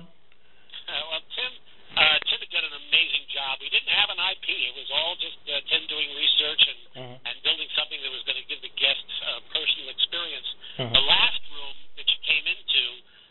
Uh, 0.86 1.02
well, 1.10 1.22
Tim, 1.34 1.52
uh, 1.98 2.18
Tim 2.26 2.40
did 2.46 2.64
an 2.66 2.76
amazing 2.90 3.24
job. 3.30 3.58
We 3.62 3.70
didn't 3.70 3.92
have 3.94 4.10
an 4.10 4.20
IP. 4.20 4.46
It 4.50 4.74
was 4.74 4.88
all 4.90 5.14
just 5.18 5.38
uh, 5.46 5.62
Tim 5.70 5.86
doing 5.86 6.08
research 6.14 6.62
and 6.66 6.80
mm-hmm. 6.96 7.16
and 7.26 7.34
building 7.46 7.70
something 7.78 7.98
that 8.02 8.12
was 8.12 8.24
going 8.26 8.38
to 8.40 8.46
give 8.50 8.60
the 8.62 8.72
guests 8.74 9.14
a 9.30 9.42
personal 9.54 9.88
experience. 9.92 10.48
Mm-hmm. 10.78 10.94
The 10.94 11.04
last 11.06 11.42
room 11.54 11.76
that 11.98 12.06
you 12.06 12.18
came 12.26 12.46
into 12.46 12.84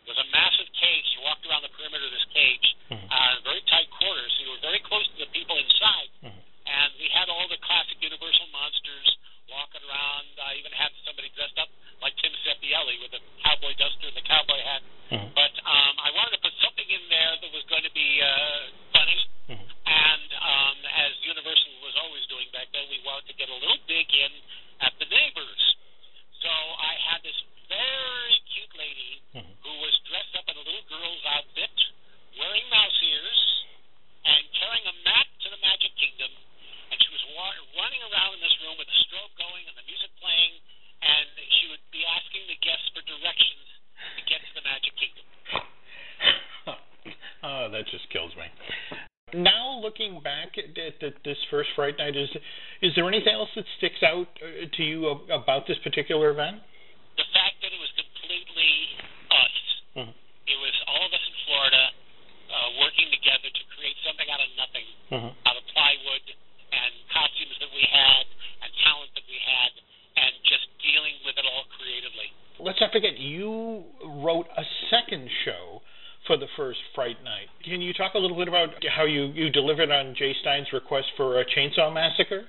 was 0.06 0.18
a 0.22 0.28
massive 0.30 0.70
cage. 0.78 1.06
You 1.18 1.26
walked 1.26 1.44
around 1.50 1.66
the 1.66 1.74
perimeter 1.74 2.06
of 2.06 2.14
this 2.14 2.30
cage, 2.30 2.68
mm-hmm. 2.94 3.10
uh, 3.10 3.34
very 3.42 3.62
tight 3.70 3.90
quarters. 3.98 4.30
So 4.38 4.40
you 4.46 4.52
were 4.54 4.64
very 4.64 4.82
close 4.86 5.06
to 5.18 5.18
the 5.26 5.30
people 5.34 5.58
inside, 5.58 6.10
mm-hmm. 6.22 6.42
and 6.70 6.90
we 7.02 7.10
had 7.10 7.28
all 7.28 7.50
the 7.50 7.60
classic 7.66 7.98
Universal 8.00 8.48
monsters 8.54 9.10
walking 9.50 9.82
around. 9.86 10.26
I 10.42 10.58
even 10.62 10.74
had 10.74 10.94
somebody 11.06 11.30
dressed 11.34 11.58
up 11.58 11.70
like 12.02 12.14
Tim 12.22 12.34
Sepielli 12.46 13.02
with 13.02 13.14
a 13.18 13.22
cowboy 13.46 13.74
duster 13.78 14.10
and 14.10 14.18
the 14.18 14.26
cowboy 14.26 14.62
hat. 14.62 14.82
Mm-hmm. 15.10 15.30
But 15.38 15.54
um, 15.66 15.94
I 16.02 16.10
wanted 16.14 16.38
to 16.38 16.42
put 16.42 16.54
something 16.62 16.86
in 16.86 17.04
there 17.10 17.34
that 17.42 17.52
was 17.54 17.66
going 17.70 17.86
to 17.86 17.94
be 17.94 18.10
uh, 18.22 18.62
funny. 18.94 19.20
Mm-hmm. 19.54 19.70
And 19.86 20.30
um, 20.42 20.78
as 20.86 21.14
Universal 21.22 21.74
was 21.86 21.94
always 22.02 22.26
doing 22.30 22.50
back 22.50 22.70
then, 22.74 22.90
we 22.90 23.02
wanted 23.06 23.30
to 23.30 23.36
get 23.38 23.50
a 23.50 23.58
little 23.58 23.78
dig 23.86 24.10
in 24.10 24.34
at 24.82 24.94
the 24.98 25.06
neighbors. 25.10 25.62
So 26.42 26.50
I 26.50 26.94
had 27.10 27.22
this 27.22 27.38
very 27.70 28.38
cute 28.54 28.74
lady 28.78 29.12
mm-hmm. 29.34 29.56
who 29.62 29.74
was 29.82 29.94
dressed 30.10 30.34
up 30.38 30.46
in 30.50 30.56
a 30.58 30.64
little 30.66 30.86
girl's 30.90 31.26
outfit, 31.26 31.74
wearing 32.38 32.66
mouse 32.70 33.00
ears, 33.02 33.40
and 34.26 34.42
carrying 34.58 34.86
a 34.90 34.96
map 35.06 35.28
to 35.46 35.48
the 35.54 35.60
Magic 35.62 35.94
Kingdom. 35.98 36.32
And 36.94 36.98
she 37.02 37.10
was 37.10 37.24
wa- 37.34 37.62
running 37.82 38.02
around 38.10 38.38
in 38.38 38.42
this 38.42 38.56
room 38.62 38.78
with 38.78 38.90
the 38.90 39.00
strobe 39.10 39.34
going 39.38 39.66
and 39.66 39.76
the 39.78 39.86
music 39.90 40.12
playing, 40.22 40.54
and 41.02 41.26
she 41.62 41.66
would 41.74 41.84
be 41.90 42.06
asking 42.06 42.46
the 42.50 42.58
guests 42.62 42.90
for 42.94 43.02
directions 43.06 43.66
to 44.18 44.22
get 44.30 44.40
to 44.42 44.52
the 44.58 44.66
Magic 44.66 44.94
Kingdom. 44.98 45.26
oh, 47.46 47.66
that 47.74 47.86
just 47.90 48.06
kills 48.14 48.34
me. 48.38 48.48
Now, 49.34 49.82
looking 49.82 50.22
back 50.22 50.56
at, 50.56 50.78
at, 50.78 51.02
at, 51.02 51.18
this 51.26 51.38
first 51.50 51.65
Fright 51.76 52.00
Night, 52.00 52.16
is 52.16 52.32
is 52.82 52.92
there 52.96 53.08
anything 53.08 53.36
else 53.36 53.52
that 53.56 53.68
sticks 53.78 54.02
out 54.02 54.28
uh, 54.40 54.66
to 54.66 54.82
you 54.84 55.08
about 55.30 55.68
this 55.68 55.78
particular 55.84 56.32
event? 56.32 56.64
The 57.20 57.28
fact 57.36 57.60
that 57.62 57.72
it 57.72 57.80
was 57.80 57.92
completely 57.96 58.74
us. 59.32 59.56
Mm-hmm. 59.96 60.16
It 60.48 60.60
was 60.60 60.76
all 60.88 61.04
of 61.04 61.12
us 61.12 61.24
in 61.24 61.36
Florida 61.48 61.84
uh, 62.52 62.70
working 62.80 63.08
together 63.12 63.50
to 63.52 63.64
create 63.76 63.98
something 64.08 64.28
out 64.32 64.42
of 64.44 64.50
nothing, 64.56 64.88
mm-hmm. 65.12 65.32
out 65.48 65.56
of 65.56 65.64
plywood 65.72 66.26
and 66.76 66.92
costumes 67.12 67.56
that 67.64 67.72
we 67.72 67.84
had 67.88 68.26
and 68.64 68.70
talent 68.84 69.12
that 69.16 69.26
we 69.28 69.40
had, 69.40 69.72
and 70.20 70.32
just 70.48 70.68
dealing 70.84 71.16
with 71.24 71.36
it 71.40 71.46
all 71.48 71.68
creatively. 71.76 72.30
Let's 72.60 72.80
not 72.80 72.92
forget, 72.92 73.20
you 73.20 73.84
wrote 74.24 74.48
a 74.56 74.64
second 74.92 75.28
show 75.44 75.84
for 76.26 76.38
the 76.38 76.50
first 76.58 76.82
Fright 76.94 77.18
Night. 77.24 77.50
Can 77.64 77.82
you 77.82 77.94
talk 77.94 78.14
a 78.18 78.22
little 78.22 78.38
bit 78.38 78.50
about 78.50 78.74
how 78.90 79.06
you, 79.06 79.30
you 79.34 79.50
delivered 79.50 79.94
on 79.94 80.18
Jay 80.18 80.34
Stein's 80.42 80.70
request 80.74 81.08
for 81.18 81.40
a 81.40 81.46
Chainsaw 81.46 81.94
Massacre? 81.94 82.46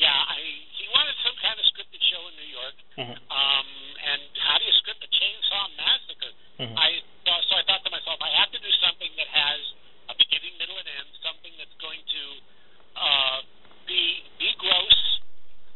Yeah, 0.00 0.12
I, 0.12 0.36
he 0.76 0.84
wanted 0.92 1.16
some 1.20 1.36
kind 1.40 1.56
of 1.56 1.64
scripted 1.68 2.02
show 2.08 2.22
in 2.28 2.34
New 2.36 2.50
York. 2.50 2.76
Mm-hmm. 2.96 3.16
Um, 3.28 3.68
and 4.08 4.22
how 4.40 4.56
do 4.56 4.64
you 4.64 4.74
script 4.80 5.04
a 5.04 5.10
Chainsaw 5.12 5.64
Massacre? 5.76 6.32
Mm-hmm. 6.64 6.76
I 6.76 6.88
so, 7.28 7.32
so 7.52 7.52
I 7.60 7.62
thought 7.68 7.84
to 7.84 7.92
myself, 7.92 8.18
I 8.24 8.32
have 8.40 8.50
to 8.56 8.60
do 8.60 8.72
something 8.80 9.12
that 9.20 9.28
has 9.28 9.60
a 10.08 10.14
beginning, 10.16 10.56
middle, 10.56 10.80
and 10.80 10.88
end. 10.88 11.08
Something 11.20 11.52
that's 11.60 11.76
going 11.76 12.00
to 12.00 12.22
uh, 12.96 13.38
be 13.84 14.24
be 14.40 14.48
gross, 14.56 14.98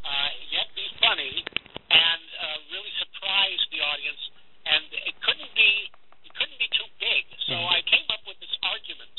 uh, 0.00 0.30
yet 0.48 0.72
be 0.72 0.86
funny, 0.96 1.44
and 1.92 2.24
uh, 2.40 2.58
really 2.72 2.94
surprise 3.04 3.60
the 3.68 3.84
audience. 3.84 4.22
And 4.62 4.86
it 5.10 5.18
couldn't 5.26 5.52
be 5.58 5.90
couldn't 6.36 6.58
be 6.58 6.70
too 6.72 6.88
big. 6.98 7.22
So 7.46 7.54
mm-hmm. 7.56 7.76
I 7.76 7.80
came 7.86 8.08
up 8.10 8.24
with 8.24 8.38
this 8.40 8.52
argument 8.64 9.14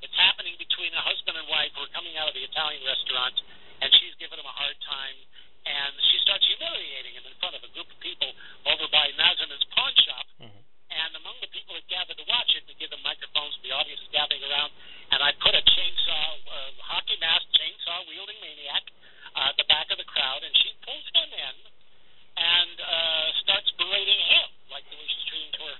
that's 0.00 0.16
happening 0.16 0.54
between 0.56 0.94
a 0.94 1.02
husband 1.02 1.36
and 1.38 1.46
wife 1.50 1.74
who 1.74 1.84
are 1.86 1.92
coming 1.94 2.14
out 2.16 2.30
of 2.30 2.34
the 2.34 2.44
Italian 2.44 2.82
restaurant, 2.86 3.36
and 3.82 3.88
she's 4.00 4.14
giving 4.16 4.38
him 4.38 4.46
a 4.46 4.56
hard 4.56 4.78
time, 4.86 5.18
and 5.66 5.92
she 6.12 6.16
starts 6.22 6.44
humiliating 6.46 7.14
him 7.16 7.24
in 7.28 7.34
front 7.40 7.52
of 7.52 7.62
a 7.64 7.70
group 7.76 7.88
of 7.88 7.98
people 8.00 8.30
over 8.68 8.86
by 8.88 9.10
Nazerman's 9.18 9.66
pawn 9.74 9.94
shop. 10.08 10.26
Mm-hmm. 10.40 10.62
And 10.94 11.10
among 11.18 11.36
the 11.42 11.50
people 11.50 11.74
that 11.74 11.84
gathered 11.90 12.16
to 12.16 12.26
watch 12.30 12.48
it, 12.54 12.64
to 12.70 12.74
give 12.78 12.88
them 12.88 13.02
microphones, 13.02 13.56
the 13.66 13.74
audience 13.74 13.98
is 13.98 14.10
gathering 14.14 14.44
around, 14.46 14.70
and 15.10 15.18
I 15.20 15.34
put 15.42 15.56
a 15.56 15.62
chainsaw, 15.64 16.26
uh, 16.48 16.70
hockey 16.86 17.18
mask, 17.18 17.44
chainsaw 17.58 18.06
wielding 18.06 18.38
maniac 18.38 18.84
uh, 19.34 19.50
at 19.50 19.56
the 19.58 19.66
back 19.66 19.90
of 19.90 19.98
the 19.98 20.06
crowd, 20.06 20.46
and 20.46 20.54
she 20.62 20.70
pulls 20.86 21.08
him 21.10 21.30
in 21.34 21.56
and 22.34 22.76
uh, 22.78 23.26
starts 23.42 23.70
berating 23.78 24.20
him 24.22 24.48
like 24.70 24.86
the 24.90 24.96
way 24.98 25.06
she's 25.06 25.26
treating 25.30 25.54
her 25.58 25.74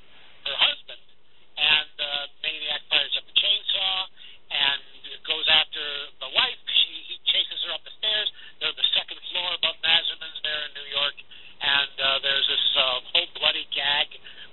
her 0.44 0.56
husband, 0.60 1.00
and 1.56 1.88
the 1.96 2.12
uh, 2.28 2.44
maniac 2.44 2.84
fires 2.92 3.14
up 3.16 3.24
a 3.24 3.34
chainsaw 3.36 3.96
and 4.52 4.80
goes 5.24 5.46
after 5.48 5.84
the 6.20 6.30
wife. 6.36 6.60
She, 6.68 6.92
he 7.08 7.16
chases 7.24 7.64
her 7.64 7.72
up 7.72 7.80
the 7.80 7.94
stairs. 7.96 8.28
They're 8.60 8.76
the 8.76 8.90
second 8.92 9.20
floor 9.32 9.48
above 9.56 9.76
Nazerman's 9.80 10.40
there 10.44 10.62
in 10.68 10.72
New 10.76 10.88
York, 10.92 11.16
and 11.64 11.94
uh, 11.96 12.20
there's 12.20 12.44
this 12.44 12.66
uh, 12.76 13.00
whole 13.08 13.30
bloody 13.40 13.64
gag 13.72 14.08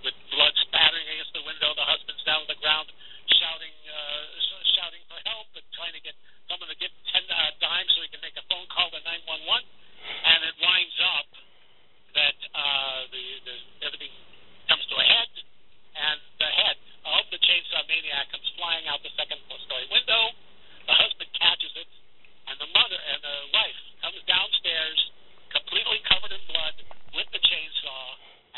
with 0.08 0.16
blood 0.32 0.56
spattering 0.64 1.06
against 1.12 1.36
the 1.36 1.43
window. 1.43 1.76
The 1.76 1.84
husband's 1.86 2.24
down 2.24 2.47
on 2.47 2.49
the 2.49 2.60
ground, 2.64 2.88
shouting, 3.28 3.76
uh, 3.91 4.24
shouting 4.80 5.04
for 5.12 5.20
help, 5.28 5.52
and 5.60 5.66
trying 5.76 5.93
to 5.93 6.02
get 6.02 6.16
someone 6.47 6.72
to 6.72 6.80
give 6.80 6.91
ten 7.12 7.28
uh, 7.28 7.52
dimes 7.60 7.91
so 7.93 7.99
he 7.99 8.10
can 8.10 8.24
make 8.24 8.39
a 8.39 8.45
phone 8.47 8.66
call 8.72 8.88
to 8.95 8.99
911. 9.04 9.68
And 10.02 10.39
it 10.49 10.56
winds 10.58 10.97
up 11.20 11.30
that 12.16 12.38
uh, 12.56 12.99
the, 13.12 13.24
the 13.43 13.56
everything 13.86 14.12
comes 14.66 14.84
to 14.88 14.95
a 14.97 15.06
head 15.06 15.30
and 15.95 16.20
the 16.39 16.49
head 16.49 16.78
of 17.04 17.24
the 17.34 17.39
chainsaw 17.41 17.84
maniac 17.88 18.32
comes 18.32 18.47
flying 18.56 18.86
out 18.88 19.02
the 19.04 19.12
second 19.18 19.39
story 19.68 19.86
window. 19.91 20.32
The 20.88 20.95
husband 20.97 21.30
catches 21.38 21.74
it, 21.78 21.89
and 22.49 22.56
the 22.58 22.70
mother 22.74 22.99
and 22.99 23.20
the 23.22 23.38
wife 23.54 23.80
comes 24.02 24.22
downstairs, 24.26 24.97
completely 25.54 25.99
covered 26.10 26.34
in 26.34 26.41
blood, 26.49 26.76
with 27.14 27.30
the 27.36 27.41
chainsaw, 27.43 28.06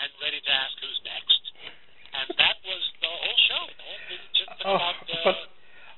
and 0.03 0.09
ready 0.21 0.39
to 0.39 0.51
ask 0.51 0.73
who's 0.79 1.01
next. 1.03 1.41
And 2.13 2.27
that 2.37 2.57
was 2.63 2.83
the 3.01 3.09
whole 3.09 3.39
show. 3.49 3.63
The 3.73 3.85
whole 3.85 4.03
thing 4.07 4.21
just 4.37 4.51
took 4.61 4.67
oh, 4.69 4.77
about 4.77 4.95
uh, 5.01 5.23
but 5.25 5.37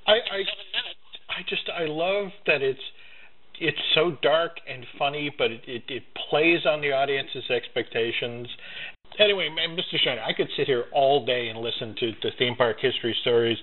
I, 0.07 0.15
I, 0.31 0.37
seven 0.47 0.69
minutes. 0.71 1.03
I 1.27 1.39
just 1.45 1.67
I 1.67 1.85
love 1.91 2.24
that 2.47 2.61
it's 2.61 2.83
it's 3.57 3.79
so 3.95 4.17
dark 4.21 4.59
and 4.67 4.85
funny, 4.99 5.33
but 5.37 5.49
it, 5.49 5.61
it, 5.65 5.83
it 5.87 6.03
plays 6.29 6.65
on 6.65 6.81
the 6.81 6.91
audience's 6.91 7.49
expectations, 7.49 8.47
anyway, 9.19 9.49
Mr. 9.49 9.99
Schneider, 10.01 10.21
I 10.21 10.33
could 10.33 10.49
sit 10.57 10.67
here 10.67 10.85
all 10.91 11.25
day 11.25 11.47
and 11.47 11.59
listen 11.59 11.95
to 11.99 12.11
the 12.21 12.31
theme 12.37 12.55
park 12.55 12.77
history 12.79 13.15
stories 13.21 13.57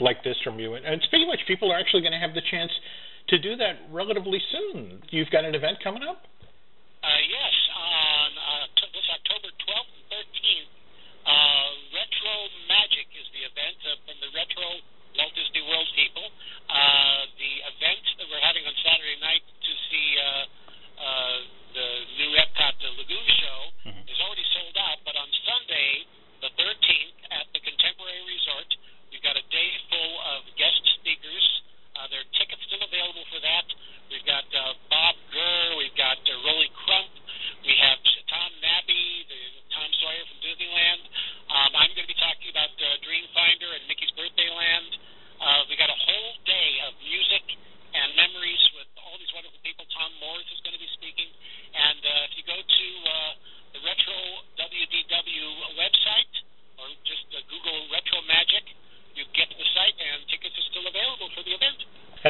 like 0.00 0.22
this 0.24 0.36
from 0.42 0.58
you. 0.58 0.74
And, 0.74 0.84
and 0.84 1.02
speaking 1.02 1.28
of 1.28 1.32
which, 1.34 1.46
people 1.46 1.70
are 1.70 1.78
actually 1.78 2.02
going 2.02 2.16
to 2.16 2.22
have 2.22 2.34
the 2.34 2.44
chance 2.50 2.72
to 3.28 3.38
do 3.38 3.56
that 3.56 3.86
relatively 3.90 4.38
soon. 4.50 5.02
You've 5.10 5.30
got 5.30 5.44
an 5.44 5.54
event 5.54 5.78
coming 5.82 6.02
up? 6.02 6.26
Uh, 7.02 7.22
yes, 7.26 7.54
on 7.74 8.30
uh, 8.34 8.66
t- 8.78 8.90
this 8.94 9.06
October 9.10 9.50
12th 9.50 9.92
and 9.94 10.06
13th. 10.10 10.70
Uh, 11.26 11.70
Retro 11.90 12.34
Magic 12.70 13.06
is 13.18 13.26
the 13.34 13.42
event 13.50 13.78
uh, 13.82 13.98
from 14.06 14.16
the 14.22 14.30
Retro 14.30 14.66
Walt 15.18 15.34
Disney 15.34 15.62
World 15.66 15.90
people. 15.98 16.26
Uh, 16.70 17.26
the 17.38 17.52
event 17.66 18.04
that 18.18 18.26
we're 18.30 18.42
having 18.42 18.62
on 18.62 18.74
Saturday 18.82 19.18
night 19.22 19.42
to 19.42 19.72
see 19.90 20.06
uh, 20.18 20.44
uh, 21.02 21.36
the 21.74 21.88
new 22.22 22.30
Epcot 22.38 22.76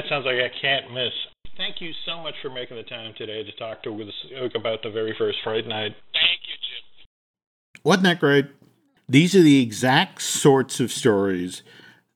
sounds 0.09 0.25
like 0.27 0.37
I 0.37 0.51
can't 0.61 0.93
miss. 0.93 1.13
Thank 1.57 1.81
you 1.81 1.93
so 2.05 2.21
much 2.23 2.35
for 2.43 2.51
making 2.51 2.77
the 2.77 2.83
time 2.83 3.15
today 3.17 3.43
to 3.43 3.53
talk 3.53 3.83
to 3.85 4.03
us 4.03 4.53
about 4.55 4.83
the 4.83 4.91
very 4.91 5.15
first 5.17 5.39
Fright 5.43 5.67
Night. 5.67 5.95
Thank 6.13 6.41
you, 6.45 6.55
Jim. 6.61 7.83
Wasn't 7.83 8.05
that 8.05 8.21
great? 8.21 8.47
These 9.09 9.35
are 9.35 9.43
the 9.43 9.63
exact 9.63 10.21
sorts 10.21 10.81
of 10.81 10.93
stories 10.93 11.63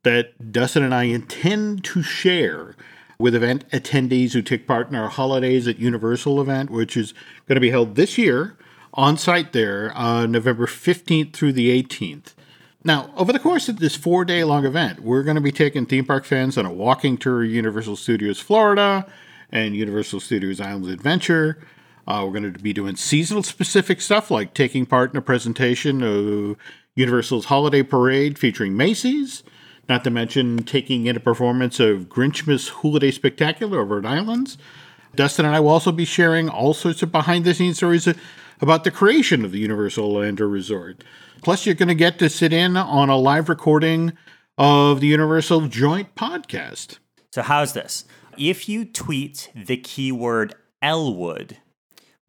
that 0.03 0.53
Dustin 0.53 0.83
and 0.83 0.95
I 0.95 1.05
intend 1.05 1.85
to 1.85 2.03
share 2.03 2.75
with 3.19 3.35
event 3.35 3.69
attendees 3.71 4.33
who 4.33 4.43
take 4.43 4.67
part 4.67 4.89
in 4.89 4.95
our 4.95 5.09
Holidays 5.09 5.69
at 5.69 5.79
Universal 5.79 6.41
event, 6.41 6.71
which 6.71 6.97
is 6.97 7.13
going 7.47 7.57
to 7.57 7.61
be 7.61 7.71
held 7.71 7.95
this 7.95 8.19
year 8.19 8.57
on 8.95 9.17
site 9.17 9.53
there, 9.53 9.97
uh, 9.97 10.27
November 10.27 10.67
15th 10.67 11.33
through 11.33 11.53
the 11.53 11.83
18th. 11.83 12.35
Now, 12.83 13.11
over 13.15 13.33
the 13.33 13.39
course 13.39 13.69
of 13.69 13.79
this 13.79 13.95
four 13.95 14.25
day 14.25 14.43
long 14.43 14.65
event, 14.65 15.01
we're 15.01 15.23
going 15.23 15.35
to 15.35 15.43
be 15.43 15.53
taking 15.53 15.85
theme 15.85 16.07
park 16.07 16.25
fans 16.25 16.57
on 16.57 16.65
a 16.65 16.73
walking 16.73 17.19
tour 17.19 17.45
of 17.45 17.51
Universal 17.51 17.97
Studios 17.97 18.41
Florida 18.41 19.07
and 19.51 19.77
Universal 19.77 20.21
Studios 20.21 20.61
Islands 20.61 20.89
Adventure. 20.89 21.59
Uh, 22.07 22.23
we're 22.25 22.41
going 22.41 22.51
to 22.51 22.59
be 22.59 22.73
doing 22.73 22.97
seasonal 22.97 23.43
specific 23.43 24.01
stuff 24.01 24.31
like 24.31 24.55
taking 24.55 24.87
part 24.87 25.13
in 25.13 25.19
a 25.19 25.23
presentation 25.23 26.03
of 26.03 26.57
Universal's 26.97 27.47
Holiday 27.47 27.83
Parade 27.83 28.39
featuring 28.39 28.75
Macy's, 28.77 29.43
not 29.87 30.03
to 30.05 30.11
mention 30.11 30.63
taking 30.63 31.05
in 31.05 31.17
a 31.17 31.21
performance 31.21 31.81
of 31.81 32.09
Grinchmas 32.09 32.71
Holiday 32.71 33.11
Spectacular 33.11 33.81
over 33.81 33.99
at 33.99 34.07
Islands. 34.07 34.57
Dustin 35.15 35.45
and 35.45 35.55
I 35.55 35.61
will 35.61 35.69
also 35.69 35.93
be 35.93 36.07
sharing 36.07 36.49
all 36.49 36.73
sorts 36.73 37.03
of 37.03 37.13
behind 37.13 37.45
the 37.45 37.53
scenes 37.53 37.77
stories 37.77 38.09
about 38.61 38.85
the 38.85 38.91
creation 38.91 39.45
of 39.45 39.53
the 39.53 39.59
Universal 39.59 40.15
Orlando 40.15 40.47
Resort. 40.47 41.03
Plus, 41.43 41.65
you're 41.65 41.75
going 41.75 41.89
to 41.89 41.95
get 41.95 42.19
to 42.19 42.29
sit 42.29 42.53
in 42.53 42.77
on 42.77 43.09
a 43.09 43.17
live 43.17 43.49
recording 43.49 44.13
of 44.59 45.01
the 45.01 45.07
Universal 45.07 45.69
Joint 45.69 46.15
podcast. 46.15 46.99
So, 47.33 47.43
how's 47.43 47.73
this? 47.73 48.05
If 48.37 48.69
you 48.69 48.85
tweet 48.85 49.51
the 49.55 49.77
keyword 49.77 50.55
Elwood, 50.83 51.59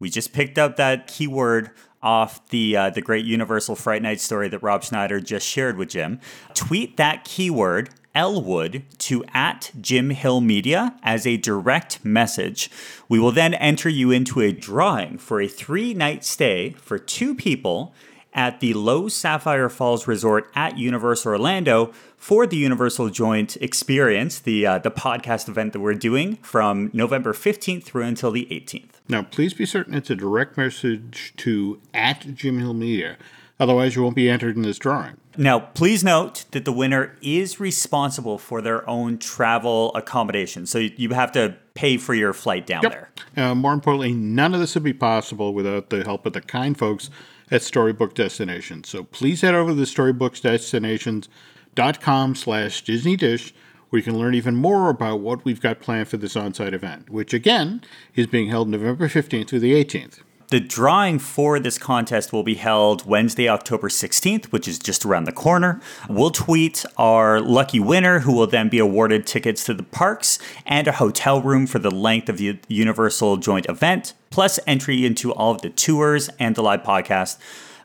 we 0.00 0.10
just 0.10 0.32
picked 0.32 0.58
up 0.58 0.76
that 0.76 1.06
keyword 1.06 1.70
off 2.02 2.46
the 2.48 2.76
uh, 2.76 2.90
the 2.90 3.00
great 3.00 3.24
Universal 3.24 3.76
Fright 3.76 4.02
Night 4.02 4.20
story 4.20 4.48
that 4.48 4.62
Ron 4.62 4.80
Schneider 4.80 5.20
just 5.20 5.46
shared 5.46 5.76
with 5.76 5.90
Jim. 5.90 6.20
Tweet 6.54 6.96
that 6.96 7.24
keyword 7.24 7.90
Elwood 8.14 8.84
to 8.98 9.24
at 9.32 9.70
Jim 9.80 10.10
Hill 10.10 10.40
Media 10.40 10.94
as 11.02 11.26
a 11.26 11.36
direct 11.36 12.04
message. 12.04 12.70
We 13.08 13.18
will 13.18 13.32
then 13.32 13.54
enter 13.54 13.88
you 13.88 14.10
into 14.10 14.40
a 14.40 14.52
drawing 14.52 15.18
for 15.18 15.40
a 15.40 15.48
three 15.48 15.94
night 15.94 16.24
stay 16.24 16.70
for 16.70 16.98
two 16.98 17.34
people 17.34 17.94
at 18.34 18.60
the 18.60 18.72
Loews 18.74 19.12
Sapphire 19.12 19.68
Falls 19.68 20.06
Resort 20.06 20.50
at 20.54 20.78
Universal 20.78 21.32
Orlando 21.32 21.92
for 22.16 22.46
the 22.46 22.56
Universal 22.56 23.10
Joint 23.10 23.56
Experience, 23.60 24.38
the 24.38 24.66
uh, 24.66 24.78
the 24.78 24.90
podcast 24.90 25.48
event 25.48 25.72
that 25.72 25.80
we're 25.80 25.94
doing 25.94 26.36
from 26.36 26.90
November 26.92 27.32
15th 27.32 27.84
through 27.84 28.04
until 28.04 28.30
the 28.30 28.46
18th. 28.46 29.00
Now, 29.08 29.22
please 29.22 29.54
be 29.54 29.66
certain 29.66 29.94
it's 29.94 30.10
a 30.10 30.14
direct 30.14 30.56
message 30.56 31.34
to 31.38 31.80
at 31.92 32.34
Jim 32.34 32.58
Hill 32.58 32.74
Media. 32.74 33.16
Otherwise, 33.62 33.94
you 33.94 34.02
won't 34.02 34.16
be 34.16 34.28
entered 34.28 34.56
in 34.56 34.62
this 34.62 34.76
drawing. 34.76 35.16
Now, 35.36 35.60
please 35.60 36.02
note 36.02 36.46
that 36.50 36.64
the 36.64 36.72
winner 36.72 37.16
is 37.22 37.60
responsible 37.60 38.36
for 38.36 38.60
their 38.60 38.90
own 38.90 39.18
travel 39.18 39.94
accommodation. 39.94 40.66
So 40.66 40.78
you 40.78 41.10
have 41.10 41.30
to 41.32 41.54
pay 41.74 41.96
for 41.96 42.12
your 42.12 42.32
flight 42.32 42.66
down 42.66 42.82
there. 42.82 43.12
Uh, 43.36 43.54
more 43.54 43.72
importantly, 43.72 44.14
none 44.14 44.52
of 44.52 44.58
this 44.58 44.74
would 44.74 44.82
be 44.82 44.92
possible 44.92 45.54
without 45.54 45.90
the 45.90 46.02
help 46.02 46.26
of 46.26 46.32
the 46.32 46.40
kind 46.40 46.76
folks 46.76 47.08
at 47.52 47.62
Storybook 47.62 48.16
Destinations. 48.16 48.88
So 48.88 49.04
please 49.04 49.42
head 49.42 49.54
over 49.54 49.70
to 49.70 49.76
the 49.76 49.84
storybooksdestinations.com 49.84 52.34
slash 52.34 52.82
Disney 52.82 53.16
Dish 53.16 53.54
where 53.90 54.00
you 54.00 54.04
can 54.04 54.18
learn 54.18 54.34
even 54.34 54.56
more 54.56 54.90
about 54.90 55.20
what 55.20 55.44
we've 55.44 55.60
got 55.60 55.78
planned 55.78 56.08
for 56.08 56.16
this 56.16 56.34
on-site 56.34 56.74
event, 56.74 57.10
which 57.10 57.32
again 57.32 57.80
is 58.16 58.26
being 58.26 58.48
held 58.48 58.68
November 58.68 59.06
15th 59.06 59.46
through 59.48 59.60
the 59.60 59.74
18th. 59.74 60.18
The 60.52 60.60
drawing 60.60 61.18
for 61.18 61.58
this 61.58 61.78
contest 61.78 62.30
will 62.30 62.42
be 62.42 62.56
held 62.56 63.06
Wednesday, 63.06 63.48
October 63.48 63.88
16th, 63.88 64.52
which 64.52 64.68
is 64.68 64.78
just 64.78 65.06
around 65.06 65.24
the 65.24 65.32
corner. 65.32 65.80
We'll 66.10 66.30
tweet 66.30 66.84
our 66.98 67.40
lucky 67.40 67.80
winner, 67.80 68.18
who 68.18 68.34
will 68.34 68.46
then 68.46 68.68
be 68.68 68.78
awarded 68.78 69.26
tickets 69.26 69.64
to 69.64 69.72
the 69.72 69.82
parks 69.82 70.38
and 70.66 70.86
a 70.86 70.92
hotel 70.92 71.40
room 71.40 71.66
for 71.66 71.78
the 71.78 71.90
length 71.90 72.28
of 72.28 72.36
the 72.36 72.58
Universal 72.68 73.38
joint 73.38 73.64
event, 73.70 74.12
plus 74.28 74.60
entry 74.66 75.06
into 75.06 75.32
all 75.32 75.54
of 75.54 75.62
the 75.62 75.70
tours 75.70 76.28
and 76.38 76.54
the 76.54 76.62
live 76.62 76.82
podcast. 76.82 77.38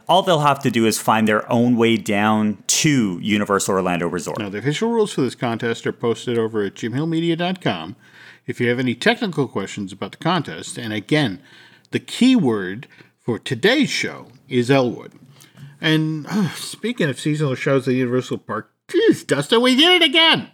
All 0.09 0.22
they'll 0.22 0.41
have 0.41 0.59
to 0.63 0.70
do 0.70 0.86
is 0.86 0.99
find 0.99 1.26
their 1.26 1.49
own 1.49 1.78
way 1.78 1.95
down 1.95 2.61
to 2.68 3.18
Universal 3.22 3.76
Orlando 3.76 4.09
Resort. 4.09 4.39
Now, 4.39 4.49
the 4.49 4.57
official 4.57 4.91
rules 4.91 5.13
for 5.13 5.22
this 5.22 5.36
contest 5.36 5.88
are 5.88 5.93
posted 5.93 6.38
over 6.38 6.65
at 6.65 6.74
jimhillmedia.com. 6.76 7.95
If 8.45 8.59
you 8.59 8.68
have 8.68 8.80
any 8.80 8.93
technical 8.93 9.47
questions 9.47 9.93
about 9.93 10.11
the 10.11 10.18
contest, 10.18 10.78
and 10.78 10.91
again, 10.91 11.41
the 11.91 11.99
keyword 11.99 12.88
for 13.19 13.39
today's 13.39 13.89
show 13.89 14.27
is 14.47 14.71
Elwood. 14.71 15.13
And 15.79 16.25
uh, 16.27 16.49
speaking 16.51 17.09
of 17.09 17.19
seasonal 17.19 17.55
shows 17.55 17.88
at 17.88 17.93
Universal 17.93 18.39
Park, 18.39 18.71
geez, 18.88 19.23
Dustin, 19.23 19.61
we 19.61 19.75
did 19.75 20.01
it 20.01 20.05
again. 20.05 20.49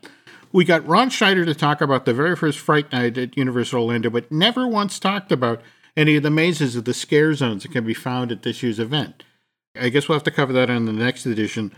We 0.52 0.66
got 0.66 0.88
Ron 0.88 1.10
Schneider 1.10 1.46
to 1.46 1.56
talk 1.56 1.82
about 1.82 2.06
the 2.06 2.14
very 2.14 2.36
first 2.36 2.60
Fright 2.60 2.92
Night 2.92 3.18
at 3.18 3.38
Universal 3.38 3.82
Orlando, 3.82 4.10
but 4.10 4.32
never 4.32 4.68
once 4.68 5.00
talked 5.00 5.32
about 5.32 5.62
any 5.96 6.16
of 6.16 6.24
the 6.24 6.30
mazes 6.30 6.76
of 6.76 6.86
the 6.86 6.94
scare 6.94 7.34
zones 7.34 7.64
that 7.64 7.72
can 7.72 7.86
be 7.86 7.94
found 7.94 8.32
at 8.32 8.44
this 8.44 8.62
year's 8.62 8.80
event. 8.80 9.24
I 9.76 9.90
guess 9.90 10.08
we'll 10.08 10.16
have 10.16 10.24
to 10.24 10.32
cover 10.32 10.54
that 10.54 10.70
on 10.70 10.86
the 10.86 10.94
next 10.94 11.26
edition 11.26 11.74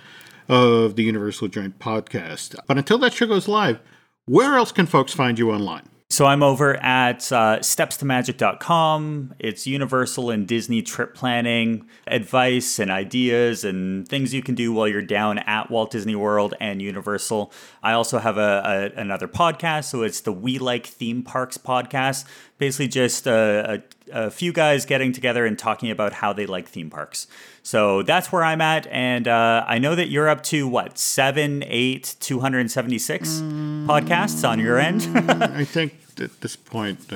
of 0.50 0.96
the 0.96 1.04
Universal 1.04 1.48
Joint 1.50 1.80
podcast. 1.80 2.56
But 2.68 2.78
until 2.78 2.98
that 3.00 3.14
show 3.14 3.28
goes 3.28 3.48
live, 3.48 3.80
where 4.26 4.56
else 4.56 4.72
can 4.72 4.86
folks 4.86 5.14
find 5.14 5.40
you 5.40 5.52
online? 5.52 5.88
So 6.08 6.28
I'm 6.28 6.44
over 6.44 6.76
at 6.78 7.32
uh, 7.32 7.60
stepstomagic.com. 7.60 9.34
It's 9.40 9.66
Universal 9.66 10.30
and 10.30 10.48
Disney 10.48 10.84
trip 10.84 11.16
planning 11.16 11.88
advice 12.06 12.78
and 12.78 12.92
ideas 12.92 13.64
and 13.64 14.08
things 14.08 14.32
you 14.32 14.44
can 14.44 14.54
do 14.54 14.72
while 14.72 14.88
you're 14.88 15.02
down 15.02 15.40
at 15.40 15.72
Walt 15.72 15.90
Disney 15.92 16.16
World 16.16 16.54
and 16.62 16.80
Universal. 16.80 17.52
I 17.82 17.94
also 17.94 18.20
have 18.20 18.38
a, 18.38 18.92
a 18.96 19.02
another 19.02 19.28
podcast, 19.28 19.86
so 19.86 20.04
it's 20.04 20.22
the 20.22 20.32
We 20.32 20.60
Like 20.60 20.86
Theme 20.86 21.24
Parks 21.24 21.58
podcast. 21.58 22.26
Basically, 22.58 22.88
just 22.88 23.28
a, 23.28 23.82
a, 24.12 24.28
a 24.28 24.32
few 24.32 24.54
guys 24.54 24.86
getting 24.86 25.12
together 25.12 25.46
and 25.46 25.60
talking 25.60 25.92
about 25.92 26.14
how 26.14 26.32
they 26.32 26.46
like 26.46 26.68
theme 26.68 26.90
parks. 26.90 27.28
So 27.64 28.04
that's 28.04 28.32
where 28.32 28.44
I'm 28.44 28.62
at, 28.62 28.88
and 28.88 29.28
uh, 29.28 29.66
I 29.68 29.80
know 29.80 29.96
that 29.96 30.10
you're 30.10 30.30
up 30.30 30.44
to 30.44 30.68
what 30.68 30.98
seven, 30.98 31.64
eight, 31.68 32.16
two 32.20 32.40
hundred 32.40 32.60
and 32.60 32.72
seventy-six 32.72 33.30
mm. 33.30 33.86
podcasts 33.88 34.48
on 34.48 34.60
your 34.60 34.80
end. 34.80 35.02
I 35.44 35.64
think 35.66 35.98
at 36.20 36.42
this 36.42 36.56
point, 36.56 37.12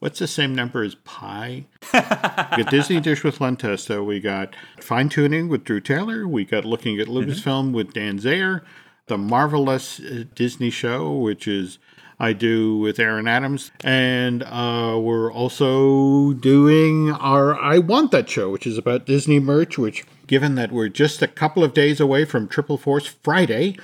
what's 0.00 0.18
the 0.18 0.26
same 0.26 0.54
number 0.54 0.82
as 0.82 0.96
pi? 0.96 1.66
we 1.92 1.98
got 2.00 2.70
Disney 2.70 3.00
Dish 3.02 3.22
with 3.22 3.40
Len 3.40 3.56
Testa. 3.56 4.02
We 4.02 4.20
got 4.20 4.54
Fine 4.80 5.10
Tuning 5.10 5.48
with 5.48 5.64
Drew 5.64 5.80
Taylor. 5.80 6.26
We 6.26 6.44
got 6.44 6.64
Looking 6.64 6.98
at 6.98 7.06
Lucasfilm 7.06 7.66
mm-hmm. 7.66 7.72
with 7.72 7.92
Dan 7.92 8.18
Zehr. 8.18 8.62
The 9.06 9.18
Marvelous 9.18 10.00
uh, 10.00 10.24
Disney 10.34 10.70
Show, 10.70 11.12
which 11.16 11.46
is 11.46 11.78
I 12.20 12.34
do 12.34 12.76
with 12.76 13.00
Aaron 13.00 13.26
Adams. 13.26 13.72
And 13.82 14.42
uh, 14.42 14.98
we're 15.00 15.32
also 15.32 16.34
doing 16.34 17.10
our 17.12 17.58
I 17.58 17.78
Want 17.78 18.10
That 18.10 18.28
show, 18.28 18.50
which 18.50 18.66
is 18.66 18.76
about 18.76 19.06
Disney 19.06 19.40
merch, 19.40 19.78
which, 19.78 20.04
given 20.26 20.54
that 20.56 20.70
we're 20.70 20.90
just 20.90 21.22
a 21.22 21.26
couple 21.26 21.64
of 21.64 21.72
days 21.72 21.98
away 21.98 22.26
from 22.26 22.46
Triple 22.46 22.76
Force 22.76 23.06
Friday, 23.06 23.78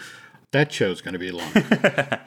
that 0.50 0.70
show's 0.70 1.00
going 1.00 1.14
to 1.14 1.18
be 1.18 1.30
long. 1.30 1.50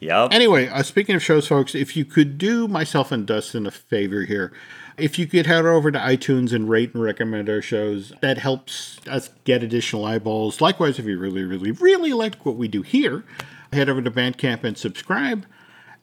yep. 0.00 0.32
Anyway, 0.32 0.68
uh, 0.68 0.82
speaking 0.82 1.14
of 1.14 1.22
shows, 1.22 1.46
folks, 1.46 1.74
if 1.74 1.94
you 1.96 2.06
could 2.06 2.38
do 2.38 2.66
myself 2.66 3.12
and 3.12 3.26
Dustin 3.26 3.66
a 3.66 3.70
favor 3.70 4.22
here, 4.22 4.54
if 4.96 5.18
you 5.18 5.26
could 5.26 5.46
head 5.46 5.66
over 5.66 5.90
to 5.92 5.98
iTunes 5.98 6.52
and 6.52 6.70
rate 6.70 6.94
and 6.94 7.02
recommend 7.02 7.50
our 7.50 7.60
shows, 7.60 8.14
that 8.22 8.38
helps 8.38 9.00
us 9.06 9.28
get 9.44 9.62
additional 9.62 10.06
eyeballs. 10.06 10.62
Likewise, 10.62 10.98
if 10.98 11.04
you 11.04 11.18
really, 11.18 11.44
really, 11.44 11.72
really 11.72 12.14
like 12.14 12.46
what 12.46 12.56
we 12.56 12.68
do 12.68 12.80
here, 12.80 13.22
head 13.70 13.90
over 13.90 14.00
to 14.00 14.10
Bandcamp 14.10 14.64
and 14.64 14.76
subscribe. 14.78 15.44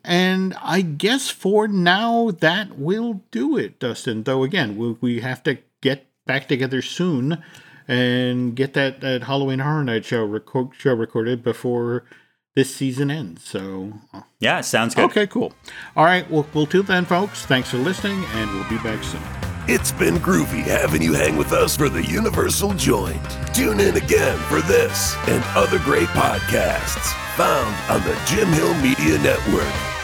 And 0.06 0.56
I 0.62 0.82
guess 0.82 1.30
for 1.30 1.68
now, 1.68 2.30
that 2.32 2.78
will 2.78 3.22
do 3.32 3.58
it, 3.58 3.80
Dustin. 3.80 4.24
Though, 4.24 4.44
again, 4.44 4.78
we, 4.78 4.92
we 5.02 5.20
have 5.22 5.42
to 5.44 5.58
get 5.82 6.06
back 6.28 6.48
together 6.48 6.84
soon 6.84 7.44
and 7.88 8.56
get 8.56 8.74
that, 8.74 9.02
that 9.02 9.24
Halloween 9.24 9.60
Horror 9.60 9.84
Night 9.84 10.06
show, 10.06 10.24
record, 10.24 10.70
show 10.78 10.94
recorded 10.94 11.44
before 11.44 12.06
this 12.56 12.74
season 12.74 13.10
ends. 13.10 13.44
So, 13.44 13.94
uh, 14.14 14.22
yeah, 14.40 14.62
sounds 14.62 14.94
good. 14.94 15.06
Okay, 15.06 15.26
cool. 15.26 15.54
All 15.96 16.06
right, 16.06 16.30
well, 16.30 16.46
we'll 16.54 16.68
till 16.68 16.84
then, 16.84 17.06
folks. 17.06 17.46
Thanks 17.46 17.72
for 17.72 17.78
listening, 17.78 18.24
and 18.34 18.52
we'll 18.52 18.70
be 18.70 18.78
back 18.78 19.04
soon. 19.04 19.22
It's 19.68 19.92
been 19.92 20.18
groovy 20.18 20.62
having 20.62 21.02
you 21.02 21.14
hang 21.14 21.36
with 21.36 21.52
us 21.52 21.76
for 21.76 21.90
the 21.90 22.06
Universal 22.06 22.76
Joint. 22.76 23.20
Tune 23.56 23.80
in 23.80 23.98
again 23.98 24.38
for 24.48 24.62
this 24.62 25.16
and 25.28 25.44
other 25.56 25.80
great 25.80 26.08
podcasts 26.10 27.12
found 27.36 27.76
on 27.90 28.08
the 28.08 28.16
Jim 28.28 28.48
Hill 28.50 28.76
Media 28.76 29.18
Network. 29.20 29.95